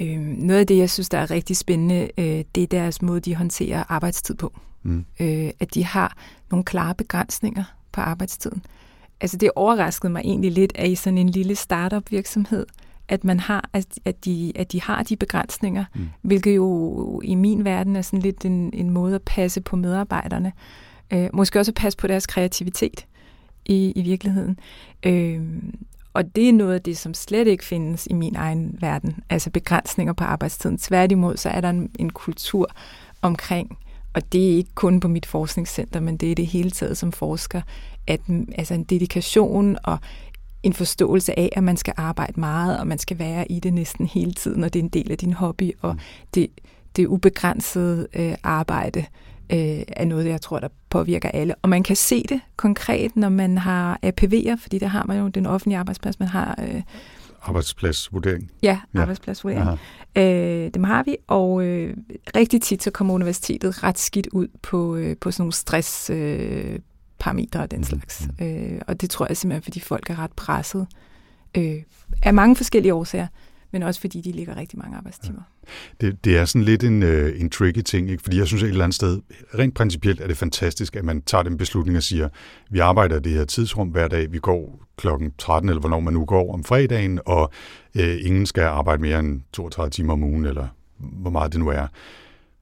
Øh, 0.00 0.18
noget 0.18 0.60
af 0.60 0.66
det, 0.66 0.76
jeg 0.76 0.90
synes, 0.90 1.08
der 1.08 1.18
er 1.18 1.30
rigtig 1.30 1.56
spændende, 1.56 2.10
øh, 2.18 2.44
det 2.54 2.62
er 2.62 2.66
deres 2.66 3.02
måde, 3.02 3.20
de 3.20 3.34
håndterer 3.34 3.84
arbejdstid 3.88 4.34
på. 4.34 4.60
Mm. 4.82 5.04
Øh, 5.20 5.50
at 5.60 5.74
de 5.74 5.84
har 5.84 6.16
nogle 6.50 6.64
klare 6.64 6.94
begrænsninger 6.94 7.64
på 7.92 8.00
arbejdstiden. 8.00 8.62
Altså 9.20 9.36
det 9.36 9.50
overraskede 9.56 10.12
mig 10.12 10.20
egentlig 10.24 10.52
lidt, 10.52 10.72
at 10.74 10.90
i 10.90 10.94
sådan 10.94 11.18
en 11.18 11.28
lille 11.28 11.54
startup 11.54 12.10
virksomhed, 12.10 12.66
at 13.08 13.24
man 13.24 13.40
har, 13.40 13.70
at 14.04 14.24
de, 14.24 14.52
at 14.54 14.72
de 14.72 14.82
har 14.82 15.02
de 15.02 15.16
begrænsninger, 15.16 15.84
mm. 15.94 16.08
hvilket 16.22 16.56
jo 16.56 17.20
i 17.24 17.34
min 17.34 17.64
verden 17.64 17.96
er 17.96 18.02
sådan 18.02 18.22
lidt 18.22 18.44
en, 18.44 18.70
en 18.74 18.90
måde 18.90 19.14
at 19.14 19.22
passe 19.22 19.60
på 19.60 19.76
medarbejderne. 19.76 20.52
Øh, 21.12 21.28
måske 21.32 21.58
også 21.58 21.70
at 21.70 21.74
passe 21.74 21.96
på 21.96 22.06
deres 22.06 22.26
kreativitet 22.26 23.06
i, 23.66 23.92
i 23.96 24.02
virkeligheden. 24.02 24.58
Øh, 25.06 25.40
og 26.14 26.36
det 26.36 26.48
er 26.48 26.52
noget 26.52 26.74
af 26.74 26.82
det, 26.82 26.98
som 26.98 27.14
slet 27.14 27.46
ikke 27.46 27.64
findes 27.64 28.08
i 28.10 28.12
min 28.14 28.36
egen 28.36 28.76
verden, 28.80 29.16
altså 29.30 29.50
begrænsninger 29.50 30.12
på 30.12 30.24
arbejdstiden. 30.24 30.78
Tværtimod, 30.78 31.36
så 31.36 31.48
er 31.48 31.60
der 31.60 31.70
en, 31.70 31.90
en 31.98 32.10
kultur 32.10 32.66
omkring, 33.22 33.78
og 34.14 34.32
det 34.32 34.52
er 34.52 34.56
ikke 34.56 34.74
kun 34.74 35.00
på 35.00 35.08
mit 35.08 35.26
forskningscenter, 35.26 36.00
men 36.00 36.16
det 36.16 36.30
er 36.30 36.34
det 36.34 36.46
hele 36.46 36.70
taget 36.70 36.96
som 36.98 37.12
forsker, 37.12 37.62
at 38.06 38.20
altså 38.54 38.74
en 38.74 38.84
dedikation 38.84 39.76
og 39.84 39.98
en 40.62 40.72
forståelse 40.72 41.38
af, 41.38 41.48
at 41.52 41.64
man 41.64 41.76
skal 41.76 41.94
arbejde 41.96 42.40
meget, 42.40 42.78
og 42.78 42.86
man 42.86 42.98
skal 42.98 43.18
være 43.18 43.52
i 43.52 43.60
det 43.60 43.72
næsten 43.72 44.06
hele 44.06 44.32
tiden, 44.32 44.64
og 44.64 44.72
det 44.72 44.78
er 44.78 44.82
en 44.82 44.88
del 44.88 45.10
af 45.10 45.18
din 45.18 45.32
hobby, 45.32 45.72
og 45.80 45.92
mm. 45.92 46.00
det, 46.34 46.48
det 46.96 47.06
ubegrænsede 47.06 48.08
øh, 48.14 48.34
arbejde, 48.42 49.00
øh, 49.50 49.82
er 49.88 50.04
noget, 50.04 50.26
jeg 50.26 50.40
tror, 50.40 50.58
der 50.58 50.68
påvirker 50.90 51.28
alle. 51.28 51.54
Og 51.62 51.68
man 51.68 51.82
kan 51.82 51.96
se 51.96 52.24
det 52.28 52.40
konkret, 52.56 53.16
når 53.16 53.28
man 53.28 53.58
har 53.58 53.98
APV'er, 54.06 54.56
fordi 54.56 54.78
der 54.78 54.86
har 54.86 55.04
man 55.04 55.18
jo 55.18 55.28
den 55.28 55.46
offentlige 55.46 55.78
arbejdsplads, 55.78 56.18
man 56.18 56.28
har... 56.28 56.58
Øh, 56.62 56.82
Arbejdspladsvurdering. 57.42 58.50
Ja, 58.62 58.80
arbejdspladsvurdering. 58.94 59.78
Ja. 60.16 60.64
Øh, 60.64 60.70
dem 60.74 60.84
har 60.84 61.02
vi, 61.02 61.16
og 61.26 61.62
øh, 61.64 61.96
rigtig 62.36 62.62
tit 62.62 62.82
så 62.82 62.90
kommer 62.90 63.14
universitetet 63.14 63.82
ret 63.82 63.98
skidt 63.98 64.28
ud 64.32 64.48
på, 64.62 64.96
øh, 64.96 65.16
på 65.16 65.30
sådan 65.30 65.42
nogle 65.42 65.52
stress 65.52 66.10
øh, 66.10 66.78
parametre 67.18 67.60
og 67.60 67.70
den 67.70 67.78
mhm, 67.78 67.84
slags. 67.84 68.28
Mm. 68.38 68.46
Øh, 68.46 68.80
og 68.86 69.00
det 69.00 69.10
tror 69.10 69.26
jeg 69.26 69.36
simpelthen, 69.36 69.62
fordi 69.62 69.80
folk 69.80 70.10
er 70.10 70.18
ret 70.18 70.32
presset. 70.32 70.86
Øh, 71.56 71.82
af 72.22 72.34
mange 72.34 72.56
forskellige 72.56 72.94
årsager 72.94 73.26
men 73.72 73.82
også 73.82 74.00
fordi 74.00 74.20
de 74.20 74.32
ligger 74.32 74.56
rigtig 74.56 74.78
mange 74.78 74.96
arbejdstimer. 74.96 75.42
Ja. 76.00 76.06
Det, 76.06 76.24
det 76.24 76.38
er 76.38 76.44
sådan 76.44 76.62
lidt 76.62 76.84
en, 76.84 77.02
uh, 77.02 77.40
en 77.40 77.50
tricky 77.50 77.82
ting, 77.82 78.10
ikke? 78.10 78.22
fordi 78.22 78.38
jeg 78.38 78.46
synes 78.46 78.62
et 78.62 78.68
eller 78.68 78.84
andet 78.84 78.94
sted, 78.94 79.20
rent 79.58 79.74
principielt 79.74 80.20
er 80.20 80.26
det 80.26 80.36
fantastisk, 80.36 80.96
at 80.96 81.04
man 81.04 81.22
tager 81.22 81.42
den 81.42 81.56
beslutning 81.56 81.96
og 81.96 82.02
siger, 82.02 82.28
vi 82.70 82.78
arbejder 82.78 83.18
det 83.18 83.32
her 83.32 83.44
tidsrum 83.44 83.88
hver 83.88 84.08
dag, 84.08 84.32
vi 84.32 84.38
går 84.38 84.86
klokken 84.96 85.32
13, 85.38 85.68
eller 85.68 85.80
hvornår 85.80 86.00
man 86.00 86.14
nu 86.14 86.24
går 86.24 86.54
om 86.54 86.64
fredagen, 86.64 87.20
og 87.26 87.52
uh, 87.94 88.26
ingen 88.26 88.46
skal 88.46 88.62
arbejde 88.62 89.02
mere 89.02 89.18
end 89.18 89.40
32 89.52 89.90
timer 89.90 90.12
om 90.12 90.22
ugen, 90.22 90.44
eller 90.44 90.66
hvor 90.98 91.30
meget 91.30 91.52
det 91.52 91.60
nu 91.60 91.68
er. 91.68 91.86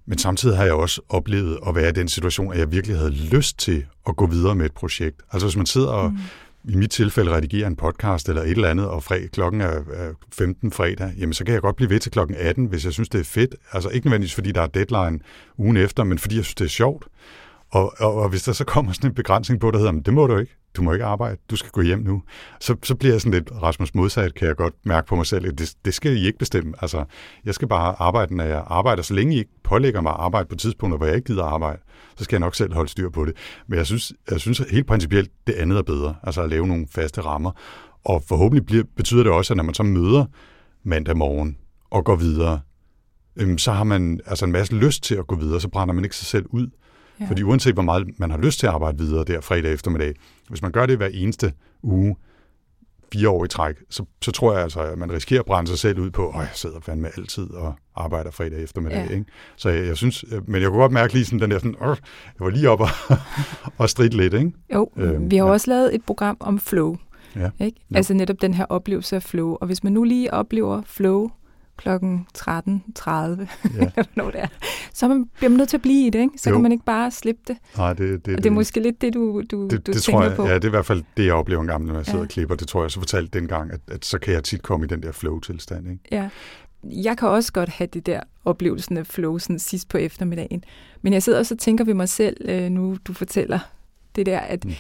Men 0.07 0.19
samtidig 0.19 0.57
har 0.57 0.65
jeg 0.65 0.75
også 0.75 1.01
oplevet 1.09 1.59
at 1.67 1.75
være 1.75 1.89
i 1.89 1.93
den 1.93 2.09
situation, 2.09 2.53
at 2.53 2.59
jeg 2.59 2.73
virkelig 2.73 2.97
havde 2.97 3.11
lyst 3.11 3.59
til 3.59 3.85
at 4.09 4.17
gå 4.17 4.27
videre 4.27 4.55
med 4.55 4.67
et 4.67 4.73
projekt. 4.73 5.23
Altså 5.33 5.47
hvis 5.47 5.57
man 5.57 5.67
sidder 5.67 5.89
og 5.89 6.11
mm 6.11 6.19
i 6.65 6.77
mit 6.77 6.91
tilfælde 6.91 7.31
redigerer 7.31 7.67
en 7.67 7.77
podcast 7.77 8.29
eller 8.29 8.43
et 8.43 8.51
eller 8.51 8.69
andet, 8.69 8.87
og 8.87 9.03
fred, 9.03 9.29
klokken 9.29 9.61
er 9.61 9.83
15 10.33 10.73
fredag, 10.73 11.13
jamen 11.19 11.33
så 11.33 11.45
kan 11.45 11.55
jeg 11.55 11.63
godt 11.63 11.77
blive 11.77 11.91
ved 11.91 12.01
til 12.01 12.13
klokken 12.13 12.37
18, 12.37 12.67
hvis 12.67 12.85
jeg 12.85 12.93
synes, 12.93 13.09
det 13.09 13.21
er 13.21 13.25
fedt. 13.25 13.55
Altså 13.73 13.89
ikke 13.89 14.07
nødvendigvis, 14.07 14.35
fordi 14.35 14.53
der 14.53 14.63
er 14.63 14.67
deadline 14.67 15.21
ugen 15.59 15.77
efter, 15.77 16.05
men 16.05 16.19
fordi 16.19 16.37
jeg 16.37 16.45
synes, 16.45 16.55
det 16.55 16.65
er 16.65 16.69
sjovt. 16.69 17.07
Og, 17.71 17.95
og, 17.99 18.15
og 18.15 18.29
hvis 18.29 18.43
der 18.43 18.53
så 18.53 18.65
kommer 18.65 18.93
sådan 18.93 19.11
en 19.11 19.15
begrænsning 19.15 19.61
på, 19.61 19.71
der 19.71 19.79
hedder, 19.79 19.93
det 19.93 20.15
må 20.15 20.27
du 20.27 20.37
ikke, 20.37 20.57
du 20.77 20.83
må 20.83 20.93
ikke 20.93 21.05
arbejde, 21.05 21.37
du 21.51 21.57
skal 21.57 21.71
gå 21.71 21.81
hjem 21.81 21.99
nu, 21.99 22.23
så, 22.61 22.77
så 22.83 22.95
bliver 22.95 23.15
jeg 23.15 23.21
sådan 23.21 23.33
lidt 23.33 23.51
Rasmus 23.63 23.95
modsat, 23.95 24.35
kan 24.35 24.49
jeg 24.49 24.57
godt 24.57 24.75
mærke 24.85 25.07
på 25.07 25.17
mig 25.17 25.27
selv, 25.27 25.53
det, 25.53 25.75
det 25.85 25.95
skal 25.95 26.17
I 26.17 26.27
ikke 26.27 26.39
bestemme. 26.39 26.75
Altså, 26.81 27.05
jeg 27.45 27.55
skal 27.55 27.69
bare 27.69 27.95
arbejde, 27.99 28.37
når 28.37 28.45
jeg 28.45 28.65
arbejder, 28.67 29.03
så 29.03 29.15
længe 29.15 29.35
I 29.35 29.39
ikke 29.39 29.51
pålægger 29.65 30.01
mig 30.01 30.13
at 30.13 30.19
arbejde 30.19 30.49
på 30.49 30.57
tidspunkter, 30.57 30.97
hvor 30.97 31.07
jeg 31.07 31.17
ikke 31.17 31.27
gider 31.27 31.45
arbejde, 31.45 31.83
så 32.17 32.25
skal 32.25 32.37
jeg 32.37 32.41
nok 32.41 32.55
selv 32.55 32.75
holde 32.75 32.91
styr 32.91 33.11
på 33.11 33.25
det. 33.25 33.37
Men 33.67 33.79
jeg 33.79 33.87
synes, 33.87 34.13
jeg 34.31 34.41
synes 34.41 34.59
helt 34.59 34.87
principielt, 34.87 35.31
det 35.47 35.53
andet 35.53 35.79
er 35.79 35.83
bedre, 35.83 36.15
altså 36.23 36.43
at 36.43 36.51
lave 36.51 36.67
nogle 36.67 36.87
faste 36.91 37.21
rammer. 37.21 37.51
Og 38.05 38.23
forhåbentlig 38.29 38.67
bliver, 38.67 38.85
betyder 38.97 39.23
det 39.23 39.33
også, 39.33 39.53
at 39.53 39.57
når 39.57 39.65
man 39.65 39.75
så 39.75 39.83
møder 39.83 40.25
mandag 40.83 41.17
morgen 41.17 41.57
og 41.91 42.05
går 42.05 42.17
videre, 42.17 42.61
øhm, 43.37 43.59
så 43.59 43.73
har 43.73 43.85
man 43.85 44.21
altså 44.27 44.45
en 44.45 44.53
masse 44.53 44.75
lyst 44.75 45.03
til 45.03 45.15
at 45.15 45.27
gå 45.27 45.37
videre, 45.37 45.61
så 45.61 45.69
brænder 45.69 45.95
man 45.95 46.05
ikke 46.05 46.17
sig 46.17 46.27
selv 46.27 46.47
ud. 46.51 46.69
Ja. 47.21 47.27
Fordi 47.27 47.43
uanset 47.43 47.75
hvor 47.75 47.83
meget 47.83 48.19
man 48.19 48.31
har 48.31 48.39
lyst 48.39 48.59
til 48.59 48.67
at 48.67 48.73
arbejde 48.73 48.99
videre 48.99 49.25
der 49.25 49.41
fredag 49.41 49.73
eftermiddag, 49.73 50.15
hvis 50.49 50.63
man 50.63 50.73
gør 50.73 50.87
det 50.87 50.97
hver 50.97 51.09
eneste 51.13 51.53
uge, 51.83 52.17
fire 53.13 53.29
år 53.29 53.45
i 53.45 53.49
træk, 53.49 53.77
så, 53.91 54.05
så 54.23 54.33
tror 54.33 54.53
jeg 54.53 54.63
altså, 54.63 54.81
at 54.81 54.99
man 54.99 55.13
risikerer 55.13 55.41
at 55.41 55.47
brænde 55.47 55.69
sig 55.69 55.79
selv 55.79 55.99
ud 55.99 56.11
på, 56.11 56.29
at 56.29 56.35
jeg 56.35 56.49
sidder 56.55 56.81
fandme 56.81 57.09
altid 57.17 57.51
og 57.51 57.75
arbejder 57.97 58.31
fredag 58.31 58.63
eftermiddag. 58.63 59.07
Ja. 59.09 59.15
Ikke? 59.15 59.25
Så 59.57 59.69
jeg, 59.69 59.87
jeg 59.87 59.97
synes, 59.97 60.25
men 60.47 60.63
jeg 60.63 60.71
kunne 60.71 60.81
godt 60.81 60.93
mærke 60.93 61.13
lige 61.13 61.25
sådan 61.25 61.39
den 61.39 61.51
der 61.51 61.59
sådan, 61.59 61.77
jeg 61.81 61.97
var 62.39 62.51
lige 62.51 62.71
op 62.71 62.81
og, 62.81 62.89
og 63.79 63.91
stridt 63.91 64.15
lidt. 64.15 64.35
Ikke? 64.35 64.53
Jo, 64.75 64.91
øhm, 64.97 65.31
vi 65.31 65.37
har 65.37 65.47
ja. 65.47 65.53
også 65.53 65.71
lavet 65.71 65.95
et 65.95 66.03
program 66.07 66.37
om 66.41 66.59
flow. 66.59 66.97
Ja. 67.37 67.51
Ikke? 67.61 67.81
Altså 67.95 68.15
netop 68.15 68.43
den 68.43 68.55
her 68.55 68.65
oplevelse 68.65 69.17
af 69.17 69.23
flow. 69.23 69.57
Og 69.61 69.67
hvis 69.67 69.85
man 69.85 69.93
nu 69.93 70.05
lige 70.05 70.35
oplever 70.35 70.83
flow 70.87 71.31
klokken 71.79 72.27
13.30, 72.39 72.51
ja. 72.51 72.65
hvornår 74.13 74.31
det 74.31 74.41
er, 74.41 74.47
så 74.93 75.09
man, 75.09 75.25
bliver 75.37 75.51
man 75.51 75.57
nødt 75.57 75.69
til 75.69 75.77
at 75.77 75.83
blive 75.83 76.07
i 76.07 76.11
det, 76.11 76.19
ikke? 76.19 76.39
Så 76.39 76.51
jo. 76.51 76.57
kan 76.57 76.63
man 76.63 76.73
ikke 76.73 76.85
bare 76.85 77.11
slippe 77.11 77.43
det. 77.49 77.57
Nej, 77.77 77.93
det, 77.93 78.27
det, 78.27 78.37
og 78.37 78.43
det 78.43 78.51
er 78.51 78.55
måske 78.55 78.81
lidt 78.81 79.01
det, 79.01 79.15
du, 79.15 79.43
du, 79.51 79.69
det, 79.69 79.87
du 79.87 79.93
det 79.93 80.03
tænker 80.03 80.21
tror 80.21 80.23
jeg, 80.23 80.37
på. 80.37 80.47
Ja, 80.47 80.55
det 80.55 80.65
er 80.65 80.69
i 80.69 80.71
hvert 80.71 80.87
fald 80.87 81.05
det, 81.17 81.27
jeg 81.27 81.35
oplever 81.35 81.61
en 81.61 81.67
gang, 81.67 81.85
når 81.85 81.95
jeg 81.95 82.05
sidder 82.05 82.19
ja. 82.19 82.25
og 82.25 82.29
klipper. 82.29 82.55
Det 82.55 82.69
tror 82.69 82.83
jeg 82.83 82.91
så 82.91 83.01
fortalte 83.01 83.39
dengang, 83.39 83.73
at, 83.73 83.81
at 83.91 84.05
så 84.05 84.19
kan 84.19 84.35
jeg 84.35 84.45
tit 84.45 84.63
komme 84.63 84.87
i 84.87 84.89
den 84.89 85.03
der 85.03 85.13
flow-tilstand. 85.13 85.91
Ikke? 85.91 86.03
Ja. 86.13 86.29
jeg 86.85 87.19
kan 87.19 87.29
også 87.29 87.53
godt 87.53 87.69
have 87.69 87.89
det 87.93 88.07
der 88.07 88.21
oplevelsen 88.45 88.97
af 88.97 89.07
flow 89.07 89.39
sådan 89.39 89.59
sidst 89.59 89.89
på 89.89 89.99
eftermiddagen. 89.99 90.65
Men 91.03 91.13
jeg 91.13 91.23
sidder 91.23 91.39
også 91.39 91.55
og 91.55 91.59
tænker 91.59 91.85
ved 91.85 91.95
mig 91.95 92.09
selv, 92.09 92.37
øh, 92.49 92.71
nu 92.71 92.97
du 93.05 93.13
fortæller 93.13 93.59
det 94.17 94.27
der, 94.27 94.39
at, 94.39 94.65
mm 94.65 94.73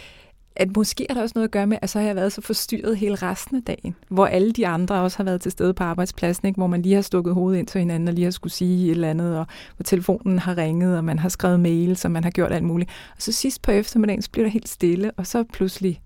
at 0.58 0.76
måske 0.76 1.06
er 1.10 1.14
der 1.14 1.22
også 1.22 1.32
noget 1.34 1.48
at 1.48 1.52
gøre 1.52 1.66
med, 1.66 1.78
at 1.82 1.90
så 1.90 1.98
har 1.98 2.06
jeg 2.06 2.16
været 2.16 2.32
så 2.32 2.40
forstyrret 2.40 2.96
hele 2.96 3.14
resten 3.14 3.56
af 3.56 3.62
dagen, 3.62 3.96
hvor 4.08 4.26
alle 4.26 4.52
de 4.52 4.66
andre 4.66 4.94
også 5.00 5.16
har 5.16 5.24
været 5.24 5.40
til 5.40 5.52
stede 5.52 5.74
på 5.74 5.84
arbejdspladsen, 5.84 6.46
ikke? 6.46 6.58
hvor 6.58 6.66
man 6.66 6.82
lige 6.82 6.94
har 6.94 7.02
stukket 7.02 7.34
hovedet 7.34 7.58
ind 7.58 7.66
til 7.66 7.78
hinanden 7.78 8.08
og 8.08 8.14
lige 8.14 8.24
har 8.24 8.30
skulle 8.30 8.52
sige 8.52 8.86
et 8.86 8.90
eller 8.90 9.10
andet, 9.10 9.38
og 9.38 9.46
hvor 9.76 9.84
telefonen 9.84 10.38
har 10.38 10.58
ringet, 10.58 10.96
og 10.96 11.04
man 11.04 11.18
har 11.18 11.28
skrevet 11.28 11.60
mail, 11.60 12.00
og 12.04 12.10
man 12.10 12.24
har 12.24 12.30
gjort 12.30 12.52
alt 12.52 12.64
muligt. 12.64 12.90
Og 13.16 13.22
så 13.22 13.32
sidst 13.32 13.62
på 13.62 13.70
eftermiddagen, 13.70 14.22
så 14.22 14.30
bliver 14.30 14.44
der 14.44 14.52
helt 14.52 14.68
stille, 14.68 15.10
og 15.16 15.26
så 15.26 15.44
pludselig 15.52 16.00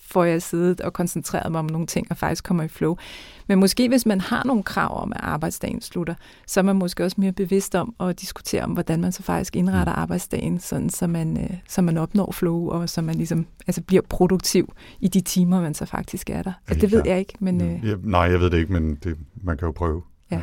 får 0.00 0.24
jeg 0.24 0.42
siddet 0.42 0.80
og 0.80 0.92
koncentreret 0.92 1.52
mig 1.52 1.58
om 1.58 1.64
nogle 1.64 1.86
ting, 1.86 2.06
og 2.10 2.16
faktisk 2.16 2.44
kommer 2.44 2.62
i 2.62 2.68
flow. 2.68 2.96
Men 3.46 3.60
måske 3.60 3.88
hvis 3.88 4.06
man 4.06 4.20
har 4.20 4.44
nogle 4.44 4.62
krav 4.62 5.02
om, 5.02 5.12
at 5.12 5.20
arbejdsdagen 5.22 5.80
slutter, 5.80 6.14
så 6.46 6.60
er 6.60 6.64
man 6.64 6.76
måske 6.76 7.04
også 7.04 7.16
mere 7.20 7.32
bevidst 7.32 7.74
om 7.74 7.94
at 8.00 8.20
diskutere 8.20 8.62
om, 8.62 8.70
hvordan 8.70 9.00
man 9.00 9.12
så 9.12 9.22
faktisk 9.22 9.56
indretter 9.56 9.92
mm. 9.92 10.00
arbejdsdagen, 10.00 10.60
sådan 10.60 10.90
så 10.90 11.06
man, 11.06 11.40
øh, 11.44 11.56
så 11.68 11.82
man 11.82 11.96
opnår 11.96 12.32
flow, 12.32 12.68
og 12.68 12.88
så 12.88 13.02
man 13.02 13.14
ligesom 13.14 13.46
altså 13.66 13.82
bliver 13.82 14.02
produktiv 14.08 14.72
i 15.00 15.08
de 15.08 15.20
timer, 15.20 15.60
man 15.60 15.74
så 15.74 15.86
faktisk 15.86 16.30
er 16.30 16.42
der. 16.42 16.52
Altså, 16.68 16.80
det 16.80 16.92
ved 16.92 17.02
jeg 17.06 17.18
ikke, 17.18 17.34
men... 17.38 17.62
Øh... 17.62 17.88
Ja, 17.88 17.94
nej, 18.02 18.20
jeg 18.20 18.40
ved 18.40 18.50
det 18.50 18.58
ikke, 18.58 18.72
men 18.72 18.94
det, 18.94 19.16
man 19.42 19.56
kan 19.56 19.66
jo 19.66 19.72
prøve. 19.72 20.02
Ja. 20.30 20.42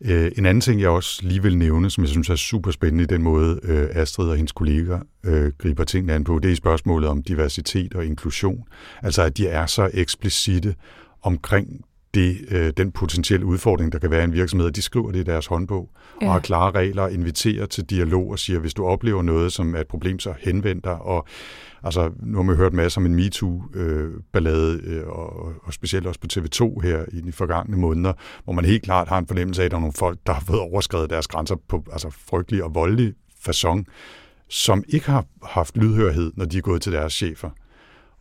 Øh, 0.00 0.32
en 0.38 0.46
anden 0.46 0.60
ting, 0.60 0.80
jeg 0.80 0.88
også 0.88 1.20
lige 1.22 1.42
vil 1.42 1.58
nævne, 1.58 1.90
som 1.90 2.04
jeg 2.04 2.08
synes 2.08 2.28
er 2.28 2.36
super 2.36 2.70
spændende 2.70 3.04
i 3.04 3.06
den 3.06 3.22
måde, 3.22 3.60
øh, 3.62 3.88
Astrid 3.92 4.28
og 4.28 4.36
hendes 4.36 4.52
kolleger 4.52 5.00
øh, 5.24 5.52
griber 5.58 5.84
tingene 5.84 6.12
an 6.12 6.24
på, 6.24 6.38
det 6.38 6.52
er 6.52 6.56
spørgsmålet 6.56 7.08
om 7.08 7.22
diversitet 7.22 7.94
og 7.94 8.06
inklusion. 8.06 8.64
Altså, 9.02 9.22
at 9.22 9.36
de 9.36 9.48
er 9.48 9.66
så 9.66 9.90
eksplicite 9.94 10.74
omkring 11.22 11.84
det, 12.16 12.38
øh, 12.50 12.72
den 12.76 12.92
potentielle 12.92 13.46
udfordring, 13.46 13.92
der 13.92 13.98
kan 13.98 14.10
være 14.10 14.20
i 14.20 14.24
en 14.24 14.32
virksomhed. 14.32 14.70
De 14.70 14.82
skriver 14.82 15.10
det 15.10 15.18
i 15.18 15.22
deres 15.22 15.46
håndbog 15.46 15.90
ja. 16.22 16.26
og 16.26 16.32
har 16.32 16.40
klare 16.40 16.70
regler, 16.70 17.08
inviterer 17.08 17.66
til 17.66 17.84
dialog 17.84 18.30
og 18.30 18.38
siger, 18.38 18.58
hvis 18.58 18.74
du 18.74 18.84
oplever 18.84 19.22
noget, 19.22 19.52
som 19.52 19.74
er 19.74 19.80
et 19.80 19.86
problem, 19.86 20.18
så 20.18 20.34
henvend 20.38 20.82
dig. 20.82 20.94
Og 20.94 21.26
altså, 21.82 22.10
nu 22.22 22.38
har 22.38 22.42
man 22.42 22.56
hørt 22.56 22.72
masser 22.72 23.00
om 23.00 23.06
en 23.06 23.14
MeToo-ballade, 23.14 24.80
øh, 24.84 25.06
og, 25.06 25.52
og 25.62 25.72
specielt 25.72 26.06
også 26.06 26.20
på 26.20 26.26
TV2 26.32 26.80
her 26.80 27.04
i 27.12 27.20
de 27.20 27.32
forgangne 27.32 27.76
måneder, 27.76 28.12
hvor 28.44 28.52
man 28.52 28.64
helt 28.64 28.82
klart 28.82 29.08
har 29.08 29.18
en 29.18 29.26
fornemmelse 29.26 29.62
af, 29.62 29.64
at 29.64 29.70
der 29.70 29.76
er 29.76 29.80
nogle 29.80 29.94
folk, 29.98 30.18
der 30.26 30.32
har 30.32 30.42
fået 30.46 30.60
overskrevet 30.60 31.10
deres 31.10 31.26
grænser 31.26 31.56
på 31.68 31.84
altså, 31.92 32.10
frygtelig 32.10 32.64
og 32.64 32.74
voldelig 32.74 33.14
façon, 33.48 33.84
som 34.48 34.84
ikke 34.88 35.06
har 35.06 35.24
haft 35.42 35.76
lydhørhed, 35.76 36.32
når 36.36 36.44
de 36.44 36.58
er 36.58 36.62
gået 36.62 36.82
til 36.82 36.92
deres 36.92 37.12
chefer. 37.12 37.50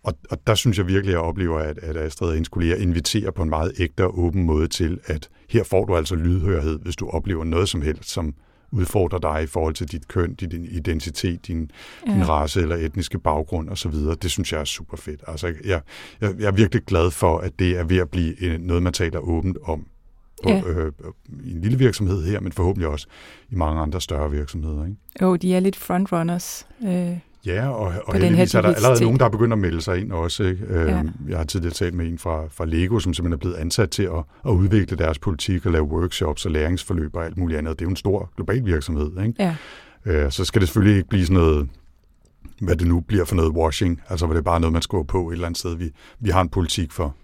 Og, 0.05 0.13
og 0.29 0.47
der 0.47 0.55
synes 0.55 0.77
jeg 0.77 0.87
virkelig, 0.87 1.13
at 1.13 1.13
jeg 1.13 1.27
oplever, 1.27 1.59
at, 1.59 1.77
at 1.77 1.97
Astrid 1.97 2.27
og 2.27 2.33
hendes 2.33 2.49
kolleger 2.49 2.75
inviterer 2.75 3.31
på 3.31 3.43
en 3.43 3.49
meget 3.49 3.71
ægte 3.79 4.03
og 4.03 4.19
åben 4.19 4.43
måde 4.43 4.67
til, 4.67 4.99
at 5.05 5.29
her 5.49 5.63
får 5.63 5.85
du 5.85 5.95
altså 5.95 6.15
lydhørhed, 6.15 6.79
hvis 6.79 6.95
du 6.95 7.09
oplever 7.09 7.43
noget 7.43 7.69
som 7.69 7.81
helst, 7.81 8.09
som 8.09 8.33
udfordrer 8.71 9.19
dig 9.19 9.43
i 9.43 9.47
forhold 9.47 9.73
til 9.73 9.91
dit 9.91 10.07
køn, 10.07 10.33
din 10.33 10.65
identitet, 10.65 11.47
din, 11.47 11.71
ja. 12.07 12.13
din 12.13 12.29
race 12.29 12.61
eller 12.61 12.75
etniske 12.75 13.19
baggrund 13.19 13.69
osv. 13.69 13.93
Det 14.21 14.31
synes 14.31 14.53
jeg 14.53 14.59
er 14.59 14.65
super 14.65 14.97
fedt. 14.97 15.21
Altså, 15.27 15.47
jeg, 15.47 15.81
jeg, 16.21 16.39
jeg 16.39 16.47
er 16.47 16.51
virkelig 16.51 16.83
glad 16.83 17.11
for, 17.11 17.37
at 17.37 17.59
det 17.59 17.77
er 17.77 17.83
ved 17.83 17.97
at 17.97 18.09
blive 18.09 18.57
noget, 18.57 18.83
man 18.83 18.93
taler 18.93 19.19
åbent 19.19 19.57
om 19.63 19.85
på, 20.43 20.49
ja. 20.49 20.61
øh, 20.61 20.91
i 21.43 21.51
en 21.51 21.61
lille 21.61 21.77
virksomhed 21.77 22.25
her, 22.25 22.39
men 22.39 22.51
forhåbentlig 22.51 22.87
også 22.89 23.07
i 23.49 23.55
mange 23.55 23.81
andre 23.81 24.01
større 24.01 24.31
virksomheder. 24.31 24.85
Ikke? 24.85 24.97
Jo, 25.21 25.35
de 25.35 25.55
er 25.55 25.59
lidt 25.59 25.75
frontrunners. 25.75 26.67
Øh, 26.83 27.17
Ja, 27.45 27.69
og, 27.69 27.93
og 28.05 28.13
heldigvis 28.13 28.55
er 28.55 28.61
der 28.61 28.73
allerede 28.73 29.03
nogen, 29.03 29.19
der 29.19 29.25
er 29.25 29.29
begyndt 29.29 29.53
at 29.53 29.59
melde 29.59 29.81
sig 29.81 29.99
ind 29.99 30.11
også. 30.11 30.43
Ikke? 30.43 30.65
Ja. 30.69 30.99
Øhm, 30.99 31.11
jeg 31.29 31.37
har 31.37 31.43
tidligere 31.43 31.73
talt 31.73 31.93
med 31.93 32.07
en 32.07 32.17
fra, 32.19 32.43
fra 32.51 32.65
Lego, 32.65 32.99
som 32.99 33.13
simpelthen 33.13 33.33
er 33.33 33.37
blevet 33.37 33.55
ansat 33.55 33.89
til 33.89 34.03
at, 34.03 34.23
at 34.45 34.51
udvikle 34.51 34.97
deres 34.97 35.19
politik 35.19 35.65
og 35.65 35.71
lave 35.71 35.83
workshops 35.83 36.45
og 36.45 36.51
læringsforløb 36.51 37.15
og 37.15 37.25
alt 37.25 37.37
muligt 37.37 37.57
andet. 37.57 37.79
Det 37.79 37.81
er 37.81 37.85
jo 37.85 37.89
en 37.89 37.95
stor 37.95 38.31
global 38.35 38.65
virksomhed. 38.65 39.11
Ikke? 39.25 39.33
Ja. 39.39 39.55
Øh, 40.05 40.31
så 40.31 40.45
skal 40.45 40.61
det 40.61 40.69
selvfølgelig 40.69 40.97
ikke 40.97 41.09
blive 41.09 41.25
sådan 41.25 41.41
noget, 41.41 41.69
hvad 42.61 42.75
det 42.75 42.87
nu 42.87 42.99
bliver 42.99 43.25
for 43.25 43.35
noget 43.35 43.51
washing, 43.51 44.01
altså 44.09 44.25
hvor 44.25 44.33
det 44.33 44.39
er 44.39 44.43
bare 44.43 44.59
noget, 44.59 44.73
man 44.73 44.81
skriver 44.81 45.03
på 45.03 45.29
et 45.29 45.33
eller 45.33 45.47
andet 45.47 45.59
sted. 45.59 45.75
Vi, 45.75 45.91
vi 46.19 46.29
har 46.29 46.41
en 46.41 46.49
politik 46.49 46.91
for, 46.91 47.15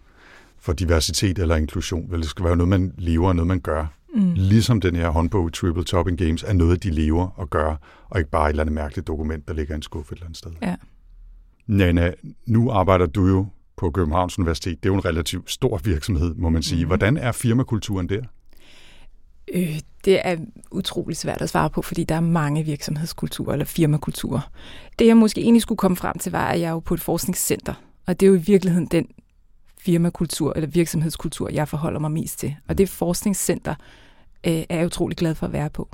for 0.59 0.73
diversitet 0.73 1.39
eller 1.39 1.55
inklusion. 1.55 2.11
Vel, 2.11 2.21
det 2.21 2.29
skal 2.29 2.45
være 2.45 2.55
noget, 2.55 2.69
man 2.69 2.93
lever, 2.97 3.33
noget 3.33 3.47
man 3.47 3.59
gør. 3.59 3.85
Mm. 4.13 4.33
Ligesom 4.35 4.81
den 4.81 4.95
her 4.95 5.09
håndbog 5.09 5.53
Triple 5.53 5.83
Topping 5.83 6.17
Games 6.17 6.43
er 6.43 6.53
noget, 6.53 6.83
de 6.83 6.89
lever 6.89 7.27
og 7.27 7.49
gør, 7.49 7.75
og 8.09 8.19
ikke 8.19 8.31
bare 8.31 8.45
et 8.45 8.49
eller 8.49 8.63
andet 8.63 8.73
mærkeligt 8.73 9.07
dokument, 9.07 9.47
der 9.47 9.53
ligger 9.53 9.73
i 9.73 9.75
en 9.75 9.81
skuffe 9.81 10.13
et 10.13 10.15
eller 10.15 10.25
andet 10.25 10.37
sted. 10.37 10.51
Ja. 10.61 10.75
Nana, 11.67 12.11
nu 12.45 12.71
arbejder 12.71 13.05
du 13.05 13.27
jo 13.27 13.45
på 13.77 13.91
Københavns 13.91 14.39
Universitet. 14.39 14.83
Det 14.83 14.89
er 14.89 14.93
jo 14.93 14.97
en 14.97 15.05
relativt 15.05 15.51
stor 15.51 15.77
virksomhed, 15.83 16.35
må 16.35 16.49
man 16.49 16.63
sige. 16.63 16.83
Mm. 16.83 16.87
Hvordan 16.87 17.17
er 17.17 17.31
firmakulturen 17.31 18.09
der? 18.09 18.21
Øh, 19.53 19.79
det 20.05 20.19
er 20.23 20.37
utrolig 20.71 21.17
svært 21.17 21.41
at 21.41 21.49
svare 21.49 21.69
på, 21.69 21.81
fordi 21.81 22.03
der 22.03 22.15
er 22.15 22.19
mange 22.19 22.63
virksomhedskulturer 22.63 23.51
eller 23.53 23.65
firmakulturer. 23.65 24.51
Det 24.99 25.07
jeg 25.07 25.17
måske 25.17 25.41
egentlig 25.41 25.61
skulle 25.61 25.77
komme 25.77 25.97
frem 25.97 26.17
til, 26.17 26.31
var, 26.31 26.47
at 26.47 26.59
jeg 26.59 26.67
er 26.67 26.71
jo 26.71 26.79
på 26.79 26.93
et 26.93 27.01
forskningscenter, 27.01 27.73
og 28.05 28.19
det 28.19 28.25
er 28.25 28.29
jo 28.29 28.35
i 28.35 28.41
virkeligheden 28.41 28.87
den 28.87 29.07
firmakultur 29.79 30.53
eller 30.55 30.69
virksomhedskultur, 30.69 31.49
jeg 31.49 31.67
forholder 31.67 31.99
mig 31.99 32.11
mest 32.11 32.39
til. 32.39 32.55
Og 32.67 32.77
det 32.77 32.89
forskningscenter 32.89 33.75
øh, 34.47 34.63
er 34.69 34.75
jeg 34.77 34.85
utrolig 34.85 35.17
glad 35.17 35.35
for 35.35 35.45
at 35.45 35.53
være 35.53 35.69
på. 35.69 35.89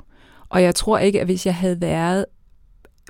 Og 0.48 0.62
jeg 0.62 0.74
tror 0.74 0.98
ikke, 0.98 1.20
at 1.20 1.26
hvis 1.26 1.46
jeg 1.46 1.54
havde 1.54 1.80
været 1.80 2.24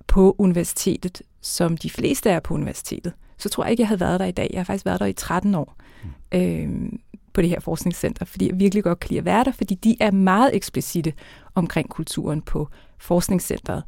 på 0.07 0.37
universitetet, 0.39 1.23
som 1.41 1.77
de 1.77 1.91
fleste 1.91 2.31
er 2.31 2.41
på 2.41 2.55
universitetet, 2.55 3.13
så 3.39 3.49
tror 3.49 3.65
jeg 3.65 3.71
ikke, 3.71 3.81
jeg 3.81 3.89
havde 3.89 4.01
været 4.01 4.21
der 4.21 4.27
i 4.27 4.31
dag. 4.31 4.51
Jeg 4.53 4.59
har 4.59 4.65
faktisk 4.65 4.87
været 4.87 5.01
der 5.01 5.07
i 5.07 5.13
13 5.13 5.55
år 5.55 5.77
øh, 6.35 6.69
på 7.33 7.43
det 7.43 7.51
her 7.51 7.61
forskningscenter, 7.61 8.25
fordi 8.25 8.49
jeg 8.49 8.61
virkelig 8.61 8.85
godt 8.85 9.01
kan 9.01 9.09
lide 9.09 9.19
at 9.19 9.25
være 9.25 9.45
der, 9.45 9.53
fordi 9.53 9.75
de 9.75 9.97
er 10.01 10.11
meget 10.11 10.57
eksplicite 10.57 11.13
omkring 11.55 11.89
kulturen 11.89 12.43
på 12.43 12.69
forskningscenteret. 12.99 13.83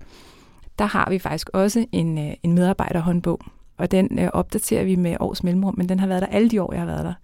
Der 0.79 0.85
har 0.85 1.11
vi 1.11 1.19
faktisk 1.19 1.51
også 1.53 1.87
en, 1.93 2.19
øh, 2.19 2.35
en 2.43 2.53
medarbejderhåndbog, 2.53 3.41
og 3.77 3.91
den 3.91 4.19
øh, 4.19 4.29
opdaterer 4.33 4.85
vi 4.85 4.97
med 4.97 5.17
års 5.21 5.45
mellemrum, 5.45 5.75
men 5.77 5.89
den 5.89 6.01
har 6.01 6.07
været 6.07 6.23
der 6.23 6.29
alle 6.29 6.49
de 6.51 6.63
år, 6.63 6.73
jeg 6.73 6.81
har 6.81 6.87
været 6.87 7.05
der. 7.05 7.15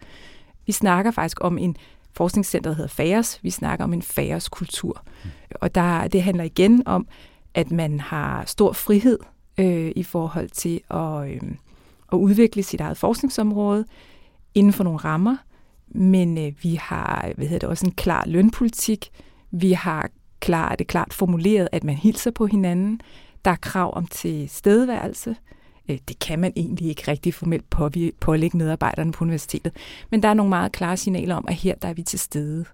Vi 0.67 0.73
snakker 0.73 1.11
faktisk 1.11 1.39
om 1.41 1.59
en 1.59 1.77
forskningscenter, 2.17 2.71
der 2.71 2.77
hedder 2.77 2.89
FAERS. 2.89 3.39
Vi 3.43 3.51
snakker 3.51 3.85
om 3.85 3.93
en 3.93 4.03
FAERS-kultur. 4.03 5.03
Mm. 5.25 5.31
Og 5.61 5.75
der, 5.75 6.09
det 6.09 6.23
handler 6.23 6.45
igen 6.45 6.83
om, 6.87 7.07
at 7.55 7.71
man 7.71 8.01
har 8.01 8.45
stor 8.47 8.73
frihed 8.73 9.19
øh, 9.59 9.93
i 9.97 10.03
forhold 10.03 10.49
til 10.49 10.81
at, 10.91 11.31
øh, 11.31 11.41
at 12.13 12.17
udvikle 12.17 12.63
sit 12.63 12.81
eget 12.81 12.97
forskningsområde 12.97 13.85
inden 14.55 14.73
for 14.73 14.85
nogle 14.85 14.99
rammer. 14.99 15.37
Men 15.89 16.39
øh, 16.39 16.53
vi 16.63 16.75
har 16.75 17.33
hvad 17.37 17.47
hedder 17.47 17.59
det, 17.59 17.69
også 17.69 17.87
en 17.87 17.93
klar 17.93 18.25
lønpolitik. 18.27 19.11
Vi 19.51 19.73
har 19.73 20.11
klar, 20.41 20.75
det 20.77 20.87
klart 20.87 21.15
formuleret, 21.15 21.69
at 21.73 21.85
man 21.85 21.95
hilser 21.95 22.31
på 22.31 22.47
hinanden. 22.47 23.01
Der 23.45 23.51
er 23.51 23.57
krav 23.57 23.97
om 23.97 24.07
til 24.07 24.49
stedværelse. 24.49 25.37
Øh, 25.89 25.99
det 26.09 26.19
kan 26.19 26.39
man 26.39 26.53
egentlig 26.57 26.89
ikke 26.89 27.03
rigtig 27.09 27.35
formelt 27.35 27.65
pålægge 28.21 28.59
medarbejderne 28.59 29.13
på 29.13 29.25
universitetet. 29.25 29.73
Men 30.11 30.23
der 30.23 30.29
er 30.29 30.35
nogle 30.35 30.51
meget 30.51 30.73
klare 30.73 30.97
signaler 30.97 31.35
om, 31.35 31.45
at 31.49 31.55
her 31.55 31.75
der 31.75 31.89
er 31.89 31.95
vi 31.95 32.03
til 32.03 32.19
stede. 32.19 32.65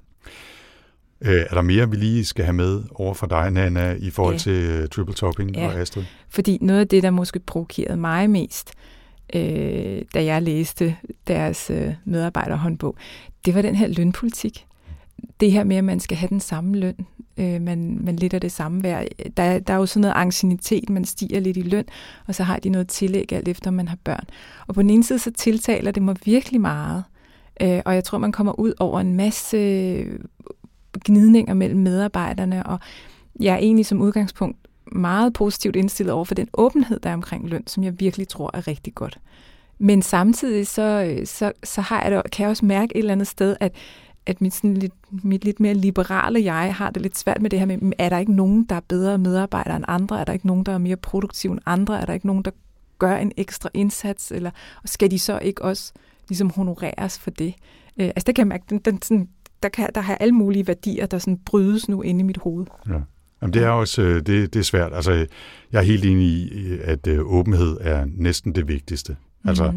Øh, 1.20 1.40
er 1.50 1.54
der 1.54 1.62
mere, 1.62 1.90
vi 1.90 1.96
lige 1.96 2.24
skal 2.24 2.44
have 2.44 2.54
med 2.54 2.82
over 2.94 3.14
for 3.14 3.26
dig, 3.26 3.50
Nana, 3.50 3.92
i 3.92 4.10
forhold 4.10 4.34
ja. 4.34 4.38
til 4.38 4.82
uh, 4.82 4.88
triple 4.88 5.14
topping 5.14 5.56
ja. 5.56 5.66
og 5.66 5.74
Astrid? 5.74 6.04
Fordi 6.28 6.58
noget 6.60 6.80
af 6.80 6.88
det, 6.88 7.02
der 7.02 7.10
måske 7.10 7.38
provokerede 7.38 7.96
mig 7.96 8.30
mest, 8.30 8.72
øh, 9.34 10.02
da 10.14 10.24
jeg 10.24 10.42
læste 10.42 10.96
deres 11.26 11.70
øh, 11.70 11.94
medarbejderhåndbog, 12.04 12.96
det 13.44 13.54
var 13.54 13.62
den 13.62 13.74
her 13.74 13.86
lønpolitik. 13.86 14.66
Det 15.40 15.52
her 15.52 15.64
med, 15.64 15.76
at 15.76 15.84
man 15.84 16.00
skal 16.00 16.16
have 16.16 16.28
den 16.28 16.40
samme 16.40 16.76
løn 16.76 17.06
øh, 17.36 17.62
man, 17.62 17.98
man 18.04 18.16
lidt 18.16 18.34
af 18.34 18.40
det 18.40 18.52
samme 18.52 18.82
værd. 18.82 19.06
Der, 19.36 19.58
der 19.58 19.74
er 19.74 19.78
jo 19.78 19.86
sådan 19.86 20.00
noget 20.00 20.14
angstinitet, 20.16 20.90
man 20.90 21.04
stiger 21.04 21.40
lidt 21.40 21.56
i 21.56 21.62
løn, 21.62 21.84
og 22.26 22.34
så 22.34 22.42
har 22.42 22.58
de 22.58 22.68
noget 22.68 22.88
tillæg 22.88 23.32
alt 23.32 23.48
efter, 23.48 23.70
man 23.70 23.88
har 23.88 23.98
børn. 24.04 24.24
Og 24.66 24.74
på 24.74 24.82
den 24.82 24.90
ene 24.90 25.04
side, 25.04 25.18
så 25.18 25.30
tiltaler 25.30 25.90
det 25.90 26.02
mig 26.02 26.16
virkelig 26.24 26.60
meget, 26.60 27.04
øh, 27.60 27.80
og 27.84 27.94
jeg 27.94 28.04
tror, 28.04 28.18
man 28.18 28.32
kommer 28.32 28.60
ud 28.60 28.72
over 28.78 29.00
en 29.00 29.14
masse 29.14 29.56
øh, 29.56 30.18
gnidninger 31.04 31.54
mellem 31.54 31.80
medarbejderne, 31.80 32.66
og 32.66 32.78
jeg 33.40 33.54
er 33.54 33.58
egentlig 33.58 33.86
som 33.86 34.00
udgangspunkt 34.00 34.56
meget 34.92 35.32
positivt 35.32 35.76
indstillet 35.76 36.12
over 36.12 36.24
for 36.24 36.34
den 36.34 36.48
åbenhed, 36.54 37.00
der 37.00 37.10
er 37.10 37.14
omkring 37.14 37.48
løn, 37.48 37.66
som 37.66 37.84
jeg 37.84 38.00
virkelig 38.00 38.28
tror 38.28 38.50
er 38.54 38.68
rigtig 38.68 38.94
godt. 38.94 39.18
Men 39.78 40.02
samtidig 40.02 40.66
så, 40.66 40.82
øh, 40.82 41.26
så, 41.26 41.52
så 41.64 41.80
har 41.80 42.02
jeg 42.02 42.10
det, 42.10 42.30
kan 42.32 42.42
jeg 42.42 42.50
også 42.50 42.64
mærke 42.64 42.96
et 42.96 42.98
eller 42.98 43.12
andet 43.12 43.26
sted, 43.26 43.56
at 43.60 43.74
at 44.26 44.40
mit, 44.40 44.54
sådan 44.54 44.76
lidt, 44.76 44.92
mit 45.24 45.44
lidt 45.44 45.60
mere 45.60 45.74
liberale 45.74 46.44
jeg 46.44 46.74
har 46.74 46.90
det 46.90 47.02
lidt 47.02 47.18
svært 47.18 47.42
med 47.42 47.50
det 47.50 47.58
her 47.58 47.66
med, 47.66 47.92
er 47.98 48.08
der 48.08 48.18
ikke 48.18 48.32
nogen, 48.32 48.64
der 48.64 48.76
er 48.76 48.80
bedre 48.88 49.18
medarbejdere 49.18 49.76
end 49.76 49.84
andre? 49.88 50.20
Er 50.20 50.24
der 50.24 50.32
ikke 50.32 50.46
nogen, 50.46 50.64
der 50.64 50.72
er 50.72 50.78
mere 50.78 50.96
produktive 50.96 51.52
end 51.52 51.60
andre? 51.66 52.00
Er 52.00 52.04
der 52.04 52.12
ikke 52.12 52.26
nogen, 52.26 52.42
der 52.42 52.50
gør 52.98 53.16
en 53.16 53.32
ekstra 53.36 53.68
indsats? 53.74 54.30
Eller 54.30 54.50
og 54.82 54.88
skal 54.88 55.10
de 55.10 55.18
så 55.18 55.38
ikke 55.38 55.62
også 55.62 55.92
ligesom 56.28 56.50
honoreres 56.50 57.18
for 57.18 57.30
det? 57.30 57.54
Øh, 58.00 58.06
altså 58.06 58.24
der 58.26 58.32
kan 58.32 58.42
jeg 58.42 58.48
mærke, 58.48 58.64
den, 58.70 58.78
den, 58.78 59.02
sådan, 59.02 59.28
der, 59.62 59.68
kan, 59.68 59.88
der 59.94 60.00
har 60.00 60.14
alle 60.14 60.34
mulige 60.34 60.66
værdier, 60.66 61.06
der 61.06 61.18
sådan 61.18 61.38
brydes 61.46 61.88
nu 61.88 62.02
inde 62.02 62.20
i 62.20 62.22
mit 62.22 62.38
hoved. 62.38 62.66
Ja. 62.88 62.98
Jamen, 63.42 63.54
det 63.54 63.62
er 63.62 63.68
også 63.68 64.02
øh, 64.02 64.16
det, 64.16 64.54
det 64.54 64.56
er 64.56 64.62
svært. 64.62 64.94
Altså, 64.94 65.12
jeg 65.72 65.78
er 65.78 65.82
helt 65.82 66.04
enig 66.04 66.26
i, 66.26 66.78
at 66.84 67.06
øh, 67.06 67.20
åbenhed 67.32 67.76
er 67.80 68.04
næsten 68.08 68.54
det 68.54 68.68
vigtigste. 68.68 69.16
Altså, 69.44 69.70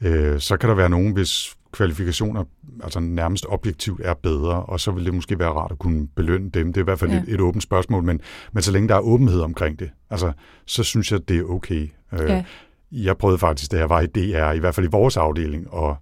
mm. 0.00 0.06
øh, 0.06 0.40
så 0.40 0.56
kan 0.56 0.68
der 0.68 0.74
være 0.74 0.90
nogen, 0.90 1.12
hvis 1.12 1.56
kvalifikationer 1.72 2.44
altså 2.82 3.00
nærmest 3.00 3.46
objektivt 3.48 4.00
er 4.04 4.14
bedre, 4.14 4.62
og 4.62 4.80
så 4.80 4.90
vil 4.90 5.04
det 5.04 5.14
måske 5.14 5.38
være 5.38 5.50
rart 5.50 5.72
at 5.72 5.78
kunne 5.78 6.08
belønne 6.08 6.50
dem. 6.50 6.72
Det 6.72 6.76
er 6.80 6.84
i 6.84 6.84
hvert 6.84 6.98
fald 6.98 7.10
ja. 7.10 7.18
et, 7.18 7.28
et 7.28 7.40
åbent 7.40 7.62
spørgsmål, 7.62 8.04
men, 8.04 8.20
men 8.52 8.62
så 8.62 8.72
længe 8.72 8.88
der 8.88 8.94
er 8.94 9.00
åbenhed 9.00 9.40
omkring 9.40 9.78
det, 9.78 9.90
altså, 10.10 10.32
så 10.66 10.82
synes 10.82 11.12
jeg, 11.12 11.28
det 11.28 11.38
er 11.38 11.44
okay. 11.44 11.88
Øh, 12.12 12.28
ja. 12.28 12.44
Jeg 12.92 13.16
prøvede 13.16 13.38
faktisk, 13.38 13.72
da 13.72 13.78
jeg 13.78 13.90
var 13.90 14.00
i 14.00 14.06
DR, 14.06 14.52
i 14.52 14.58
hvert 14.58 14.74
fald 14.74 14.86
i 14.86 14.90
vores 14.90 15.16
afdeling, 15.16 15.66
at 15.74 15.94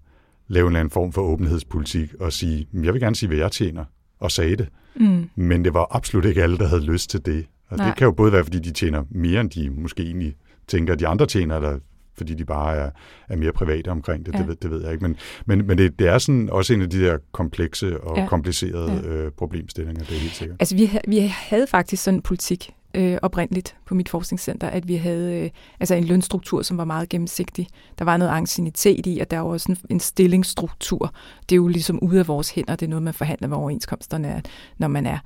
lave 0.48 0.64
en 0.64 0.68
eller 0.68 0.80
anden 0.80 0.90
form 0.90 1.12
for 1.12 1.22
åbenhedspolitik 1.22 2.14
og 2.20 2.32
sige, 2.32 2.68
jeg 2.82 2.92
vil 2.92 3.00
gerne 3.00 3.16
sige, 3.16 3.28
hvad 3.28 3.38
jeg 3.38 3.52
tjener, 3.52 3.84
og 4.20 4.30
sagde 4.30 4.56
det. 4.56 4.68
Mm. 4.96 5.30
Men 5.36 5.64
det 5.64 5.74
var 5.74 5.86
absolut 5.90 6.24
ikke 6.24 6.42
alle, 6.42 6.58
der 6.58 6.68
havde 6.68 6.84
lyst 6.84 7.10
til 7.10 7.26
det. 7.26 7.46
Og 7.68 7.78
det 7.78 7.96
kan 7.96 8.04
jo 8.04 8.12
både 8.12 8.32
være, 8.32 8.44
fordi 8.44 8.58
de 8.58 8.72
tjener 8.72 9.04
mere, 9.10 9.40
end 9.40 9.50
de 9.50 9.70
måske 9.70 10.02
egentlig 10.02 10.34
tænker, 10.66 10.92
at 10.92 11.00
de 11.00 11.06
andre 11.06 11.26
tjener, 11.26 11.56
eller 11.56 11.78
fordi 12.18 12.34
de 12.34 12.44
bare 12.44 12.76
er, 12.76 12.90
er 13.28 13.36
mere 13.36 13.52
private 13.52 13.88
omkring 13.88 14.26
det, 14.26 14.34
ja. 14.34 14.38
det, 14.38 14.48
ved, 14.48 14.56
det 14.56 14.70
ved 14.70 14.82
jeg 14.82 14.92
ikke. 14.92 15.02
Men, 15.02 15.16
men, 15.46 15.66
men 15.66 15.78
det, 15.78 15.98
det 15.98 16.08
er 16.08 16.18
sådan 16.18 16.50
også 16.50 16.74
en 16.74 16.82
af 16.82 16.90
de 16.90 17.00
der 17.00 17.18
komplekse 17.32 18.00
og 18.00 18.18
ja. 18.18 18.26
komplicerede 18.26 18.92
ja. 18.92 19.08
øh, 19.08 19.32
problemstillinger, 19.32 20.04
det 20.04 20.16
er 20.16 20.20
helt 20.20 20.34
sikkert. 20.34 20.56
Altså 20.60 20.76
vi, 20.76 20.98
vi 21.08 21.18
havde 21.34 21.66
faktisk 21.66 22.02
sådan 22.02 22.18
en 22.18 22.22
politik 22.22 22.70
øh, 22.94 23.18
oprindeligt 23.22 23.76
på 23.86 23.94
mit 23.94 24.08
forskningscenter, 24.08 24.68
at 24.68 24.88
vi 24.88 24.94
havde 24.94 25.42
øh, 25.42 25.50
altså 25.80 25.94
en 25.94 26.04
lønstruktur, 26.04 26.62
som 26.62 26.78
var 26.78 26.84
meget 26.84 27.08
gennemsigtig. 27.08 27.68
Der 27.98 28.04
var 28.04 28.16
noget 28.16 28.32
ancienitet 28.32 29.06
i, 29.06 29.18
og 29.18 29.30
der 29.30 29.38
var 29.38 29.50
også 29.50 29.72
en, 29.72 29.78
en 29.90 30.00
stillingsstruktur. 30.00 31.14
Det 31.40 31.52
er 31.52 31.56
jo 31.56 31.68
ligesom 31.68 31.98
ude 32.02 32.20
af 32.20 32.28
vores 32.28 32.50
hænder, 32.50 32.76
det 32.76 32.86
er 32.86 32.90
noget, 32.90 33.02
man 33.02 33.14
forhandler 33.14 33.48
med 33.48 33.56
overenskomsterne, 33.56 34.42
når 34.78 34.88
man 34.88 35.06
er 35.06 35.18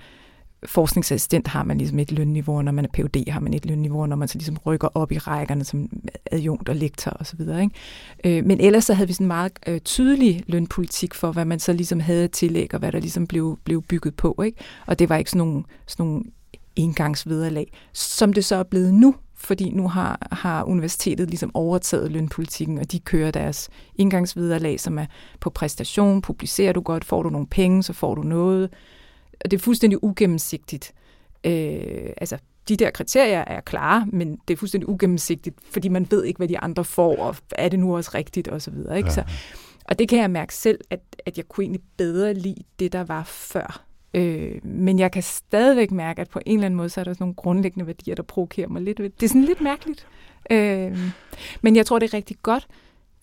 forskningsassistent 0.67 1.49
har 1.49 1.65
man 1.65 1.79
ligesom 1.79 1.99
et 1.99 2.13
lønniveau, 2.13 2.63
når 2.63 2.73
man 2.73 2.85
er 2.85 2.89
Ph.D. 2.89 3.31
har 3.31 3.41
man 3.41 3.55
et 3.55 3.67
lønniveau, 3.67 4.07
når 4.07 4.17
man 4.17 4.29
så 4.29 4.39
ligesom 4.39 4.59
rykker 4.67 4.89
op 4.95 5.13
i 5.13 5.19
rækkerne 5.19 5.65
som 5.65 5.89
adjunkt 6.31 6.69
og 6.69 6.77
lektor 6.77 7.11
osv. 7.11 7.41
Ikke? 7.41 7.71
Øh, 8.25 8.45
men 8.45 8.61
ellers 8.61 8.85
så 8.85 8.95
havde 8.95 9.07
vi 9.07 9.13
sådan 9.13 9.25
en 9.25 9.29
meget 9.29 9.53
øh, 9.67 9.81
tydelig 9.81 10.43
lønpolitik 10.47 11.15
for, 11.15 11.33
hvad 11.33 11.45
man 11.45 11.61
så 11.61 11.73
ligesom 11.73 12.01
havde 12.01 12.29
tillæg, 12.29 12.75
og 12.75 12.79
hvad 12.79 12.93
der 12.93 13.01
ligesom 13.01 13.27
blev, 13.27 13.59
blev 13.65 13.83
bygget 13.83 14.15
på. 14.15 14.43
Ikke? 14.45 14.59
Og 14.87 14.99
det 14.99 15.09
var 15.09 15.17
ikke 15.17 15.31
sådan 15.31 15.47
nogle, 15.47 15.65
sådan 15.87 16.07
nogle 16.07 16.25
engangsvederlag, 16.77 17.73
som 17.93 18.33
det 18.33 18.45
så 18.45 18.57
er 18.57 18.63
blevet 18.63 18.95
nu, 18.95 19.15
fordi 19.35 19.71
nu 19.71 19.89
har, 19.89 20.29
har 20.33 20.65
universitetet 20.65 21.29
ligesom 21.29 21.51
overtaget 21.55 22.13
lønpolitikken, 22.13 22.79
og 22.79 22.93
de 22.93 23.01
kører 23.01 23.31
deres 23.31 23.69
indgangsvederlag, 23.95 24.81
som 24.81 24.99
er 24.99 25.07
på 25.41 25.51
præstation, 25.51 26.23
publicerer 26.23 26.73
du 26.73 26.81
godt, 26.81 27.05
får 27.05 27.23
du 27.23 27.31
nogle 27.31 27.47
penge, 27.47 27.83
så 27.83 27.93
får 27.93 28.15
du 28.15 28.23
noget, 28.23 28.71
og 29.45 29.51
det 29.51 29.57
er 29.57 29.63
fuldstændig 29.63 30.05
ugennemsigtigt. 30.05 30.93
Øh, 31.45 32.11
altså, 32.17 32.39
de 32.69 32.77
der 32.77 32.91
kriterier 32.91 33.45
er 33.47 33.61
klare, 33.61 34.07
men 34.13 34.39
det 34.49 34.55
er 34.55 34.59
fuldstændig 34.59 34.89
ugennemsigtigt, 34.89 35.57
fordi 35.71 35.89
man 35.89 36.07
ved 36.11 36.25
ikke, 36.25 36.39
hvad 36.39 36.49
de 36.49 36.59
andre 36.59 36.85
får, 36.85 37.17
og 37.17 37.37
er 37.51 37.69
det 37.69 37.79
nu 37.79 37.97
også 37.97 38.11
rigtigt, 38.15 38.49
og 38.49 38.63
så 38.63 38.71
videre. 38.71 38.97
Ikke? 38.97 39.09
Ja. 39.09 39.15
Så, 39.15 39.25
og 39.85 39.99
det 39.99 40.09
kan 40.09 40.19
jeg 40.19 40.31
mærke 40.31 40.55
selv, 40.55 40.81
at, 40.91 41.01
at 41.27 41.37
jeg 41.37 41.49
kunne 41.49 41.65
egentlig 41.65 41.83
bedre 41.97 42.35
lide 42.35 42.63
det, 42.79 42.93
der 42.93 43.05
var 43.05 43.25
før. 43.25 43.85
Øh, 44.15 44.65
men 44.65 44.99
jeg 44.99 45.13
kan 45.13 45.23
stadigvæk 45.23 45.91
mærke, 45.91 46.21
at 46.21 46.29
på 46.29 46.41
en 46.47 46.55
eller 46.55 46.67
anden 46.67 46.77
måde, 46.77 46.89
så 46.89 47.01
er 47.01 47.05
der 47.05 47.13
sådan 47.13 47.23
nogle 47.23 47.35
grundlæggende 47.35 47.87
værdier, 47.87 48.15
der 48.15 48.23
provokerer 48.23 48.69
mig 48.69 48.83
lidt. 48.83 48.99
Det 48.99 49.23
er 49.23 49.29
sådan 49.29 49.45
lidt 49.45 49.61
mærkeligt. 49.61 50.07
Øh, 50.51 50.99
men 51.63 51.77
jeg 51.77 51.87
tror, 51.87 51.99
det 51.99 52.11
er 52.11 52.17
rigtig 52.17 52.37
godt 52.43 52.69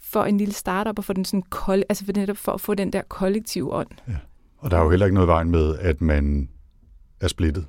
for 0.01 0.24
en 0.24 0.38
lille 0.38 0.53
startup 0.53 0.99
at 0.99 1.05
få 1.05 1.13
den 1.13 1.26
sådan 1.26 1.43
kold, 1.49 1.84
altså 1.89 2.05
for, 2.05 2.13
netop 2.15 2.38
for 2.38 2.51
at 2.51 2.61
få 2.61 2.74
den 2.74 2.93
der 2.93 3.01
kollektive 3.01 3.74
ånd. 3.74 3.89
Ja. 4.07 4.13
Og 4.60 4.72
der 4.72 4.78
er 4.78 4.84
jo 4.84 4.89
heller 4.89 5.05
ikke 5.05 5.14
noget 5.14 5.28
vejen 5.28 5.51
med, 5.51 5.78
at 5.80 6.01
man 6.01 6.49
er 7.22 7.28
splittet. 7.28 7.66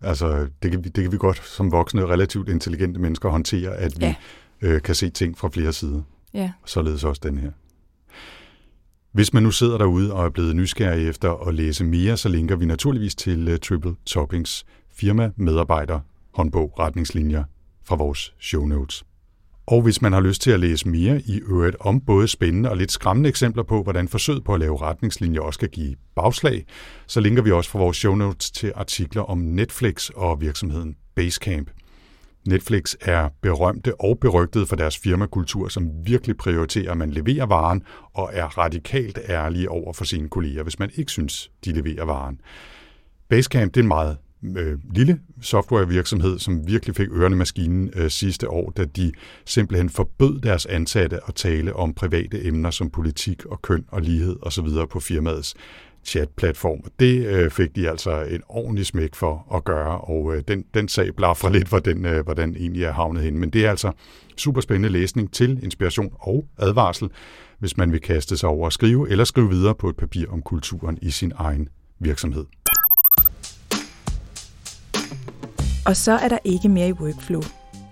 Altså, 0.00 0.48
det 0.62 0.70
kan, 0.70 0.84
vi, 0.84 0.88
det 0.88 1.04
kan 1.04 1.12
vi 1.12 1.16
godt 1.16 1.42
som 1.44 1.72
voksne, 1.72 2.06
relativt 2.06 2.48
intelligente 2.48 3.00
mennesker 3.00 3.28
håndtere, 3.28 3.76
at 3.76 4.00
vi 4.00 4.04
ja. 4.04 4.14
øh, 4.60 4.82
kan 4.82 4.94
se 4.94 5.10
ting 5.10 5.38
fra 5.38 5.48
flere 5.48 5.72
sider. 5.72 6.02
Ja. 6.34 6.52
Således 6.66 7.04
også 7.04 7.20
den 7.24 7.38
her. 7.38 7.50
Hvis 9.12 9.32
man 9.32 9.42
nu 9.42 9.50
sidder 9.50 9.78
derude 9.78 10.12
og 10.12 10.24
er 10.24 10.30
blevet 10.30 10.56
nysgerrig 10.56 11.08
efter 11.08 11.48
at 11.48 11.54
læse 11.54 11.84
mere, 11.84 12.16
så 12.16 12.28
linker 12.28 12.56
vi 12.56 12.64
naturligvis 12.64 13.14
til 13.14 13.52
uh, 13.52 13.58
Triple 13.58 13.94
Toppings 14.06 14.64
firma, 14.92 15.30
medarbejder, 15.36 16.00
håndbog, 16.34 16.78
retningslinjer 16.78 17.44
fra 17.84 17.96
vores 17.96 18.34
show 18.40 18.66
notes. 18.66 19.04
Og 19.72 19.82
hvis 19.82 20.02
man 20.02 20.12
har 20.12 20.20
lyst 20.20 20.42
til 20.42 20.50
at 20.50 20.60
læse 20.60 20.88
mere 20.88 21.20
i 21.20 21.40
øvrigt 21.40 21.76
om 21.80 22.00
både 22.00 22.28
spændende 22.28 22.70
og 22.70 22.76
lidt 22.76 22.92
skræmmende 22.92 23.28
eksempler 23.28 23.62
på, 23.62 23.82
hvordan 23.82 24.08
forsøg 24.08 24.44
på 24.44 24.54
at 24.54 24.60
lave 24.60 24.80
retningslinjer 24.80 25.40
også 25.40 25.58
kan 25.58 25.68
give 25.68 25.94
bagslag, 26.16 26.64
så 27.06 27.20
linker 27.20 27.42
vi 27.42 27.50
også 27.50 27.70
fra 27.70 27.78
vores 27.78 27.96
show 27.96 28.14
notes 28.14 28.50
til 28.50 28.72
artikler 28.76 29.22
om 29.22 29.38
Netflix 29.38 30.08
og 30.08 30.40
virksomheden 30.40 30.96
Basecamp. 31.14 31.70
Netflix 32.48 32.94
er 33.00 33.28
berømte 33.42 34.00
og 34.00 34.18
berygtede 34.18 34.66
for 34.66 34.76
deres 34.76 34.98
firmakultur, 34.98 35.68
som 35.68 35.90
virkelig 36.04 36.36
prioriterer, 36.36 36.90
at 36.90 36.98
man 36.98 37.10
leverer 37.10 37.46
varen 37.46 37.82
og 38.14 38.30
er 38.32 38.58
radikalt 38.58 39.18
ærlige 39.28 39.70
over 39.70 39.92
for 39.92 40.04
sine 40.04 40.28
kolleger, 40.28 40.62
hvis 40.62 40.78
man 40.78 40.90
ikke 40.96 41.10
synes, 41.10 41.50
de 41.64 41.72
leverer 41.72 42.04
varen. 42.04 42.40
Basecamp 43.28 43.74
det 43.74 43.80
er 43.80 43.84
en 43.84 43.88
meget 43.88 44.16
øh, 44.56 44.78
lille 44.94 45.20
softwarevirksomhed, 45.40 46.38
som 46.38 46.66
virkelig 46.66 46.96
fik 46.96 47.08
ørerne 47.12 47.36
maskinen 47.36 47.90
øh, 47.96 48.10
sidste 48.10 48.50
år, 48.50 48.70
da 48.70 48.84
de 48.84 49.12
simpelthen 49.44 49.90
forbød 49.90 50.40
deres 50.40 50.66
ansatte 50.66 51.20
at 51.28 51.34
tale 51.34 51.76
om 51.76 51.94
private 51.94 52.46
emner 52.46 52.70
som 52.70 52.90
politik 52.90 53.46
og 53.46 53.62
køn 53.62 53.84
og 53.88 54.02
lighed 54.02 54.36
osv. 54.42 54.66
på 54.90 55.00
firmaets 55.00 55.54
chatplatform. 56.04 56.80
Det 57.00 57.26
øh, 57.26 57.50
fik 57.50 57.76
de 57.76 57.90
altså 57.90 58.22
en 58.22 58.42
ordentlig 58.48 58.86
smæk 58.86 59.14
for 59.14 59.54
at 59.54 59.64
gøre, 59.64 60.00
og 60.00 60.36
øh, 60.36 60.42
den, 60.48 60.64
den 60.74 60.88
sag 60.88 61.14
blaffer 61.14 61.50
lidt, 61.50 61.68
hvordan, 61.68 62.06
øh, 62.06 62.24
hvordan 62.24 62.56
egentlig 62.56 62.84
er 62.84 62.92
havnet 62.92 63.22
hen. 63.22 63.38
Men 63.38 63.50
det 63.50 63.66
er 63.66 63.70
altså 63.70 63.92
super 64.36 64.60
spændende 64.60 64.88
læsning 64.88 65.32
til 65.32 65.60
inspiration 65.62 66.12
og 66.18 66.46
advarsel, 66.58 67.10
hvis 67.58 67.76
man 67.76 67.92
vil 67.92 68.00
kaste 68.00 68.36
sig 68.36 68.48
over 68.48 68.66
at 68.66 68.72
skrive 68.72 69.10
eller 69.10 69.24
skrive 69.24 69.50
videre 69.50 69.74
på 69.74 69.88
et 69.88 69.96
papir 69.96 70.26
om 70.28 70.42
kulturen 70.42 70.98
i 71.02 71.10
sin 71.10 71.32
egen 71.36 71.68
virksomhed. 71.98 72.44
Og 75.86 75.96
så 75.96 76.12
er 76.12 76.28
der 76.28 76.38
ikke 76.44 76.68
mere 76.68 76.88
i 76.88 76.92
workflow. 76.92 77.42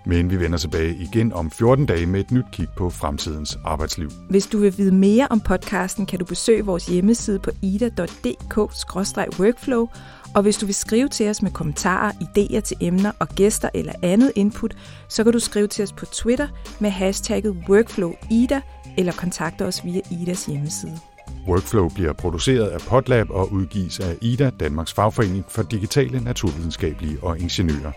Men 0.05 0.29
vi 0.29 0.39
vender 0.39 0.57
tilbage 0.57 0.95
igen 0.95 1.33
om 1.33 1.51
14 1.51 1.85
dage 1.85 2.05
med 2.05 2.19
et 2.19 2.31
nyt 2.31 2.45
kig 2.51 2.67
på 2.77 2.89
fremtidens 2.89 3.57
arbejdsliv. 3.65 4.09
Hvis 4.29 4.47
du 4.47 4.57
vil 4.57 4.77
vide 4.77 4.91
mere 4.91 5.27
om 5.29 5.39
podcasten, 5.39 6.05
kan 6.05 6.19
du 6.19 6.25
besøge 6.25 6.65
vores 6.65 6.85
hjemmeside 6.85 7.39
på 7.39 7.51
ida.dk-workflow, 7.61 9.87
og 10.35 10.41
hvis 10.41 10.57
du 10.57 10.65
vil 10.65 10.75
skrive 10.75 11.07
til 11.07 11.29
os 11.29 11.41
med 11.41 11.51
kommentarer, 11.51 12.11
idéer 12.11 12.59
til 12.59 12.77
emner 12.79 13.11
og 13.19 13.27
gæster 13.27 13.69
eller 13.73 13.93
andet 14.01 14.31
input, 14.35 14.75
så 15.09 15.23
kan 15.23 15.33
du 15.33 15.39
skrive 15.39 15.67
til 15.67 15.83
os 15.83 15.93
på 15.93 16.05
Twitter 16.05 16.47
med 16.79 16.89
hashtagget 16.89 17.57
workflowida 17.69 18.61
eller 18.97 19.13
kontakte 19.13 19.65
os 19.65 19.85
via 19.85 20.01
Idas 20.11 20.45
hjemmeside. 20.45 21.10
Workflow 21.47 21.89
bliver 21.89 22.13
produceret 22.13 22.67
af 22.67 22.79
Potlab 22.79 23.29
og 23.29 23.51
udgives 23.51 23.99
af 23.99 24.15
IDA, 24.21 24.49
Danmarks 24.49 24.93
Fagforening 24.93 25.45
for 25.47 25.61
Digitale, 25.63 26.23
Naturvidenskabelige 26.23 27.17
og 27.21 27.39
Ingeniører. 27.39 27.91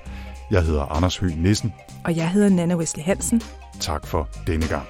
Jeg 0.51 0.63
hedder 0.63 0.83
Anders 0.83 1.17
Høgh 1.17 1.39
Nissen. 1.43 1.73
Og 2.05 2.17
jeg 2.17 2.31
hedder 2.31 2.49
Nana 2.49 2.77
Wesley 2.77 3.05
Hansen. 3.05 3.43
Tak 3.81 4.07
for 4.07 4.29
denne 4.47 4.67
gang. 4.69 4.87